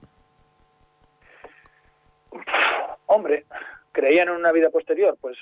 Hombre, 3.08 3.46
creían 3.92 4.28
en 4.30 4.36
una 4.36 4.52
vida 4.52 4.70
posterior, 4.70 5.18
pues 5.20 5.38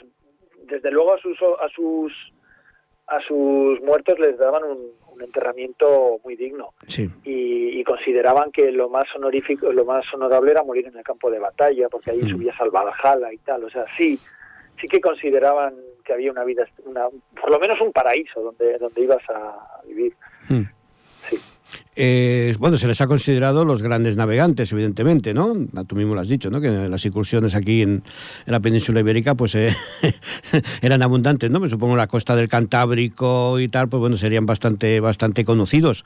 desde 0.63 0.91
luego 0.91 1.13
a 1.13 1.19
sus 1.19 1.37
a 1.41 1.69
sus 1.69 2.13
a 3.07 3.19
sus 3.21 3.81
muertos 3.81 4.19
les 4.19 4.37
daban 4.37 4.63
un, 4.63 5.05
enterramiento 5.21 6.19
muy 6.25 6.35
digno 6.35 6.73
y, 7.23 7.81
consideraban 7.85 8.51
que 8.51 8.71
lo 8.71 8.89
más 8.89 9.05
honorífico, 9.15 9.71
lo 9.71 9.85
más 9.85 10.03
honorable 10.13 10.51
era 10.51 10.63
morir 10.63 10.87
en 10.87 10.97
el 10.97 11.03
campo 11.03 11.29
de 11.29 11.39
batalla, 11.39 11.87
porque 11.87 12.11
ahí 12.11 12.21
mm. 12.23 12.27
subías 12.27 12.59
al 12.59 12.71
Valhalla 12.71 13.31
y 13.31 13.37
tal. 13.37 13.63
O 13.63 13.69
sea, 13.69 13.85
sí, 13.95 14.19
sí 14.81 14.87
que 14.87 14.99
consideraban 14.99 15.75
que 16.03 16.13
había 16.13 16.31
una 16.31 16.43
vida, 16.43 16.67
una, 16.83 17.07
por 17.39 17.51
lo 17.51 17.59
menos 17.59 17.79
un 17.79 17.93
paraíso 17.93 18.41
donde, 18.41 18.77
donde 18.79 19.01
ibas 19.01 19.21
a 19.29 19.81
vivir. 19.85 20.13
Mm. 20.49 20.63
Eh, 21.95 22.53
bueno, 22.59 22.77
se 22.77 22.87
les 22.87 22.99
ha 22.99 23.07
considerado 23.07 23.63
los 23.63 23.81
grandes 23.81 24.17
navegantes, 24.17 24.71
evidentemente, 24.73 25.33
¿no? 25.33 25.53
Tú 25.87 25.95
mismo 25.95 26.13
lo 26.13 26.21
has 26.21 26.27
dicho, 26.27 26.49
¿no? 26.49 26.59
Que 26.59 26.69
las 26.69 27.05
incursiones 27.05 27.55
aquí 27.55 27.81
en, 27.81 28.03
la 28.45 28.59
península 28.59 28.99
ibérica, 28.99 29.35
pues 29.35 29.55
eh, 29.55 29.69
eran 30.81 31.01
abundantes, 31.01 31.49
¿no? 31.49 31.59
Me 31.59 31.69
supongo 31.69 31.95
la 31.95 32.07
costa 32.07 32.35
del 32.35 32.49
Cantábrico 32.49 33.59
y 33.59 33.69
tal, 33.69 33.87
pues 33.87 33.99
bueno, 34.01 34.17
serían 34.17 34.45
bastante, 34.45 34.99
bastante 34.99 35.45
conocidos. 35.45 36.03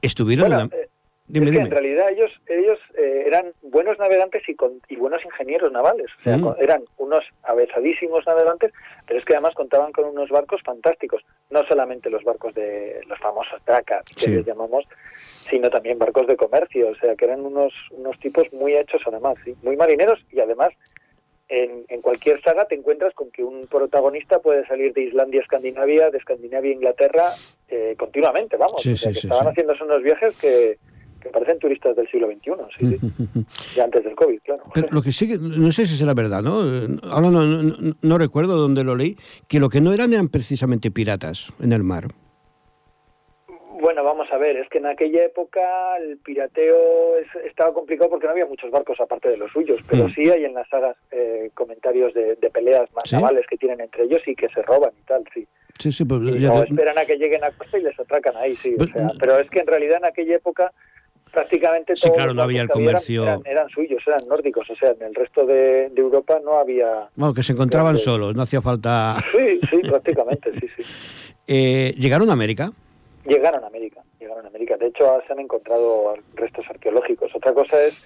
Estuvieron... 0.00 0.70
Eh, 0.72 0.88
en 1.34 1.70
realidad 1.70 2.10
ellos, 2.10 2.30
ellos 2.46 2.78
eh, 2.96 3.24
eran 3.26 3.46
buenos 3.62 3.98
navegantes 3.98 4.42
y, 4.48 4.56
y 4.88 4.96
buenos 4.96 5.24
ingenieros 5.24 5.72
navales. 5.72 6.06
O 6.20 6.22
sea, 6.22 6.36
mm. 6.36 6.54
eran 6.60 6.82
unos 6.98 7.24
avezadísimos 7.42 8.24
navegantes, 8.26 8.72
pero 9.06 9.18
es 9.18 9.24
que 9.24 9.34
además 9.34 9.54
contaban 9.54 9.92
con 9.92 10.04
unos 10.06 10.28
barcos 10.30 10.60
fantásticos. 10.64 11.22
No 11.50 11.64
solamente 11.66 12.10
los 12.10 12.24
barcos 12.24 12.54
de 12.54 13.00
los 13.06 13.18
famosos 13.18 13.62
tracas, 13.64 14.02
que 14.16 14.28
les 14.28 14.44
llamamos, 14.44 14.84
sino 15.48 15.70
también 15.70 15.98
barcos 15.98 16.26
de 16.26 16.36
comercio. 16.36 16.88
O 16.88 16.96
sea, 16.96 17.14
que 17.14 17.24
eran 17.24 17.44
unos, 17.44 17.72
unos 17.92 18.18
tipos 18.18 18.52
muy 18.52 18.74
hechos 18.74 19.00
además, 19.06 19.36
¿sí? 19.44 19.54
muy 19.62 19.76
marineros 19.76 20.18
y 20.32 20.40
además 20.40 20.72
en, 21.48 21.84
en, 21.88 22.02
cualquier 22.02 22.42
saga 22.42 22.66
te 22.66 22.74
encuentras 22.74 23.14
con 23.14 23.30
que 23.30 23.44
un 23.44 23.68
protagonista 23.68 24.40
puede 24.40 24.66
salir 24.66 24.92
de 24.92 25.02
Islandia 25.02 25.40
a 25.40 25.44
Escandinavia, 25.44 26.10
de 26.10 26.18
Escandinavia 26.18 26.72
a 26.72 26.74
Inglaterra 26.74 27.28
eh, 27.68 27.94
continuamente, 27.96 28.56
vamos. 28.56 28.84
o 28.84 28.96
sea, 28.96 29.12
que 29.12 29.18
estaban 29.18 29.46
haciéndose 29.46 29.84
unos 29.84 30.02
viajes 30.02 30.36
que, 30.38 30.78
que 31.26 31.32
parecen 31.32 31.58
turistas 31.58 31.96
del 31.96 32.08
siglo 32.08 32.28
XXI, 32.28 32.52
sí, 32.78 32.98
sí. 32.98 33.80
antes 33.80 34.04
del 34.04 34.14
COVID, 34.14 34.40
claro. 34.42 34.62
Pero 34.72 34.88
lo 34.90 35.02
que 35.02 35.12
sí, 35.12 35.36
no 35.38 35.70
sé 35.70 35.86
si 35.86 35.96
será 35.96 36.14
verdad, 36.14 36.42
¿no? 36.42 36.60
Ahora 37.10 37.30
no, 37.30 37.42
no, 38.02 38.18
recuerdo 38.18 38.56
dónde 38.56 38.84
lo 38.84 38.96
leí, 38.96 39.16
que 39.48 39.60
lo 39.60 39.68
que 39.68 39.80
no 39.80 39.92
eran 39.92 40.12
eran 40.12 40.28
precisamente 40.28 40.90
piratas 40.90 41.52
en 41.60 41.72
el 41.72 41.82
mar. 41.82 42.04
Bueno, 43.78 44.02
vamos 44.02 44.26
a 44.32 44.38
ver, 44.38 44.56
es 44.56 44.68
que 44.68 44.78
en 44.78 44.86
aquella 44.86 45.24
época 45.24 45.96
el 45.98 46.18
pirateo 46.18 47.18
estaba 47.44 47.72
complicado 47.72 48.10
porque 48.10 48.26
no 48.26 48.32
había 48.32 48.46
muchos 48.46 48.70
barcos 48.70 48.98
aparte 49.00 49.28
de 49.28 49.36
los 49.36 49.52
suyos, 49.52 49.80
pero 49.88 50.08
mm. 50.08 50.14
sí 50.14 50.30
hay 50.30 50.44
en 50.44 50.54
las 50.54 50.68
sagas 50.68 50.96
eh, 51.10 51.50
comentarios 51.54 52.14
de, 52.14 52.36
peleas 52.52 52.88
más 52.94 53.12
navales 53.12 53.46
que 53.46 53.56
tienen 53.56 53.80
entre 53.80 54.04
ellos 54.04 54.22
y 54.26 54.34
que 54.34 54.48
se 54.48 54.62
roban 54.62 54.92
y 54.98 55.06
tal, 55.06 55.24
sí. 55.32 55.46
Sí, 55.78 55.92
sí, 55.92 56.04
pues, 56.06 56.22
esperan 56.22 56.96
a 56.96 57.04
que 57.04 57.16
lleguen 57.16 57.44
a 57.44 57.50
costa 57.50 57.78
y 57.78 57.82
les 57.82 57.98
atracan 58.00 58.34
ahí, 58.36 58.56
sí. 58.56 58.74
Pues, 58.78 58.90
pero 59.20 59.38
es 59.38 59.50
que 59.50 59.60
en 59.60 59.66
realidad 59.66 59.98
en 59.98 60.06
aquella 60.06 60.36
época 60.36 60.72
prácticamente 61.36 61.92
todos 61.92 62.00
sí, 62.00 62.10
claro, 62.10 62.32
no 62.32 62.42
había 62.42 62.62
el 62.62 62.68
comercio... 62.70 63.42
Eran, 63.44 63.68
suyos, 63.68 64.02
eran 64.06 64.20
nórdicos, 64.26 64.70
o 64.70 64.74
sea, 64.74 64.92
en 64.92 65.02
el 65.02 65.14
resto 65.14 65.44
de, 65.44 65.92
Europa 65.94 66.40
no 66.42 66.58
había... 66.58 67.10
Bueno, 67.14 67.34
que 67.34 67.42
se 67.42 67.52
encontraban 67.52 67.98
solos, 67.98 68.34
no 68.34 68.42
hacía 68.42 68.62
falta... 68.62 69.16
Sí, 69.32 69.60
sí, 69.68 69.78
prácticamente, 69.88 70.52
sí, 70.58 70.66
sí. 70.76 70.82
Eh, 71.48 71.94
¿Llegaron 71.96 72.28
a 72.30 72.32
América? 72.32 72.72
Llegaron 73.24 73.62
a 73.62 73.68
América, 73.68 74.02
llegaron 74.18 74.44
a 74.46 74.48
América. 74.48 74.76
De 74.76 74.88
hecho, 74.88 75.22
se 75.24 75.32
han 75.32 75.38
encontrado 75.38 76.14
restos 76.34 76.64
arqueológicos. 76.68 77.32
Otra 77.36 77.54
cosa 77.54 77.80
es 77.84 77.96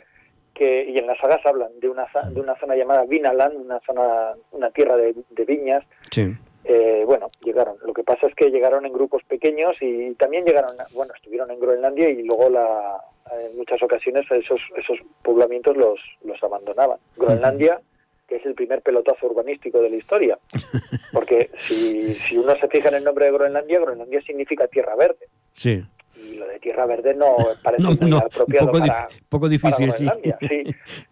que, 0.53 0.85
y 0.87 0.99
en 0.99 1.07
las 1.07 1.17
sagas 1.17 1.41
hablan 1.47 1.71
de 1.81 1.89
una, 1.89 2.07
de 2.31 2.39
una 2.39 2.55
zona 2.61 2.77
llamada 2.77 3.07
Vinaland, 3.07 3.57
una 3.57 3.81
zona, 3.87 4.35
una 4.51 4.71
tierra 4.73 4.99
de, 4.99 5.15
de 5.31 5.45
viñas, 5.47 5.83
sí. 6.11 6.37
Eh, 6.65 7.05
bueno, 7.07 7.29
llegaron. 7.43 7.77
Lo 7.85 7.93
que 7.95 8.05
pasa 8.05 8.27
es 8.27 8.35
que 8.35 8.51
llegaron 8.51 8.85
en 8.85 8.93
grupos 8.93 9.23
pequeños 9.25 9.77
y 9.81 10.15
también 10.15 10.45
llegaron, 10.45 10.77
bueno, 10.93 11.15
estuvieron 11.15 11.51
en 11.51 11.59
Groenlandia 11.59 12.11
y 12.11 12.23
luego 12.23 12.51
la, 12.51 13.01
en 13.33 13.57
muchas 13.57 13.83
ocasiones 13.83 14.31
esos, 14.31 14.61
esos 14.77 14.99
poblamientos 15.23 15.77
los, 15.77 15.99
los 16.25 16.43
abandonaban. 16.43 16.99
Groenlandia, 17.17 17.81
que 18.29 18.37
es 18.37 18.47
el 18.47 18.55
primer 18.55 18.83
pelotazo 18.83 19.27
urbanístico 19.27 19.81
de 19.81 19.91
la 19.91 19.97
historia, 19.97 20.39
porque 21.13 21.51
si, 21.57 22.15
si 22.15 22.37
uno 22.37 22.55
se 22.57 22.69
fija 22.69 22.89
en 22.89 22.97
el 22.97 23.05
nombre 23.05 23.27
de 23.27 23.33
Groenlandia, 23.33 23.81
Groenlandia 23.81 24.21
significa 24.23 24.67
tierra 24.69 24.95
verde. 24.97 25.27
Sí. 25.53 25.83
Y 26.17 26.35
lo 26.35 26.47
de 26.47 26.59
tierra 26.59 26.85
verde 26.85 27.15
no 27.15 27.37
parece 27.63 27.83
muy 28.01 28.17
apropiado 28.17 28.67
poco, 28.67 28.79
para, 28.81 29.09
poco 29.29 29.49
difícil, 29.49 29.89
Groenlandia. 29.91 30.39
Sí. 30.41 30.65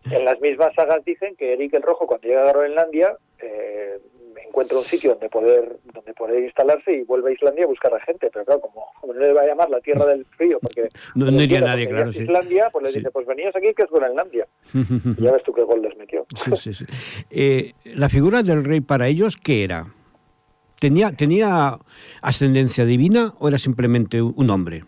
En 0.11 0.25
las 0.25 0.41
mismas 0.41 0.75
sagas 0.75 1.05
dicen 1.05 1.37
que 1.37 1.53
Eric 1.55 1.75
el 1.75 1.83
Rojo, 1.83 2.07
cuando 2.07 2.29
llega 2.29 2.43
a 2.43 2.53
Groenlandia, 2.53 3.17
eh, 3.41 3.99
encuentra 4.47 4.79
un 4.79 4.85
sitio 4.85 5.11
donde 5.11 5.29
poder 5.29 5.79
donde 5.93 6.15
poder 6.15 6.45
instalarse 6.45 6.93
y 6.93 7.03
vuelve 7.03 7.31
a 7.31 7.35
Islandia 7.35 7.65
a 7.65 7.69
buscar 7.69 7.95
a 7.95 8.01
gente. 8.01 8.31
Pero 8.33 8.45
claro, 8.45 8.61
como, 8.61 8.87
no 9.07 9.13
le 9.13 9.33
va 9.33 9.43
a 9.43 9.47
llamar 9.47 9.71
la 9.71 9.81
tierra 9.81 10.07
del 10.07 10.25
frío, 10.25 10.59
porque 10.61 10.89
no, 11.15 11.31
iría 11.43 11.61
nadie, 11.61 11.89
claro. 11.89 12.11
Islandia, 12.11 12.69
pues 12.71 12.85
le 12.85 12.93
dice, 12.93 13.11
pues 13.11 13.27
venías 13.27 13.55
aquí 13.55 13.73
que 13.75 13.83
es 13.83 13.91
Groenlandia. 13.91 14.47
y 14.75 15.23
ya 15.23 15.33
ves 15.33 15.43
tú 15.43 15.53
qué 15.53 15.63
gol 15.63 15.83
les 15.83 15.97
metió. 15.97 16.27
Sí, 16.55 16.73
sí, 16.73 16.85
eh, 17.31 17.73
la 17.85 18.09
figura 18.09 18.43
del 18.43 18.65
rey 18.65 18.81
para 18.81 19.07
ellos, 19.09 19.37
¿qué 19.37 19.65
era? 19.65 19.87
¿Tenía, 20.79 21.11
¿Tenía 21.11 21.79
ascendencia 22.23 22.85
divina 22.85 23.33
o 23.41 23.49
era 23.49 23.59
simplemente 23.59 24.23
un 24.23 24.51
hombre? 24.51 24.85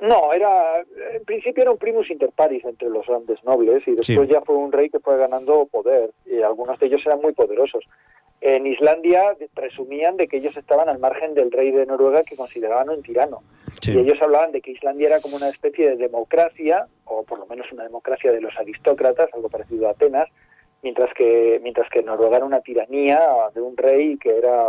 No, 0.00 0.32
era 0.32 0.80
en 1.12 1.24
principio 1.24 1.62
era 1.62 1.72
un 1.72 1.78
primus 1.78 2.10
inter 2.10 2.30
paris 2.34 2.64
entre 2.64 2.88
los 2.88 3.06
grandes 3.06 3.42
nobles 3.44 3.86
y 3.86 3.92
después 3.92 4.28
ya 4.28 4.40
fue 4.40 4.56
un 4.56 4.72
rey 4.72 4.88
que 4.88 4.98
fue 4.98 5.18
ganando 5.18 5.66
poder 5.66 6.10
y 6.24 6.40
algunos 6.40 6.78
de 6.78 6.86
ellos 6.86 7.02
eran 7.04 7.20
muy 7.20 7.32
poderosos. 7.32 7.84
En 8.40 8.66
Islandia 8.66 9.36
presumían 9.54 10.16
de 10.16 10.26
que 10.26 10.38
ellos 10.38 10.56
estaban 10.56 10.88
al 10.88 10.98
margen 10.98 11.34
del 11.34 11.50
rey 11.50 11.70
de 11.72 11.84
Noruega 11.84 12.22
que 12.22 12.36
consideraban 12.36 12.88
un 12.88 13.02
tirano. 13.02 13.42
Y 13.82 13.98
ellos 13.98 14.20
hablaban 14.20 14.52
de 14.52 14.60
que 14.60 14.72
Islandia 14.72 15.08
era 15.08 15.20
como 15.20 15.36
una 15.36 15.48
especie 15.48 15.90
de 15.90 15.96
democracia, 15.96 16.86
o 17.04 17.22
por 17.22 17.38
lo 17.38 17.46
menos 17.46 17.70
una 17.72 17.84
democracia 17.84 18.32
de 18.32 18.40
los 18.40 18.56
aristócratas, 18.58 19.30
algo 19.34 19.48
parecido 19.48 19.88
a 19.88 19.92
Atenas, 19.92 20.28
mientras 20.82 21.12
que, 21.14 21.60
mientras 21.62 21.88
que 21.90 22.02
Noruega 22.02 22.38
era 22.38 22.46
una 22.46 22.60
tiranía 22.60 23.20
de 23.54 23.60
un 23.60 23.76
rey 23.76 24.16
que 24.16 24.36
era 24.36 24.64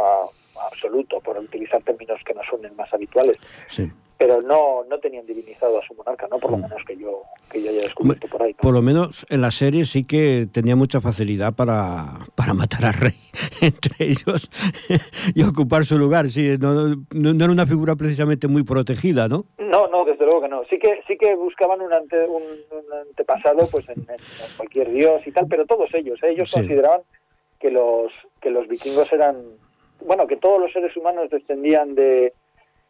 absoluto, 0.68 1.20
por 1.22 1.38
utilizar 1.38 1.82
términos 1.84 2.20
que 2.26 2.34
no 2.34 2.42
son 2.50 2.62
más 2.76 2.94
habituales. 2.94 3.38
Sí 3.68 3.90
pero 4.22 4.40
no, 4.40 4.84
no 4.88 5.00
tenían 5.00 5.26
divinizado 5.26 5.80
a 5.80 5.82
su 5.82 5.96
monarca, 5.96 6.28
¿no? 6.30 6.38
Por 6.38 6.52
lo 6.52 6.58
mm. 6.58 6.62
menos 6.62 6.86
que 6.86 6.96
yo, 6.96 7.24
que 7.52 7.60
yo 7.60 7.72
haya 7.72 7.82
descubierto 7.82 8.28
por 8.28 8.44
ahí. 8.44 8.54
Por 8.54 8.72
lo 8.72 8.84
menos 8.84 9.26
en 9.32 9.42
la 9.42 9.50
serie 9.50 9.84
sí 9.84 10.04
que 10.04 10.46
tenía 10.54 10.76
mucha 10.76 11.02
facilidad 11.02 11.56
para, 11.56 12.20
para 12.36 12.54
matar 12.54 12.86
al 12.86 12.94
rey 12.94 13.16
entre 13.62 14.06
ellos 14.06 14.48
y 15.34 15.42
ocupar 15.42 15.86
su 15.86 15.98
lugar. 15.98 16.28
Sí, 16.28 16.56
no, 16.60 16.98
no, 17.10 17.44
era 17.44 17.52
una 17.52 17.66
figura 17.66 17.96
precisamente 17.96 18.48
muy 18.48 18.62
protegida, 18.62 19.28
¿no? 19.28 19.46
No, 19.58 19.88
no, 19.88 20.06
desde 20.06 20.24
luego 20.24 20.42
que 20.42 20.50
no. 20.50 20.66
Sí 20.70 20.78
que, 20.78 21.02
sí 21.08 21.18
que 21.18 21.34
buscaban 21.34 21.82
un, 21.82 21.92
ante, 21.92 22.24
un, 22.28 22.44
antepasado 23.08 23.68
pues 23.72 23.90
en, 23.90 24.06
cualquier 24.56 24.92
dios 24.92 25.26
y 25.26 25.32
tal, 25.32 25.48
pero 25.50 25.66
todos 25.66 25.92
ellos, 25.96 26.22
¿eh? 26.22 26.34
ellos 26.34 26.52
consideraban 26.54 27.02
que 27.60 27.72
los, 27.72 28.12
que 28.40 28.52
los 28.52 28.68
vikingos 28.68 29.12
eran, 29.12 29.38
bueno, 30.06 30.28
que 30.28 30.38
todos 30.38 30.62
los 30.62 30.72
seres 30.72 30.96
humanos 30.96 31.32
descendían 31.32 31.96
de 31.96 32.34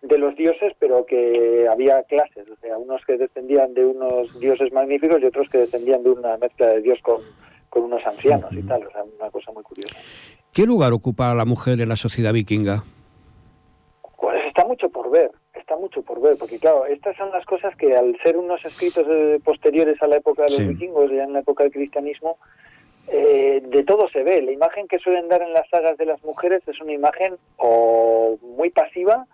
de 0.02 0.18
los 0.18 0.36
dioses, 0.36 0.74
pero 0.80 1.06
que 1.06 1.68
había 1.70 2.02
clases, 2.04 2.50
o 2.50 2.56
sea, 2.58 2.78
unos 2.78 3.06
que 3.06 3.18
descendían 3.18 3.74
de 3.74 3.86
unos 3.86 4.40
dioses 4.40 4.72
magníficos 4.74 5.22
y 5.22 5.26
otros 5.26 5.48
que 5.50 5.60
descendían 5.60 6.04
de 6.04 6.10
una 6.10 6.38
mezcla 6.38 6.68
de 6.68 6.82
dios 6.82 7.00
con, 7.04 7.22
con 7.70 7.84
unos 7.84 8.06
ancianos 8.06 8.52
y 8.52 8.64
tal, 8.64 8.86
o 8.86 8.92
sea, 8.92 9.04
una 9.04 9.30
cosa 9.30 9.52
muy 9.52 9.64
curiosa. 9.64 9.96
¿Qué 10.52 10.66
lugar 10.66 10.92
ocupa 10.92 11.34
la 11.36 11.46
mujer 11.46 11.80
en 11.82 11.90
la 11.90 11.96
sociedad 11.96 12.34
vikinga? 12.34 12.84
Pues 14.20 14.46
está 14.48 14.66
mucho 14.66 14.90
por 14.90 15.12
ver, 15.12 15.32
está 15.54 15.78
mucho 15.78 16.02
por 16.02 16.20
ver, 16.20 16.36
porque 16.38 16.58
claro, 16.58 16.86
estas 16.88 17.16
son 17.16 17.32
las 17.32 17.46
cosas 17.46 17.76
que 17.76 17.96
al 17.96 18.18
ser 18.24 18.38
unos 18.38 18.64
escritos 18.66 19.06
eh, 19.08 19.40
posteriores 19.44 20.02
a 20.02 20.08
la 20.08 20.18
época 20.18 20.44
de 20.44 20.50
los 20.50 20.68
vikingos, 20.68 21.12
ya 21.12 21.24
en 21.24 21.34
la 21.34 21.40
época 21.40 21.64
del 21.64 21.72
cristianismo, 21.72 22.38
eh, 23.08 23.62
de 23.64 23.84
todo 23.84 24.10
se 24.10 24.24
ve. 24.24 24.42
La 24.42 24.52
imagen 24.52 24.88
que 24.88 25.00
suelen 25.00 25.28
dar 25.28 25.42
en 25.42 25.54
las 25.54 25.70
sagas 25.70 25.98
de 25.98 26.06
las 26.06 26.24
mujeres 26.24 26.62
es 26.68 26.80
una 26.82 26.94
imagen 26.94 27.36
o 27.58 28.38
muy 28.42 28.70
pasiva, 28.72 29.28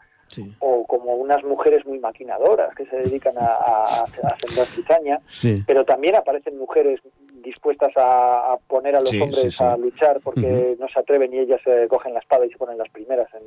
o 0.59 0.85
como 0.85 1.15
unas 1.15 1.43
mujeres 1.43 1.85
muy 1.85 1.99
maquinadoras 1.99 2.73
que 2.75 2.85
se 2.85 2.97
dedican 2.97 3.35
a, 3.37 3.45
a, 3.45 4.05
sembrar 4.45 4.67
cizaña, 4.67 5.19
pero 5.65 5.85
también 5.85 6.15
aparecen 6.15 6.57
mujeres 6.57 6.99
dispuestas 7.43 7.91
a, 7.95 8.57
poner 8.67 8.95
a 8.95 8.99
los 8.99 9.13
hombres 9.13 9.61
a 9.61 9.77
luchar 9.77 10.19
porque 10.23 10.75
no 10.79 10.87
se 10.89 10.99
atreven 10.99 11.33
y 11.33 11.39
ellas 11.39 11.61
se 11.63 11.87
cogen 11.87 12.13
la 12.13 12.19
espada 12.19 12.45
y 12.45 12.49
se 12.49 12.57
ponen 12.57 12.77
las 12.77 12.89
primeras 12.89 13.27
en, 13.33 13.43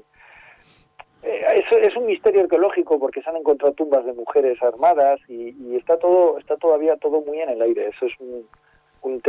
eh, 1.23 1.65
es, 1.83 1.97
un 1.97 2.07
misterio 2.07 2.43
arqueológico 2.43 2.99
porque 2.99 3.21
se 3.21 3.29
han 3.29 3.37
encontrado 3.37 3.75
tumbas 3.75 4.05
de 4.07 4.15
mujeres 4.15 4.61
armadas 4.63 5.21
y, 5.29 5.77
está 5.77 5.99
todo 5.99 6.39
está 6.39 6.57
todavía 6.57 6.97
todo 6.97 7.21
muy 7.21 7.41
en 7.41 7.51
el 7.51 7.63
aire. 7.63 7.89
Eso 7.89 8.07
es 8.07 8.13
un 8.21 8.47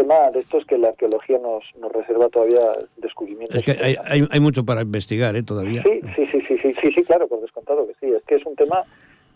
tema 0.01 0.31
de 0.31 0.39
estos 0.41 0.65
que 0.65 0.77
la 0.77 0.89
arqueología 0.89 1.37
nos, 1.37 1.63
nos 1.79 1.91
reserva 1.91 2.29
todavía 2.29 2.71
descubrimientos. 2.97 3.57
Es 3.57 3.63
que 3.63 3.83
hay, 3.83 3.95
hay, 4.29 4.39
mucho 4.39 4.65
para 4.65 4.81
investigar 4.81 5.35
¿eh? 5.35 5.43
todavía. 5.43 5.83
Sí, 5.83 6.01
sí, 6.15 6.25
sí, 6.31 6.41
sí, 6.47 6.57
sí, 6.61 6.73
sí, 6.81 6.91
sí, 6.91 7.03
claro, 7.03 7.27
por 7.27 7.41
descontado 7.41 7.87
que 7.87 7.93
sí. 7.99 8.13
Es 8.13 8.23
que 8.23 8.35
es 8.35 8.45
un 8.45 8.55
tema 8.55 8.83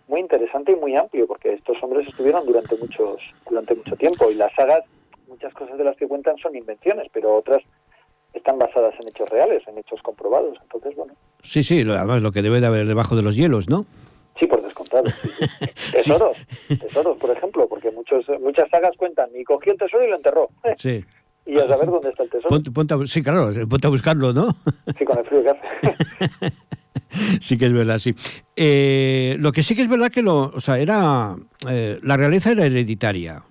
muy 0.08 0.20
interesante 0.20 0.72
y 0.72 0.76
muy 0.76 0.96
amplio 0.96 1.28
porque 1.28 1.54
estos 1.54 1.78
hombres 1.82 2.08
estuvieron 2.08 2.46
durante 2.46 2.76
muchos 2.78 3.22
durante 3.50 3.76
mucho 3.76 3.96
tiempo 3.96 4.30
y 4.30 4.36
las 4.36 4.54
sagas 4.54 4.84
muchas 5.28 5.52
cosas 5.54 5.78
de 5.78 5.84
las 5.84 5.98
que 5.98 6.08
cuentan 6.08 6.38
son 6.38 6.56
invenciones 6.56 7.08
pero 7.12 7.36
otras 7.36 7.64
están 8.32 8.60
basadas 8.60 8.94
en 9.02 9.08
hechos 9.08 9.28
reales 9.30 9.64
en 9.68 9.80
hechos 9.80 10.00
comprobados 10.04 10.60
entonces 10.62 10.96
bueno 10.96 11.14
sí 11.42 11.64
sí 11.64 11.82
además 11.82 12.22
lo 12.22 12.32
que 12.32 12.44
debe 12.44 12.62
de 12.62 12.68
haber 12.68 12.86
debajo 12.86 13.16
de 13.16 13.24
los 13.24 13.36
hielos 13.36 13.68
no 13.68 13.88
sí 14.40 14.48
por 14.48 14.62
descontado 14.62 15.06
tesoros 15.92 16.38
tesoros 16.68 17.18
por 17.18 17.32
ejemplo 17.32 17.68
porque 17.68 17.92
muchos 17.92 18.26
muchas 18.42 18.70
sagas 18.70 18.96
cuentan 18.98 19.30
y 19.36 19.44
cogió 19.44 19.74
el 19.74 19.80
tesoro 19.80 20.04
y 20.04 20.10
lo 20.10 20.16
enterró 20.16 20.50
sí 20.78 21.04
y 21.46 21.60
a 21.60 21.68
saber 21.68 21.88
dónde 21.88 22.10
está 22.10 22.24
el 22.24 22.30
tesoro. 22.30 22.62
Ponte, 22.74 22.96
sí, 23.06 23.22
claro, 23.22 23.52
ponte 23.70 23.88
a 23.88 23.90
buscarlo, 23.90 24.34
¿no? 24.34 24.48
Sí, 24.98 25.06
con 25.06 25.20
el 25.20 25.26
frío 25.26 25.44
que 25.44 25.50
hace. 25.50 26.54
sí 27.40 27.58
que 27.58 27.66
es 27.66 27.74
verdad, 27.74 28.00
sí. 28.00 28.16
Eh, 28.56 29.36
lo 29.40 29.52
que 29.52 29.62
sí 29.62 29.76
que 29.76 29.84
es 29.84 29.90
verdad 29.90 30.10
que 30.10 30.24
lo, 30.24 30.46
o 30.46 30.60
sea, 30.60 30.80
era 30.80 31.36
eh, 31.70 32.00
la 32.02 32.18
realeza 32.18 32.52
era 32.52 32.66
hereditaria, 32.66 33.44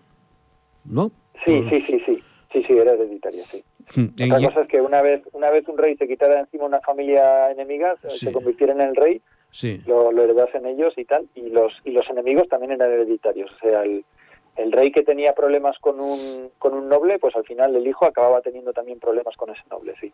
¿no? 0.84 1.12
Sí, 1.44 1.62
sí, 1.68 1.80
sí, 1.80 2.02
sí, 2.04 2.22
sí, 2.52 2.64
sí, 2.66 2.72
era 2.72 2.94
hereditaria, 2.94 3.44
sí. 3.50 3.62
Hmm, 3.94 4.06
Otra 4.24 4.48
cosa 4.48 4.60
es 4.62 4.68
que 4.68 4.80
una 4.80 5.02
vez, 5.02 5.22
una 5.32 5.50
vez 5.50 5.68
un 5.68 5.78
rey 5.78 5.96
se 5.96 6.08
quitara 6.08 6.40
encima 6.40 6.64
una 6.64 6.80
familia 6.80 7.50
enemiga, 7.50 7.94
se 8.08 8.32
convirtiera 8.32 8.72
en 8.72 8.80
el 8.80 8.96
rey, 8.96 9.20
sí. 9.54 9.80
lo, 9.86 10.10
lo 10.10 10.24
heredasen 10.24 10.66
ellos 10.66 10.92
y 10.96 11.04
tal, 11.04 11.28
y 11.34 11.48
los, 11.50 11.72
y 11.84 11.92
los 11.92 12.08
enemigos 12.10 12.48
también 12.48 12.72
eran 12.72 12.90
hereditarios, 12.90 13.50
o 13.52 13.58
sea, 13.58 13.82
el, 13.84 14.04
el 14.56 14.72
rey 14.72 14.90
que 14.90 15.02
tenía 15.02 15.32
problemas 15.34 15.78
con 15.78 16.00
un, 16.00 16.50
con 16.58 16.74
un 16.74 16.88
noble, 16.88 17.18
pues 17.18 17.34
al 17.36 17.44
final 17.44 17.74
el 17.76 17.86
hijo 17.86 18.04
acababa 18.04 18.40
teniendo 18.40 18.72
también 18.72 18.98
problemas 18.98 19.36
con 19.36 19.50
ese 19.50 19.62
noble, 19.70 19.94
sí. 20.00 20.12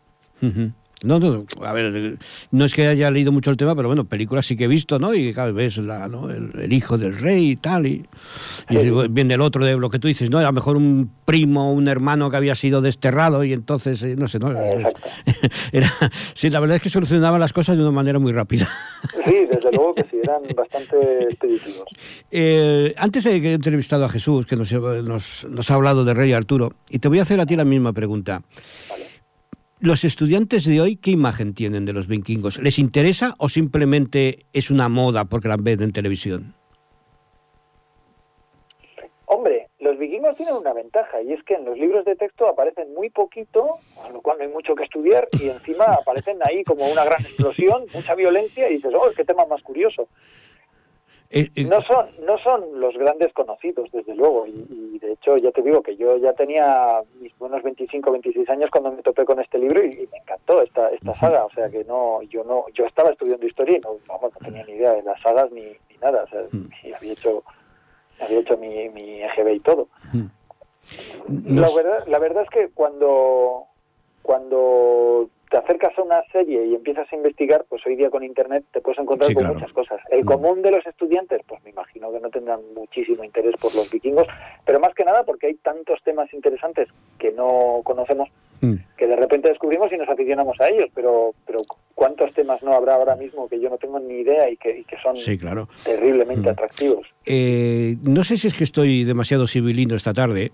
No, 1.03 1.19
no, 1.19 1.45
a 1.63 1.73
ver, 1.73 2.19
no 2.51 2.65
es 2.65 2.75
que 2.75 2.85
haya 2.85 3.09
leído 3.09 3.31
mucho 3.31 3.49
el 3.49 3.57
tema, 3.57 3.75
pero 3.75 3.87
bueno, 3.87 4.05
películas 4.05 4.45
sí 4.45 4.55
que 4.55 4.65
he 4.65 4.67
visto, 4.67 4.99
¿no? 4.99 5.15
Y 5.15 5.33
cada 5.33 5.51
vez 5.51 5.77
la, 5.77 6.07
¿no? 6.07 6.29
el, 6.29 6.71
hijo 6.71 6.99
del 6.99 7.17
rey 7.17 7.51
y 7.51 7.55
tal, 7.55 7.87
y, 7.87 8.05
viene 9.09 9.33
el 9.33 9.41
otro 9.41 9.65
de 9.65 9.75
lo 9.77 9.89
que 9.89 9.97
tú 9.97 10.07
dices, 10.07 10.29
¿no? 10.29 10.37
A 10.37 10.43
lo 10.43 10.53
mejor 10.53 10.77
un 10.77 11.11
primo, 11.25 11.73
un 11.73 11.87
hermano 11.87 12.29
que 12.29 12.37
había 12.37 12.53
sido 12.53 12.81
desterrado 12.81 13.43
y 13.43 13.51
entonces, 13.51 14.03
eh, 14.03 14.15
no 14.15 14.27
sé, 14.27 14.37
¿no? 14.37 14.51
Era, 15.71 15.91
sí, 16.35 16.51
la 16.51 16.59
verdad 16.59 16.75
es 16.75 16.83
que 16.83 16.89
solucionaban 16.89 17.39
las 17.39 17.51
cosas 17.51 17.77
de 17.77 17.81
una 17.81 17.91
manera 17.91 18.19
muy 18.19 18.31
rápida. 18.31 18.69
Sí, 19.25 19.47
desde 19.51 19.71
luego 19.71 19.95
que 19.95 20.03
sí, 20.03 20.17
eran 20.21 20.43
bastante 20.55 21.23
expeditivos. 21.23 21.85
Eh, 22.29 22.93
antes 22.95 23.25
he 23.25 23.53
entrevistado 23.53 24.05
a 24.05 24.09
Jesús, 24.09 24.45
que 24.45 24.55
nos, 24.55 24.71
nos, 24.71 25.47
nos 25.49 25.71
ha 25.71 25.73
hablado 25.73 26.05
de 26.05 26.13
Rey 26.13 26.31
Arturo, 26.33 26.73
y 26.91 26.99
te 26.99 27.07
voy 27.07 27.17
a 27.17 27.23
hacer 27.23 27.39
a 27.39 27.47
ti 27.47 27.55
la 27.55 27.65
misma 27.65 27.91
pregunta. 27.91 28.43
¿Los 29.83 30.03
estudiantes 30.03 30.65
de 30.65 30.79
hoy 30.79 30.95
qué 30.95 31.09
imagen 31.09 31.55
tienen 31.55 31.85
de 31.85 31.93
los 31.93 32.07
vikingos? 32.07 32.59
¿Les 32.59 32.77
interesa 32.77 33.33
o 33.39 33.49
simplemente 33.49 34.45
es 34.53 34.69
una 34.69 34.89
moda 34.89 35.25
porque 35.25 35.47
la 35.47 35.57
ven 35.57 35.81
en 35.81 35.91
televisión? 35.91 36.53
Hombre, 39.25 39.69
los 39.79 39.97
vikingos 39.97 40.37
tienen 40.37 40.53
una 40.53 40.71
ventaja 40.73 41.23
y 41.23 41.33
es 41.33 41.43
que 41.45 41.55
en 41.55 41.65
los 41.65 41.79
libros 41.79 42.05
de 42.05 42.15
texto 42.15 42.47
aparecen 42.47 42.93
muy 42.93 43.09
poquito, 43.09 43.79
con 43.95 44.13
lo 44.13 44.21
cual 44.21 44.37
no 44.37 44.43
hay 44.43 44.51
mucho 44.51 44.75
que 44.75 44.83
estudiar 44.83 45.27
y 45.31 45.49
encima 45.49 45.85
aparecen 45.85 46.37
ahí 46.43 46.63
como 46.63 46.87
una 46.87 47.03
gran 47.03 47.19
explosión, 47.19 47.85
mucha 47.91 48.13
violencia 48.13 48.69
y 48.69 48.75
dices, 48.75 48.93
oh, 48.93 49.09
qué 49.17 49.25
tema 49.25 49.47
más 49.47 49.63
curioso. 49.63 50.09
Eh, 51.33 51.49
eh, 51.55 51.63
no 51.63 51.81
son 51.83 52.07
no 52.25 52.37
son 52.39 52.77
los 52.77 52.93
grandes 52.97 53.31
conocidos 53.31 53.89
desde 53.93 54.13
luego 54.15 54.45
y, 54.45 54.99
de 54.99 55.13
hecho 55.13 55.37
ya 55.37 55.49
te 55.51 55.61
digo 55.61 55.81
que 55.81 55.95
yo 55.95 56.17
ya 56.17 56.33
tenía 56.33 56.99
mis 57.21 57.35
buenos 57.37 57.63
25 57.63 58.11
26 58.11 58.49
años 58.49 58.69
cuando 58.69 58.91
me 58.91 59.01
topé 59.01 59.23
con 59.23 59.39
este 59.39 59.57
libro 59.57 59.81
y, 59.81 60.09
me 60.11 60.17
encantó 60.17 60.61
esta 60.61 60.89
esta 60.89 61.15
saga. 61.15 61.45
O 61.45 61.51
sea 61.51 61.69
que 61.69 61.85
no 61.85 62.21
yo 62.23 62.43
no 62.43 62.65
yo 62.73 62.85
estaba 62.85 63.11
estudiando 63.11 63.45
historia 63.45 63.77
y 63.77 63.79
no, 63.79 63.91
no 64.09 64.29
tenía 64.41 64.65
ni 64.65 64.73
idea 64.73 64.91
de 64.91 65.03
las 65.03 65.21
sagas 65.21 65.49
ni, 65.51 65.77
nada. 66.01 66.23
O 66.23 66.27
sea 66.27 66.41
y 66.83 66.91
había 66.91 67.13
hecho 67.13 67.43
había 68.19 68.39
hecho 68.39 68.57
mi, 68.57 68.89
mi 68.89 69.21
EGB 69.23 69.53
y 69.53 69.59
todo. 69.61 69.87
La 71.45 71.67
verdad 71.73 72.05
la 72.07 72.19
verdad 72.19 72.43
es 72.43 72.49
que 72.49 72.69
cuando 72.73 73.67
cuando 74.21 75.29
te 75.51 75.57
acercas 75.57 75.91
a 75.97 76.01
una 76.01 76.23
serie 76.31 76.65
y 76.65 76.75
empiezas 76.75 77.11
a 77.11 77.15
investigar, 77.15 77.65
pues 77.67 77.85
hoy 77.85 77.97
día 77.97 78.09
con 78.09 78.23
Internet 78.23 78.63
te 78.71 78.79
puedes 78.79 78.99
encontrar 78.99 79.33
con 79.33 79.47
muchas 79.47 79.73
cosas. 79.73 79.99
El 80.09 80.23
mm. 80.23 80.25
común 80.25 80.61
de 80.61 80.71
los 80.71 80.85
estudiantes, 80.87 81.41
pues 81.45 81.61
me 81.65 81.71
imagino 81.71 82.09
que 82.09 82.21
no 82.21 82.29
tendrán 82.29 82.61
muchísimo 82.73 83.21
interés 83.25 83.55
por 83.59 83.75
los 83.75 83.91
vikingos, 83.91 84.27
pero 84.65 84.79
más 84.79 84.93
que 84.95 85.03
nada 85.03 85.23
porque 85.25 85.47
hay 85.47 85.55
tantos 85.55 86.01
temas 86.03 86.33
interesantes 86.33 86.87
que 87.19 87.31
no 87.31 87.81
conocemos 87.83 88.29
mm. 88.61 88.73
que 88.97 89.07
de 89.07 89.15
repente 89.15 89.49
descubrimos 89.49 89.91
y 89.91 89.97
nos 89.97 90.07
aficionamos 90.09 90.59
a 90.59 90.69
ellos, 90.69 90.89
pero, 90.93 91.33
pero 91.45 91.59
¿cuántos 91.95 92.33
temas 92.33 92.61
no 92.63 92.73
habrá 92.73 92.95
ahora 92.95 93.15
mismo 93.15 93.47
que 93.47 93.59
yo 93.59 93.69
no 93.69 93.77
tengo 93.77 93.99
ni 93.99 94.21
idea 94.21 94.49
y 94.49 94.57
que, 94.57 94.85
son 95.03 95.15
terriblemente 95.83 96.47
mm. 96.47 96.51
atractivos? 96.51 97.07
Eh, 97.25 97.97
no 98.03 98.23
sé 98.23 98.37
si 98.37 98.47
es 98.47 98.53
que 98.53 98.63
estoy 98.63 99.03
demasiado 99.03 99.47
civilino 99.47 99.95
esta 99.95 100.13
tarde, 100.13 100.51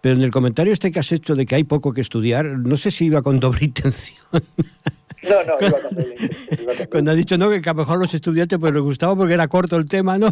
pero 0.00 0.14
en 0.14 0.22
el 0.22 0.30
comentario 0.30 0.72
este 0.72 0.92
que 0.92 0.98
has 0.98 1.12
hecho 1.12 1.34
de 1.34 1.46
que 1.46 1.54
hay 1.54 1.64
poco 1.64 1.92
que 1.92 2.00
estudiar, 2.00 2.46
no 2.46 2.76
sé 2.76 2.90
si 2.90 3.06
iba 3.06 3.22
con 3.22 3.40
doble 3.40 3.60
intención. 3.64 4.18
No, 5.22 5.42
no, 5.44 5.66
iba 5.66 5.80
con 5.80 5.94
doble 5.94 6.16
intención. 6.18 6.88
Cuando 6.90 7.10
has 7.12 7.16
dicho 7.16 7.38
no, 7.38 7.48
que 7.50 7.56
a 7.68 7.72
lo 7.72 7.78
mejor 7.78 7.98
los 7.98 8.12
estudiantes 8.14 8.58
pues 8.58 8.72
les 8.74 8.82
gustaba 8.82 9.16
porque 9.16 9.34
era 9.34 9.48
corto 9.48 9.76
el 9.76 9.88
tema, 9.88 10.18
¿no? 10.18 10.30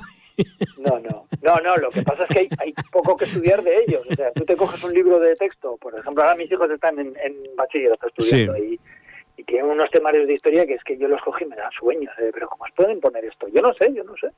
No, 0.79 0.99
no, 0.99 1.22
no, 1.43 1.57
no, 1.57 1.77
lo 1.77 1.91
que 1.91 2.03
pasa 2.03 2.25
es 2.25 2.29
que 2.29 2.49
hay, 2.59 2.73
poco 2.91 3.17
que 3.17 3.25
estudiar 3.25 3.63
de 3.63 3.83
ellos. 3.87 4.07
O 4.09 4.15
sea, 4.15 4.31
tú 4.33 4.45
te 4.45 4.57
coges 4.57 4.83
un 4.85 4.95
libro 4.95 5.19
de 5.19 5.35
texto, 5.35 5.77
por 5.79 5.95
ejemplo, 5.99 6.23
ahora 6.23 6.37
mis 6.37 6.51
hijos 6.51 6.71
están 6.71 6.99
en, 6.99 7.15
en 7.23 7.37
bachillerato 7.57 8.07
estudiando 8.07 8.57
y, 8.57 8.81
y, 9.37 9.45
tienen 9.45 9.71
unos 9.71 9.91
temarios 9.91 10.27
de 10.27 10.35
historia 10.35 10.65
que 10.67 10.75
es 10.75 10.85
que 10.85 10.97
yo 10.97 11.09
los 11.09 11.21
cogí 11.23 11.45
y 11.45 11.49
me 11.49 11.57
da 11.57 11.69
sueño. 11.79 12.11
Pero 12.17 12.49
¿cómo 12.49 12.65
pueden 12.77 13.01
poner 13.01 13.25
esto? 13.25 13.49
Yo 13.49 13.61
no 13.61 13.75
sé, 13.75 13.93
yo 13.93 14.05
no 14.05 14.17
sé. 14.17 14.29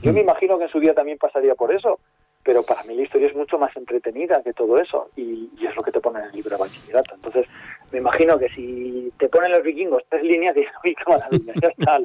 Yo 0.00 0.12
me 0.12 0.20
mm. 0.20 0.24
imagino 0.24 0.58
que 0.58 0.64
en 0.64 0.70
su 0.70 0.80
día 0.80 0.94
también 0.94 1.18
pasaría 1.18 1.54
por 1.54 1.74
eso, 1.74 1.98
pero 2.48 2.62
para 2.62 2.82
mí 2.84 2.94
la 2.94 3.02
historia 3.02 3.28
es 3.28 3.36
mucho 3.36 3.58
más 3.58 3.76
entretenida 3.76 4.40
que 4.42 4.54
todo 4.54 4.78
eso 4.78 5.10
y, 5.14 5.50
es 5.62 5.76
lo 5.76 5.82
que 5.82 5.92
te 5.92 6.00
pone 6.00 6.20
en 6.20 6.24
el 6.24 6.32
libro 6.32 6.56
de 6.56 6.56
bachillerato. 6.56 7.14
Entonces, 7.16 7.44
me 7.92 7.98
imagino 7.98 8.38
que 8.38 8.48
si 8.48 9.12
te 9.18 9.28
ponen 9.28 9.52
los 9.52 9.62
vikingos 9.62 10.02
tres 10.08 10.22
líneas, 10.22 10.54
dices, 10.54 10.72
uy, 10.82 10.94
qué 10.94 11.12
maravilla, 11.12 11.52
ya 11.60 11.68
está. 11.68 12.00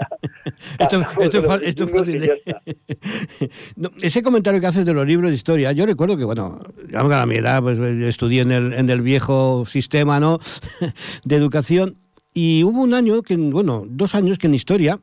esto, 1.24 1.40
es 1.40 1.92
fácil. 1.92 2.30
ese 4.02 4.22
comentario 4.22 4.60
que 4.60 4.68
haces 4.68 4.86
de 4.86 4.94
los 4.94 5.08
libros 5.08 5.30
de 5.30 5.36
historia, 5.36 5.72
yo 5.72 5.86
recuerdo 5.86 6.18
que, 6.18 6.26
bueno, 6.26 6.60
a 6.94 7.26
mi 7.26 7.36
edad 7.36 7.62
pues, 7.62 7.80
estudié 7.80 8.42
en 8.42 8.52
el, 8.52 8.74
en 8.74 8.90
el 8.90 9.02
viejo 9.02 9.66
sistema 9.66 10.20
¿no? 10.20 10.40
de 11.24 11.36
educación 11.38 11.96
y 12.34 12.66
hubo 12.66 12.82
un 12.82 12.94
año, 12.94 13.22
que 13.22 13.38
bueno, 13.38 13.86
dos 13.88 14.14
años 14.14 14.38
que 14.38 14.48
en 14.48 14.56
historia, 14.56 15.00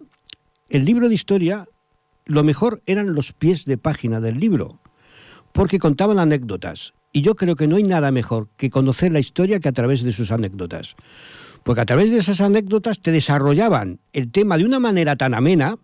el 0.69 0.85
libro 0.85 1.09
de 1.09 1.15
historia 1.15 1.65
lo 2.27 2.45
mejor 2.45 2.83
eran 2.85 3.15
los 3.15 3.33
pies 3.33 3.65
de 3.65 3.79
página 3.79 4.21
del 4.21 4.39
libro, 4.39 4.81
porque 5.53 5.79
contaban 5.79 6.19
anécdotas. 6.19 6.95
Y 7.13 7.23
yo 7.23 7.35
creo 7.35 7.57
que 7.57 7.67
no 7.67 7.77
hay 7.77 7.83
nada 7.83 8.13
mejor 8.13 8.49
que 8.57 8.71
conocer 8.71 9.13
la 9.13 9.19
historia 9.19 9.59
que 9.59 9.69
a 9.69 9.73
través 9.73 10.03
de 10.03 10.13
sus 10.13 10.31
anécdotas. 10.31 10.97
Porque 11.65 11.81
a 11.81 11.87
través 11.87 12.11
de 12.11 12.19
esas 12.19 12.41
anécdotas 12.41 13.01
te 13.01 13.11
desarrollaban 13.11 13.99
el 14.13 14.31
tema 14.31 14.57
de 14.57 14.65
una 14.65 14.79
manera 14.79 15.17
tan 15.17 15.35
amena 15.35 15.77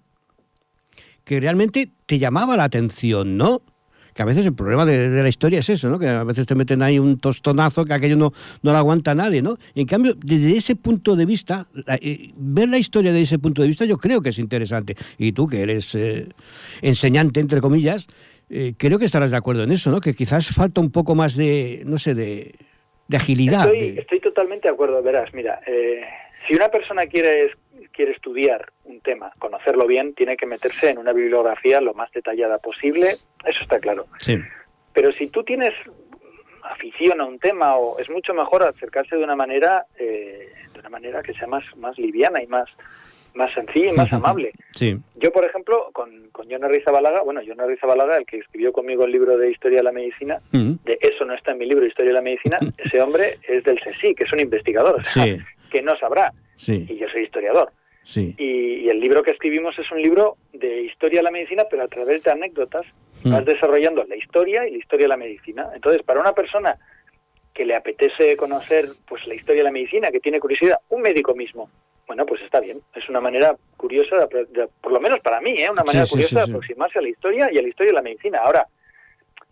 que 1.24 1.40
realmente 1.40 1.90
te 2.06 2.18
llamaba 2.18 2.56
la 2.56 2.64
atención, 2.64 3.36
¿no? 3.36 3.62
que 4.16 4.22
a 4.22 4.24
veces 4.24 4.46
el 4.46 4.54
problema 4.54 4.86
de, 4.86 5.22
la 5.22 5.28
historia 5.28 5.58
es 5.58 5.68
eso, 5.68 5.90
¿no? 5.90 5.98
Que 5.98 6.08
a 6.08 6.24
veces 6.24 6.46
te 6.46 6.54
meten 6.54 6.80
ahí 6.80 6.98
un 6.98 7.18
tostonazo 7.18 7.84
que 7.84 7.92
aquello 7.92 8.16
no, 8.16 8.32
no 8.62 8.72
lo 8.72 8.78
aguanta 8.78 9.14
nadie, 9.14 9.42
¿no? 9.42 9.58
en 9.74 9.86
cambio, 9.86 10.14
desde 10.18 10.56
ese 10.56 10.74
punto 10.74 11.16
de 11.16 11.26
vista, 11.26 11.68
eh, 12.00 12.32
ver 12.34 12.70
la 12.70 12.78
historia 12.78 13.12
desde 13.12 13.24
ese 13.24 13.38
punto 13.38 13.60
de 13.60 13.68
vista 13.68 13.84
yo 13.84 13.98
creo 13.98 14.22
que 14.22 14.30
es 14.30 14.38
interesante. 14.38 14.96
Y 15.18 15.32
tú, 15.32 15.46
que 15.46 15.60
eres 15.60 15.94
eh, 15.94 16.28
enseñante, 16.80 17.40
entre 17.40 17.60
comillas, 17.60 18.06
eh, 18.50 18.74
creo 18.78 18.98
que 18.98 19.04
estarás 19.04 19.30
de 19.30 19.36
acuerdo 19.36 19.64
en 19.64 19.72
eso, 19.72 19.90
¿no? 19.90 20.00
Que 20.00 20.14
quizás 20.14 20.48
falta 20.54 20.80
un 20.80 20.90
poco 20.90 21.14
más 21.14 21.36
de, 21.36 21.82
no 21.84 21.98
sé, 21.98 22.14
de, 22.14 22.54
agilidad. 23.12 23.64
Estoy, 23.72 23.98
estoy, 23.98 24.20
totalmente 24.20 24.68
de 24.68 24.74
acuerdo, 24.74 25.02
verás, 25.02 25.32
mira, 25.32 25.60
si 26.46 26.54
una 26.54 26.68
persona 26.68 27.06
quiere 27.06 27.52
quiere 27.96 28.12
estudiar 28.12 28.72
un 28.84 29.00
tema, 29.00 29.32
conocerlo 29.38 29.86
bien, 29.86 30.14
tiene 30.14 30.36
que 30.36 30.46
meterse 30.46 30.90
en 30.90 30.98
una 30.98 31.12
bibliografía 31.12 31.80
lo 31.80 31.94
más 31.94 32.12
detallada 32.12 32.58
posible, 32.58 33.16
eso 33.44 33.62
está 33.62 33.80
claro. 33.80 34.06
Sí. 34.18 34.38
Pero 34.92 35.12
si 35.12 35.28
tú 35.28 35.42
tienes 35.42 35.72
afición 36.62 37.20
a 37.20 37.24
un 37.24 37.38
tema, 37.38 37.76
o 37.76 37.98
es 37.98 38.10
mucho 38.10 38.34
mejor 38.34 38.62
acercarse 38.62 39.16
de 39.16 39.24
una 39.24 39.34
manera, 39.34 39.86
eh, 39.98 40.52
de 40.72 40.80
una 40.80 40.90
manera 40.90 41.22
que 41.22 41.32
sea 41.34 41.46
más, 41.46 41.64
más 41.76 41.98
liviana 41.98 42.42
y 42.42 42.46
más, 42.46 42.68
más 43.36 43.52
sencilla 43.54 43.90
y 43.90 43.96
más 43.96 44.12
amable. 44.12 44.52
Sí. 44.72 44.98
Yo, 45.16 45.32
por 45.32 45.44
ejemplo, 45.44 45.90
con, 45.92 46.28
con 46.30 46.46
John 46.50 46.68
Rizabalaga, 46.68 47.22
bueno, 47.22 47.40
John 47.46 47.58
Rizabalaga, 47.66 48.16
el 48.16 48.26
que 48.26 48.38
escribió 48.38 48.72
conmigo 48.72 49.04
el 49.04 49.12
libro 49.12 49.38
de 49.38 49.50
Historia 49.50 49.78
de 49.78 49.84
la 49.84 49.92
Medicina, 49.92 50.40
de 50.52 50.98
eso 51.00 51.24
no 51.24 51.34
está 51.34 51.52
en 51.52 51.58
mi 51.58 51.66
libro 51.66 51.86
Historia 51.86 52.10
de 52.10 52.14
la 52.14 52.22
Medicina, 52.22 52.58
ese 52.78 53.00
hombre 53.00 53.38
es 53.46 53.62
del 53.64 53.78
CSI, 53.80 54.14
que 54.14 54.24
es 54.24 54.32
un 54.32 54.40
investigador, 54.40 55.00
o 55.00 55.04
sea, 55.04 55.36
que 55.70 55.82
no 55.82 55.96
sabrá. 55.98 56.32
Sí. 56.56 56.86
Y 56.88 56.96
yo 56.96 57.06
soy 57.08 57.22
historiador. 57.22 57.70
Y, 58.14 58.88
el 58.88 59.00
libro 59.00 59.22
que 59.22 59.32
escribimos 59.32 59.76
es 59.78 59.90
un 59.90 60.00
libro 60.00 60.36
de 60.52 60.82
historia 60.82 61.18
de 61.18 61.24
la 61.24 61.30
medicina, 61.30 61.64
pero 61.68 61.82
a 61.82 61.88
través 61.88 62.22
de 62.22 62.30
anécdotas 62.30 62.86
mm. 63.24 63.32
vas 63.32 63.44
desarrollando 63.44 64.04
la 64.04 64.16
historia 64.16 64.66
y 64.66 64.72
la 64.72 64.78
historia 64.78 65.04
de 65.04 65.08
la 65.08 65.16
medicina. 65.16 65.70
Entonces, 65.74 66.02
para 66.02 66.20
una 66.20 66.32
persona 66.32 66.78
que 67.52 67.64
le 67.64 67.74
apetece 67.74 68.36
conocer 68.36 68.90
pues 69.08 69.26
la 69.26 69.34
historia 69.34 69.60
de 69.60 69.64
la 69.64 69.72
medicina, 69.72 70.10
que 70.10 70.20
tiene 70.20 70.38
curiosidad, 70.38 70.78
un 70.90 71.02
médico 71.02 71.34
mismo, 71.34 71.68
bueno, 72.06 72.24
pues 72.24 72.42
está 72.42 72.60
bien. 72.60 72.80
Es 72.94 73.08
una 73.08 73.20
manera 73.20 73.56
curiosa, 73.76 74.26
de, 74.26 74.68
por 74.80 74.92
lo 74.92 75.00
menos 75.00 75.20
para 75.20 75.40
mí, 75.40 75.52
¿eh? 75.58 75.70
una 75.70 75.84
manera 75.84 76.06
curiosa 76.06 76.44
de 76.44 76.52
aproximarse 76.52 76.98
a 76.98 77.02
la 77.02 77.08
historia 77.08 77.48
y 77.52 77.58
a 77.58 77.62
la 77.62 77.68
historia 77.68 77.90
de 77.90 77.96
la 77.96 78.02
medicina. 78.02 78.40
Ahora, 78.44 78.66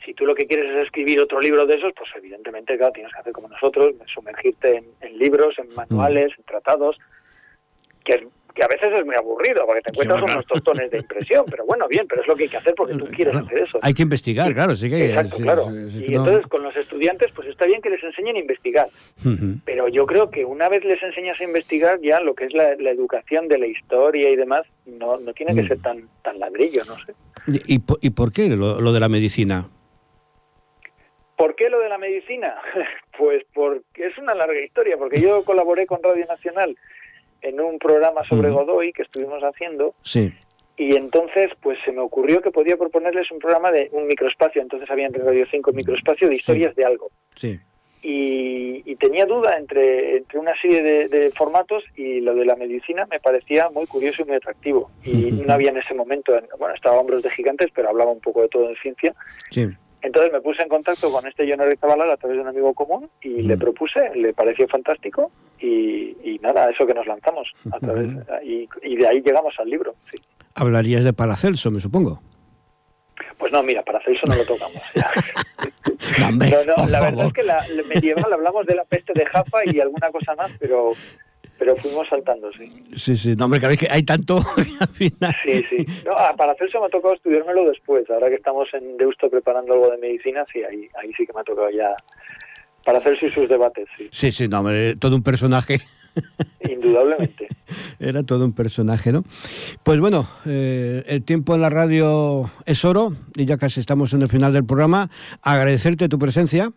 si 0.05 0.15
tú 0.15 0.25
lo 0.25 0.35
que 0.35 0.47
quieres 0.47 0.71
es 0.71 0.87
escribir 0.87 1.21
otro 1.21 1.41
libro 1.41 1.67
de 1.67 1.77
esos, 1.77 1.93
pues 1.97 2.11
evidentemente, 2.17 2.77
claro, 2.77 2.93
tienes 2.93 3.13
que 3.13 3.21
hacer 3.21 3.33
como 3.33 3.49
nosotros, 3.49 3.95
sumergirte 4.07 4.77
en, 4.77 4.87
en 5.01 5.19
libros, 5.19 5.59
en 5.59 5.75
manuales, 5.75 6.33
en 6.39 6.45
tratados, 6.45 6.97
que 8.05 8.15
es 8.15 8.23
que 8.55 8.63
a 8.63 8.69
veces 8.69 8.93
es 8.93 9.05
muy 9.05 9.15
aburrido 9.15 9.67
porque 9.67 9.83
te 9.83 9.91
encuentras 9.91 10.23
unos 10.23 10.47
tostones 10.47 10.91
de 10.91 10.99
impresión, 10.99 11.45
pero 11.51 11.67
bueno, 11.67 11.89
bien, 11.89 12.07
pero 12.09 12.23
es 12.23 12.29
lo 12.29 12.37
que 12.37 12.45
hay 12.45 12.49
que 12.49 12.57
hacer 12.57 12.75
porque 12.75 12.95
tú 12.95 13.07
quieres 13.07 13.35
hacer 13.35 13.59
eso. 13.59 13.79
Hay 13.83 13.95
que 13.95 14.03
investigar, 14.03 14.55
claro, 14.55 14.75
sí 14.75 14.89
que 14.89 15.07
Exacto, 15.07 15.37
claro. 15.39 15.63
y 15.71 16.15
entonces 16.15 16.47
con 16.47 16.63
los 16.63 16.77
estudiantes, 16.77 17.33
pues 17.35 17.49
está 17.49 17.67
bien 17.67 17.83
que 17.83 17.91
les 17.91 18.03
enseñen 18.03 18.37
a 18.37 18.39
investigar, 18.39 18.89
pero 19.65 19.89
yo 19.89 20.07
creo 20.07 20.31
que 20.31 20.45
una 20.45 20.69
vez 20.69 20.85
les 20.85 21.03
enseñas 21.03 21.41
a 21.41 21.45
investigar, 21.45 22.01
ya 22.01 22.21
lo 22.21 22.35
que 22.35 22.45
es 22.45 22.55
la, 22.55 22.75
educación 22.95 23.49
de 23.49 23.59
la 23.59 23.67
historia 23.67 24.31
y 24.31 24.37
demás, 24.37 24.65
no, 24.87 25.19
no 25.19 25.33
tiene 25.33 25.55
que 25.55 25.63
mm. 25.63 25.69
ser 25.69 25.83
tan, 25.83 26.09
tan 26.23 26.39
ladrillo, 26.39 26.83
no 26.85 26.97
sé. 27.05 27.15
¿Y, 27.67 27.81
y 28.01 28.11
por 28.11 28.33
qué 28.33 28.49
lo, 28.51 28.81
lo 28.81 28.93
de 28.93 29.01
la 29.01 29.09
medicina? 29.09 29.69
¿Por 31.37 31.57
qué 31.57 31.69
lo 31.69 31.81
de 31.81 31.89
la 31.89 31.99
medicina? 31.99 32.55
pues 33.19 33.45
porque 33.53 34.07
es 34.07 34.17
una 34.19 34.35
larga 34.35 34.61
historia, 34.61 34.97
porque 34.97 35.21
yo 35.21 35.45
colaboré 35.45 35.87
con 35.87 36.03
Radio 36.03 36.27
Nacional 36.27 36.77
en 37.45 37.61
un 37.61 37.79
programa 37.79 38.25
sobre 38.25 38.51
Godoy 38.51 38.93
que 38.93 39.03
estuvimos 39.03 39.43
haciendo. 39.43 39.95
Sí. 40.03 40.33
Y 40.77 40.97
entonces, 40.97 41.51
pues 41.63 41.79
se 41.85 41.93
me 41.93 42.01
ocurrió 42.01 42.41
que 42.41 42.51
podía 42.51 42.77
proponerles 42.77 43.31
un 43.31 43.39
programa 43.39 43.71
de 43.71 43.89
un 43.93 44.07
microespacio. 44.07 44.61
Entonces 44.61 44.91
había 44.91 45.07
entre 45.07 45.23
Radio 45.23 45.47
5 45.49 45.73
microespacio 45.73 46.29
de 46.29 46.35
historias 46.35 46.75
de 46.75 46.85
algo. 46.85 47.11
Sí. 47.37 47.61
Y, 48.03 48.97
tenía 48.97 49.27
duda 49.27 49.59
entre, 49.59 50.17
entre 50.17 50.39
una 50.39 50.53
serie 50.61 50.83
de, 51.09 51.31
formatos 51.33 51.85
y 51.95 52.21
lo 52.21 52.35
de 52.35 52.47
la 52.47 52.57
medicina 52.57 53.07
me 53.11 53.21
parecía 53.21 53.69
muy 53.69 53.87
curioso 53.87 54.23
y 54.23 54.25
muy 54.25 54.37
atractivo. 54.37 54.91
Y 55.05 55.31
no 55.47 55.53
había 55.53 55.71
en 55.71 55.79
ese 55.79 55.95
momento, 55.95 56.33
bueno, 56.59 56.75
estaba 56.75 56.99
Hombros 56.99 57.23
de 57.23 57.31
Gigantes, 57.31 57.71
pero 57.75 57.91
hablaba 57.91 58.13
un 58.13 58.21
poco 58.21 58.41
de 58.43 58.49
todo 58.49 58.69
en 58.71 58.77
ciencia. 58.77 59.15
Sí. 59.51 59.69
Entonces 60.05 60.33
me 60.33 60.43
puse 60.43 60.63
en 60.63 60.69
contacto 60.69 61.11
con 61.11 61.27
este 61.27 61.49
John 61.49 61.67
Zabalal 61.81 62.11
a 62.11 62.17
través 62.19 62.37
de 62.37 62.43
un 62.43 62.49
amigo 62.49 62.75
común 62.75 63.09
y 63.23 63.41
le 63.41 63.57
propuse, 63.57 64.15
le 64.15 64.35
pareció 64.35 64.69
fantástico 64.69 65.33
y, 65.59 66.39
nada, 66.43 66.69
eso 66.69 66.87
que 66.87 66.93
nos 66.93 67.07
lanzamos 67.07 67.51
a 67.73 67.81
través 67.81 68.11
y, 68.43 68.97
de 68.97 69.09
ahí 69.09 69.23
llegamos 69.23 69.55
al 69.59 69.71
libro. 69.71 69.95
Hablarías 70.55 71.05
de 71.05 71.15
Paracelso, 71.15 71.71
me 71.71 71.81
supongo. 71.81 72.21
Pues 73.39 73.51
no, 73.51 73.63
mira, 73.63 73.83
Paracelso 73.83 74.27
no 74.27 74.37
lo 74.37 74.45
tocamos. 74.45 74.83
no, 76.77 76.87
la 76.87 77.01
verdad 77.01 77.27
es 77.27 77.33
que 77.33 77.43
la, 77.43 77.65
medieval 77.89 78.31
hablamos 78.31 78.67
de 78.67 78.75
la 78.75 78.85
peste 78.85 79.15
de 79.15 79.25
Jaffa 79.25 79.61
y 79.65 79.81
alguna 79.81 80.11
cosa 80.11 80.35
más, 80.35 80.53
pero 80.61 80.93
pero 81.59 81.77
fuimos 81.77 82.09
saltando, 82.09 82.51
sí. 82.53 82.65
Sí, 82.93 83.17
sí, 83.17 83.35
no, 83.37 83.47
hombre, 83.47 83.61
que 83.61 83.89
hay 83.91 84.03
tanto 84.03 84.39
al 84.81 84.89
final. 84.89 85.35
Sí, 85.45 85.65
sí. 85.71 85.87
No, 86.05 86.13
ah, 86.17 86.35
para 86.37 86.53
hacerse 86.53 86.79
me 86.79 86.87
ha 86.87 86.89
tocado 86.89 87.15
estudiármelo 87.15 87.65
después. 87.69 88.09
Ahora 88.11 88.29
que 88.29 88.37
estamos 88.37 88.69
en 88.75 88.97
Deusto 88.97 89.31
preparando 89.31 89.75
algo 89.75 89.91
de 89.91 89.99
medicina, 89.99 90.45
sí, 90.53 90.63
ahí, 90.63 90.89
ahí 91.01 91.13
sí 91.17 91.27
que 91.27 91.33
me 91.33 91.41
ha 91.41 91.45
tocado 91.45 91.71
ya 91.71 91.95
para 92.85 92.99
hacer 92.99 93.19
sus 93.19 93.49
debates, 93.49 93.87
sí. 93.97 94.09
Sí, 94.11 94.33
sí, 94.33 94.49
no, 94.49 94.61
hombre, 94.61 94.97
todo 94.97 95.17
un 95.17 95.23
personaje. 95.23 95.81
Indudablemente. 96.61 97.49
Era 97.99 98.23
todo 98.23 98.45
un 98.45 98.53
personaje, 98.53 99.13
¿no? 99.13 99.25
Pues 99.83 100.01
bueno, 100.01 100.29
eh, 100.47 101.03
el 101.07 101.25
tiempo 101.25 101.55
en 101.55 101.63
la 101.63 101.71
radio 101.71 102.51
es 102.67 102.85
oro 102.85 103.13
y 103.35 103.47
ya 103.47 103.57
casi 103.57 103.81
estamos 103.81 104.13
en 104.15 104.23
el 104.23 104.29
final 104.29 104.53
del 104.53 104.65
programa. 104.65 105.09
Agradecerte 105.43 106.09
tu 106.09 106.19
presencia. 106.19 106.73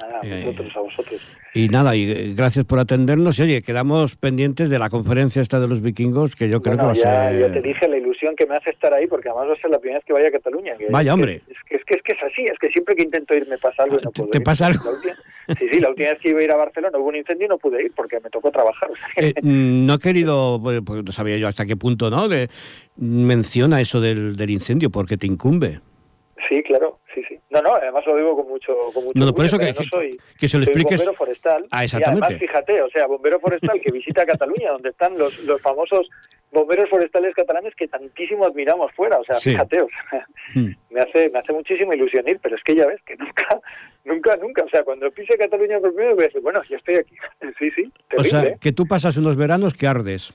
Nada, 0.00 0.20
a 0.22 0.26
eh, 0.26 0.44
vosotros, 0.44 0.76
a 0.76 0.80
vosotros. 0.80 1.20
Y 1.54 1.68
nada, 1.68 1.96
y 1.96 2.10
eh, 2.10 2.34
gracias 2.36 2.64
por 2.64 2.78
atendernos. 2.78 3.38
Y 3.38 3.42
oye, 3.42 3.62
quedamos 3.62 4.16
pendientes 4.16 4.70
de 4.70 4.78
la 4.78 4.90
conferencia 4.90 5.40
esta 5.42 5.60
de 5.60 5.68
los 5.68 5.80
vikingos, 5.80 6.36
que 6.36 6.48
yo 6.48 6.60
creo 6.60 6.76
que 6.76 6.84
va 6.84 6.92
a 6.92 6.94
ser... 6.94 7.40
Ya 7.40 7.52
te 7.52 7.62
dije 7.62 7.88
la 7.88 7.96
ilusión 7.96 8.36
que 8.36 8.46
me 8.46 8.56
hace 8.56 8.70
estar 8.70 8.92
ahí, 8.92 9.06
porque 9.06 9.28
además 9.28 9.48
va 9.50 9.52
a 9.54 9.60
ser 9.60 9.70
la 9.70 9.78
primera 9.78 9.98
vez 9.98 10.04
que 10.04 10.12
vaya 10.12 10.28
a 10.28 10.30
Cataluña. 10.30 10.74
Vaya, 10.90 11.14
hombre. 11.14 11.42
Es 11.48 11.56
que, 11.68 11.76
es 11.76 11.84
que, 11.84 11.94
es 11.94 12.02
que 12.02 12.12
es 12.12 12.22
así, 12.22 12.42
es 12.44 12.58
que 12.58 12.68
siempre 12.68 12.94
que 12.94 13.02
intento 13.02 13.34
ir 13.34 13.48
me 13.48 13.58
pasa 13.58 13.84
algo 13.84 13.98
y 14.00 14.04
no 14.04 14.10
puedo 14.10 14.30
¿Te 14.30 14.40
pasa 14.40 14.66
algo? 14.66 14.90
sí, 15.58 15.68
sí, 15.72 15.80
la 15.80 15.90
última 15.90 16.10
vez 16.10 16.18
que 16.18 16.30
iba 16.30 16.40
a 16.40 16.44
ir 16.44 16.50
a 16.52 16.56
Barcelona 16.56 16.98
hubo 16.98 17.08
un 17.08 17.16
incendio 17.16 17.46
y 17.46 17.48
no 17.48 17.58
pude 17.58 17.82
ir 17.84 17.92
porque 17.94 18.20
me 18.20 18.30
tocó 18.30 18.50
trabajar. 18.50 18.90
Eh, 19.16 19.34
no 19.42 19.94
he 19.94 19.98
querido, 19.98 20.60
pues, 20.62 20.80
pues, 20.84 21.04
no 21.04 21.12
sabía 21.12 21.38
yo 21.38 21.48
hasta 21.48 21.66
qué 21.66 21.76
punto, 21.76 22.10
¿no? 22.10 22.28
De, 22.28 22.48
menciona 22.96 23.80
eso 23.80 24.00
del, 24.00 24.36
del 24.36 24.50
incendio, 24.50 24.90
porque 24.90 25.16
te 25.16 25.26
incumbe. 25.26 25.80
Sí, 26.48 26.62
claro, 26.62 27.00
sí, 27.14 27.22
sí. 27.28 27.38
No, 27.50 27.60
no, 27.62 27.74
además 27.74 28.04
lo 28.06 28.16
digo 28.16 28.36
con 28.36 28.48
mucho, 28.48 28.74
con 28.94 29.04
mucho 29.04 29.18
No, 29.18 29.34
por 29.34 29.44
eso 29.44 29.58
que, 29.58 29.72
soy, 29.74 30.16
que 30.38 30.48
se 30.48 30.58
lo 30.58 30.64
expliques. 30.64 30.98
bombero 30.98 31.16
forestal. 31.16 31.64
Ah, 31.70 31.84
exactamente. 31.84 32.20
Y 32.20 32.24
además, 32.26 32.40
fíjate, 32.40 32.82
o 32.82 32.90
sea, 32.90 33.06
bombero 33.06 33.40
forestal 33.40 33.80
que 33.80 33.90
visita 33.90 34.24
Cataluña, 34.24 34.70
donde 34.72 34.90
están 34.90 35.18
los, 35.18 35.38
los 35.44 35.60
famosos 35.60 36.08
bomberos 36.52 36.88
forestales 36.88 37.34
catalanes 37.34 37.74
que 37.74 37.88
tantísimo 37.88 38.46
admiramos 38.46 38.92
fuera. 38.92 39.18
O 39.18 39.24
sea, 39.24 39.36
fíjate, 39.36 39.82
o 39.82 39.88
sea, 39.88 40.26
hmm. 40.54 40.70
me 40.90 41.00
hace 41.00 41.28
me 41.30 41.38
hace 41.38 41.52
muchísima 41.52 41.94
ilusión 41.94 42.26
ir, 42.28 42.38
pero 42.42 42.56
es 42.56 42.62
que 42.62 42.74
ya 42.74 42.86
ves 42.86 43.00
que 43.02 43.16
nunca, 43.16 43.60
nunca, 44.04 44.36
nunca. 44.36 44.64
O 44.64 44.68
sea, 44.68 44.82
cuando 44.84 45.10
pise 45.10 45.36
Cataluña 45.36 45.80
por 45.80 45.94
primera 45.94 46.14
vez, 46.14 46.32
bueno, 46.42 46.62
ya 46.68 46.76
estoy 46.76 46.96
aquí. 46.96 47.16
Sí, 47.58 47.70
sí. 47.74 47.92
o 48.16 48.22
sea, 48.22 48.54
que 48.56 48.72
tú 48.72 48.86
pasas 48.86 49.16
unos 49.16 49.36
veranos 49.36 49.74
que 49.74 49.86
ardes. 49.86 50.32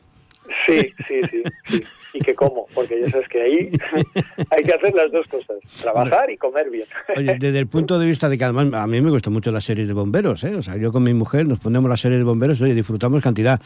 Sí, 0.65 0.93
sí, 1.07 1.21
sí, 1.29 1.43
sí. 1.65 1.83
Y 2.13 2.19
que 2.19 2.35
como, 2.35 2.67
porque 2.73 3.01
ya 3.01 3.09
sabes 3.09 3.27
que 3.27 3.41
ahí 3.41 3.71
hay 4.49 4.63
que 4.63 4.73
hacer 4.73 4.93
las 4.93 5.11
dos 5.11 5.25
cosas, 5.27 5.57
trabajar 5.81 6.29
y 6.29 6.37
comer 6.37 6.69
bien. 6.69 6.85
Oye, 7.15 7.37
desde 7.39 7.59
el 7.59 7.67
punto 7.67 7.97
de 7.97 8.05
vista 8.05 8.29
de 8.29 8.37
que 8.37 8.43
además 8.43 8.67
a 8.73 8.87
mí 8.87 9.01
me 9.01 9.09
gustan 9.09 9.33
mucho 9.33 9.51
las 9.51 9.63
series 9.63 9.87
de 9.87 9.93
bomberos, 9.93 10.43
¿eh? 10.43 10.55
O 10.55 10.61
sea, 10.61 10.77
yo 10.77 10.91
con 10.91 11.03
mi 11.03 11.13
mujer 11.13 11.47
nos 11.47 11.59
ponemos 11.59 11.89
las 11.89 12.01
series 12.01 12.19
de 12.19 12.23
bomberos, 12.23 12.61
oye, 12.61 12.75
disfrutamos 12.75 13.21
cantidad. 13.21 13.59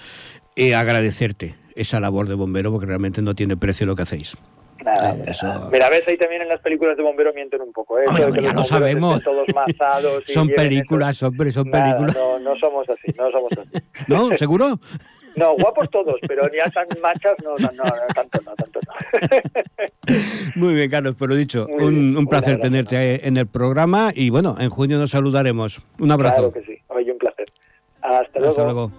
Y 0.56 0.72
agradecerte 0.72 1.56
esa 1.76 2.00
labor 2.00 2.28
de 2.28 2.36
bombero 2.36 2.72
porque 2.72 2.88
realmente 2.88 3.22
no 3.22 3.36
tiene 3.36 3.58
precio 3.58 3.86
lo 3.86 3.96
que 3.96 4.04
hacéis. 4.04 4.36
Nada, 4.84 5.16
eso... 5.26 5.70
Mira, 5.72 5.90
ves 5.90 6.08
ahí 6.08 6.18
también 6.18 6.44
en 6.44 6.48
las 6.48 6.62
películas 6.62 6.96
de 6.96 7.04
bombero 7.04 7.34
mienten 7.34 7.62
un 7.62 7.74
poco, 7.74 8.00
¿eh? 8.00 8.06
ya 8.42 8.54
lo 8.54 8.64
sabemos. 8.64 9.22
Todos 9.22 9.48
mazados. 9.54 10.24
son 10.26 10.48
películas, 10.50 11.22
hombre, 11.24 11.52
son 11.52 11.70
películas. 11.70 12.16
No, 12.16 12.40
no 12.40 12.56
somos 12.56 12.88
así, 12.90 13.12
no 13.18 13.30
somos 13.32 13.52
así. 13.52 13.84
¿No? 14.08 14.38
¿Seguro? 14.38 14.80
No, 15.38 15.56
guapos 15.56 15.90
todos, 15.92 16.16
pero 16.28 16.52
ya 16.52 16.68
tan 16.72 16.88
machas 17.00 17.36
no, 17.44 17.56
no, 17.58 17.72
no, 17.72 17.84
tanto 18.16 18.42
no, 18.44 18.56
tanto 18.56 18.80
no. 18.88 18.94
Muy 20.56 20.74
bien, 20.74 20.90
Carlos, 20.90 21.16
pero 21.18 21.36
dicho, 21.36 21.68
un, 21.68 22.26
placer 22.28 22.60
tenerte 22.60 23.28
en 23.28 23.38
el 23.38 23.46
programa 23.46 24.12
y 24.16 24.32
bueno, 24.32 24.56
en 24.60 24.72
junio 24.72 24.98
nos 24.98 25.12
saludaremos. 25.12 25.84
Un 26.00 26.12
abrazo. 26.12 26.52
Claro 26.52 26.54
que 26.54 26.64
sí, 26.64 26.82
oye, 26.88 27.12
un 27.12 27.20
placer. 27.20 27.46
Hasta 28.02 28.40
luego. 28.40 28.50
Hasta 28.50 28.64
luego. 28.64 28.92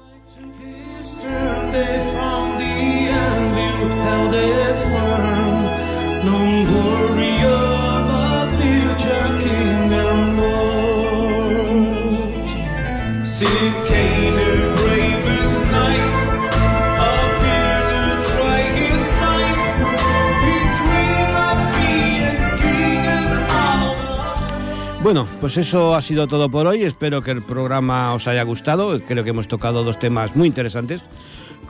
Bueno, 25.09 25.27
pues 25.41 25.57
eso 25.57 25.95
ha 25.95 26.03
sido 26.03 26.29
todo 26.29 26.51
por 26.51 26.67
hoy. 26.67 26.83
Espero 26.83 27.23
que 27.23 27.31
el 27.31 27.41
programa 27.41 28.13
os 28.13 28.29
haya 28.29 28.43
gustado. 28.43 28.95
Creo 29.01 29.25
que 29.25 29.31
hemos 29.31 29.49
tocado 29.49 29.83
dos 29.83 29.99
temas 29.99 30.37
muy 30.37 30.47
interesantes, 30.47 31.01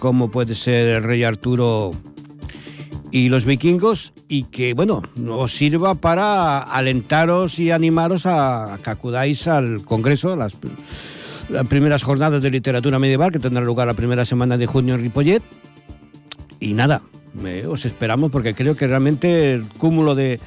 como 0.01 0.29
puede 0.29 0.57
ser 0.57 0.89
el 0.89 1.05
rey 1.05 1.23
Arturo 1.23 1.93
y 3.13 3.29
los 3.29 3.45
vikingos, 3.45 4.13
y 4.27 4.43
que, 4.43 4.75
bueno, 4.75 5.05
os 5.31 5.53
sirva 5.53 5.95
para 5.95 6.59
alentaros 6.59 7.61
y 7.61 7.71
animaros 7.71 8.27
a, 8.27 8.77
que 8.83 8.91
acudáis 8.91 9.47
al 9.47 9.85
Congreso, 9.85 10.35
las, 10.35 10.55
las 11.49 11.69
primeras 11.69 12.03
jornadas 12.03 12.43
de 12.43 12.51
literatura 12.51 12.99
medieval 12.99 13.31
que 13.31 13.39
tendrán 13.39 13.67
lugar 13.67 13.87
la 13.87 13.95
primera 13.95 14.25
semana 14.25 14.59
de 14.59 14.67
junio 14.67 14.97
en 14.97 15.03
Ripollet. 15.03 15.45
Y 16.59 16.73
nada, 16.75 17.03
os 17.69 17.85
esperamos 17.85 18.33
porque 18.33 18.55
creo 18.55 18.75
que 18.75 18.89
realmente 18.89 19.53
el 19.53 19.69
cúmulo 19.69 20.17
de 20.17 20.41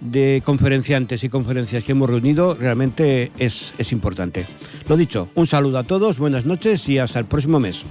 de 0.00 0.42
conferenciantes 0.44 1.24
y 1.24 1.28
conferencias 1.28 1.84
que 1.84 1.92
hemos 1.92 2.08
reunido 2.08 2.54
realmente 2.54 3.32
es, 3.38 3.74
es 3.78 3.92
importante. 3.92 4.46
Lo 4.88 4.96
dicho, 4.96 5.28
un 5.34 5.46
saludo 5.46 5.78
a 5.78 5.84
todos, 5.84 6.18
buenas 6.18 6.46
noches 6.46 6.88
y 6.88 6.98
hasta 6.98 7.18
el 7.18 7.26
próximo 7.26 7.60
mes. 7.60 7.84